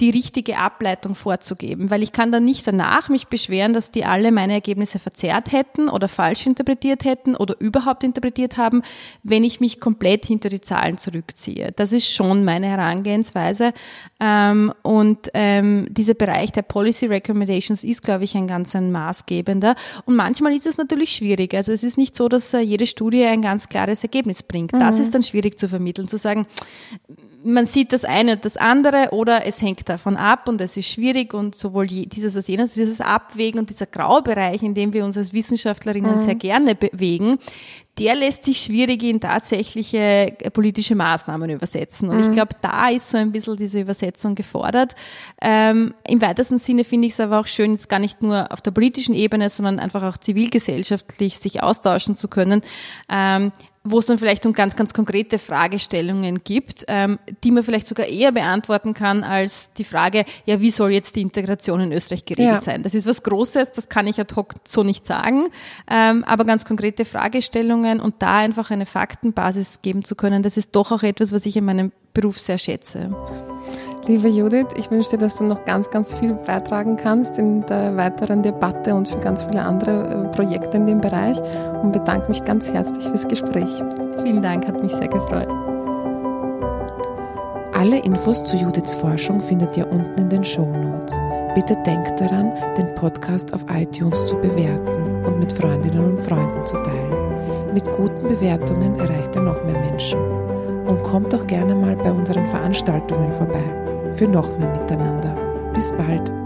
die 0.00 0.10
richtige 0.10 0.58
Ableitung 0.58 1.14
vorzugeben, 1.14 1.90
weil 1.90 2.02
ich 2.02 2.12
kann 2.12 2.30
dann 2.30 2.44
nicht 2.44 2.66
danach 2.66 3.08
mich 3.08 3.28
beschweren, 3.28 3.72
dass 3.72 3.90
die 3.90 4.04
alle 4.04 4.30
meine 4.30 4.52
Ergebnisse 4.52 4.98
verzerrt 4.98 5.52
hätten 5.52 5.88
oder 5.88 6.06
falsch 6.06 6.44
interpretiert 6.44 7.04
hätten 7.06 7.34
oder 7.34 7.58
überhaupt 7.60 8.04
interpretiert 8.04 8.58
haben, 8.58 8.82
wenn 9.22 9.42
ich 9.42 9.58
mich 9.58 9.80
komplett 9.80 10.26
hinter 10.26 10.50
die 10.50 10.60
Zahlen 10.60 10.98
zurückziehe. 10.98 11.72
Das 11.76 11.92
ist 11.92 12.12
schon 12.12 12.44
meine 12.44 12.66
Herangehensweise 12.66 13.72
ähm, 14.20 14.70
und 14.82 15.30
ähm, 15.32 15.86
dieser 15.90 16.14
Bereich 16.14 16.52
der 16.52 16.62
Policy 16.62 17.06
Recommendations 17.06 17.82
ist, 17.82 18.02
glaube 18.02 18.24
ich, 18.24 18.36
ein 18.36 18.46
ganz 18.46 18.76
ein 18.76 18.92
maßgebender 18.92 19.76
und 20.04 20.14
manchmal 20.14 20.52
ist 20.52 20.66
es 20.66 20.76
natürlich 20.76 21.12
schwierig. 21.12 21.54
Also 21.54 21.72
es 21.72 21.82
ist 21.82 21.96
nicht 21.96 22.16
so, 22.16 22.28
dass 22.28 22.52
äh, 22.52 22.60
jede 22.60 22.84
Studie 22.84 23.24
ein 23.24 23.40
ganz 23.40 23.70
klares 23.70 24.02
Ergebnis 24.02 24.42
bringt. 24.42 24.74
Das 24.74 24.96
mhm. 24.96 25.00
ist 25.00 25.14
dann 25.14 25.22
schwierig 25.22 25.58
zu 25.58 25.70
vermitteln, 25.70 26.06
zu 26.06 26.18
sagen, 26.18 26.46
man 27.44 27.64
sieht 27.64 27.92
das 27.92 28.04
eine 28.04 28.32
und 28.32 28.44
das 28.44 28.56
andere 28.56 29.08
oder 29.12 29.46
es 29.46 29.62
hängt 29.62 29.85
davon 29.88 30.16
ab 30.16 30.48
und 30.48 30.60
es 30.60 30.76
ist 30.76 30.88
schwierig 30.88 31.34
und 31.34 31.54
sowohl 31.54 31.86
dieses 31.86 32.36
als 32.36 32.48
jenes, 32.48 32.74
dieses 32.74 33.00
Abwägen 33.00 33.60
und 33.60 33.70
dieser 33.70 33.86
Graubereich, 33.86 34.62
in 34.62 34.74
dem 34.74 34.92
wir 34.92 35.04
uns 35.04 35.16
als 35.16 35.32
Wissenschaftlerinnen 35.32 36.16
mhm. 36.16 36.24
sehr 36.24 36.34
gerne 36.34 36.74
bewegen, 36.74 37.38
der 37.98 38.14
lässt 38.14 38.44
sich 38.44 38.60
schwierig 38.60 39.02
in 39.02 39.20
tatsächliche 39.20 39.98
äh, 39.98 40.50
politische 40.50 40.94
Maßnahmen 40.94 41.48
übersetzen. 41.48 42.10
Und 42.10 42.18
mhm. 42.18 42.24
ich 42.24 42.30
glaube, 42.30 42.54
da 42.60 42.90
ist 42.90 43.10
so 43.10 43.16
ein 43.16 43.32
bisschen 43.32 43.56
diese 43.56 43.80
Übersetzung 43.80 44.34
gefordert. 44.34 44.94
Ähm, 45.40 45.94
Im 46.06 46.20
weitesten 46.20 46.58
Sinne 46.58 46.84
finde 46.84 47.06
ich 47.06 47.14
es 47.14 47.20
aber 47.20 47.40
auch 47.40 47.46
schön, 47.46 47.72
jetzt 47.72 47.88
gar 47.88 47.98
nicht 47.98 48.22
nur 48.22 48.52
auf 48.52 48.60
der 48.60 48.72
politischen 48.72 49.14
Ebene, 49.14 49.48
sondern 49.48 49.78
einfach 49.78 50.02
auch 50.02 50.18
zivilgesellschaftlich 50.18 51.38
sich 51.38 51.62
austauschen 51.62 52.16
zu 52.16 52.28
können. 52.28 52.60
Ähm, 53.08 53.52
wo 53.86 53.98
es 53.98 54.06
dann 54.06 54.18
vielleicht 54.18 54.44
um 54.46 54.52
ganz, 54.52 54.76
ganz 54.76 54.92
konkrete 54.92 55.38
Fragestellungen 55.38 56.42
gibt, 56.44 56.84
ähm, 56.88 57.18
die 57.44 57.50
man 57.50 57.62
vielleicht 57.62 57.86
sogar 57.86 58.06
eher 58.06 58.32
beantworten 58.32 58.94
kann 58.94 59.24
als 59.24 59.72
die 59.74 59.84
Frage, 59.84 60.24
ja, 60.44 60.60
wie 60.60 60.70
soll 60.70 60.92
jetzt 60.92 61.16
die 61.16 61.22
Integration 61.22 61.80
in 61.80 61.92
Österreich 61.92 62.24
geregelt 62.24 62.54
ja. 62.54 62.60
sein? 62.60 62.82
Das 62.82 62.94
ist 62.94 63.06
was 63.06 63.22
Großes, 63.22 63.72
das 63.72 63.88
kann 63.88 64.06
ich 64.06 64.20
ad 64.20 64.34
hoc 64.34 64.54
so 64.64 64.82
nicht 64.82 65.06
sagen, 65.06 65.48
ähm, 65.90 66.24
aber 66.24 66.44
ganz 66.44 66.64
konkrete 66.64 67.04
Fragestellungen 67.04 68.00
und 68.00 68.16
da 68.20 68.38
einfach 68.38 68.70
eine 68.70 68.86
Faktenbasis 68.86 69.82
geben 69.82 70.04
zu 70.04 70.14
können, 70.14 70.42
das 70.42 70.56
ist 70.56 70.74
doch 70.74 70.92
auch 70.92 71.02
etwas, 71.02 71.32
was 71.32 71.46
ich 71.46 71.56
in 71.56 71.64
meinem 71.64 71.92
Beruf 72.12 72.38
sehr 72.38 72.58
schätze. 72.58 73.10
Liebe 74.08 74.28
Judith, 74.28 74.68
ich 74.76 74.88
wünsche 74.88 75.10
dir, 75.10 75.18
dass 75.18 75.34
du 75.34 75.44
noch 75.44 75.64
ganz, 75.64 75.90
ganz 75.90 76.14
viel 76.14 76.34
beitragen 76.34 76.96
kannst 76.96 77.40
in 77.40 77.66
der 77.66 77.96
weiteren 77.96 78.40
Debatte 78.40 78.94
und 78.94 79.08
für 79.08 79.18
ganz 79.18 79.42
viele 79.42 79.62
andere 79.62 80.28
äh, 80.28 80.28
Projekte 80.28 80.76
in 80.76 80.86
dem 80.86 81.00
Bereich 81.00 81.36
und 81.82 81.90
bedanke 81.90 82.28
mich 82.28 82.44
ganz 82.44 82.70
herzlich 82.70 83.02
fürs 83.02 83.26
Gespräch. 83.26 83.82
Vielen 84.22 84.42
Dank, 84.42 84.64
hat 84.68 84.80
mich 84.80 84.92
sehr 84.92 85.08
gefreut. 85.08 85.48
Alle 87.76 87.98
Infos 87.98 88.44
zu 88.44 88.56
Judiths 88.56 88.94
Forschung 88.94 89.40
findet 89.40 89.76
ihr 89.76 89.90
unten 89.90 90.20
in 90.20 90.28
den 90.28 90.44
Show 90.44 90.66
Notes. 90.66 91.18
Bitte 91.56 91.76
denkt 91.84 92.20
daran, 92.20 92.52
den 92.78 92.94
Podcast 92.94 93.52
auf 93.52 93.64
iTunes 93.74 94.24
zu 94.26 94.36
bewerten 94.36 95.26
und 95.26 95.40
mit 95.40 95.52
Freundinnen 95.52 96.12
und 96.12 96.20
Freunden 96.20 96.64
zu 96.64 96.76
teilen. 96.76 97.74
Mit 97.74 97.84
guten 97.92 98.28
Bewertungen 98.28 99.00
erreicht 99.00 99.34
er 99.34 99.42
noch 99.42 99.64
mehr 99.64 99.80
Menschen. 99.80 100.20
Und 100.86 101.02
kommt 101.02 101.32
doch 101.32 101.44
gerne 101.48 101.74
mal 101.74 101.96
bei 101.96 102.12
unseren 102.12 102.46
Veranstaltungen 102.46 103.32
vorbei. 103.32 103.85
Für 104.16 104.26
noch 104.26 104.48
mehr 104.58 104.70
Miteinander. 104.70 105.34
Bis 105.74 105.92
bald. 105.92 106.45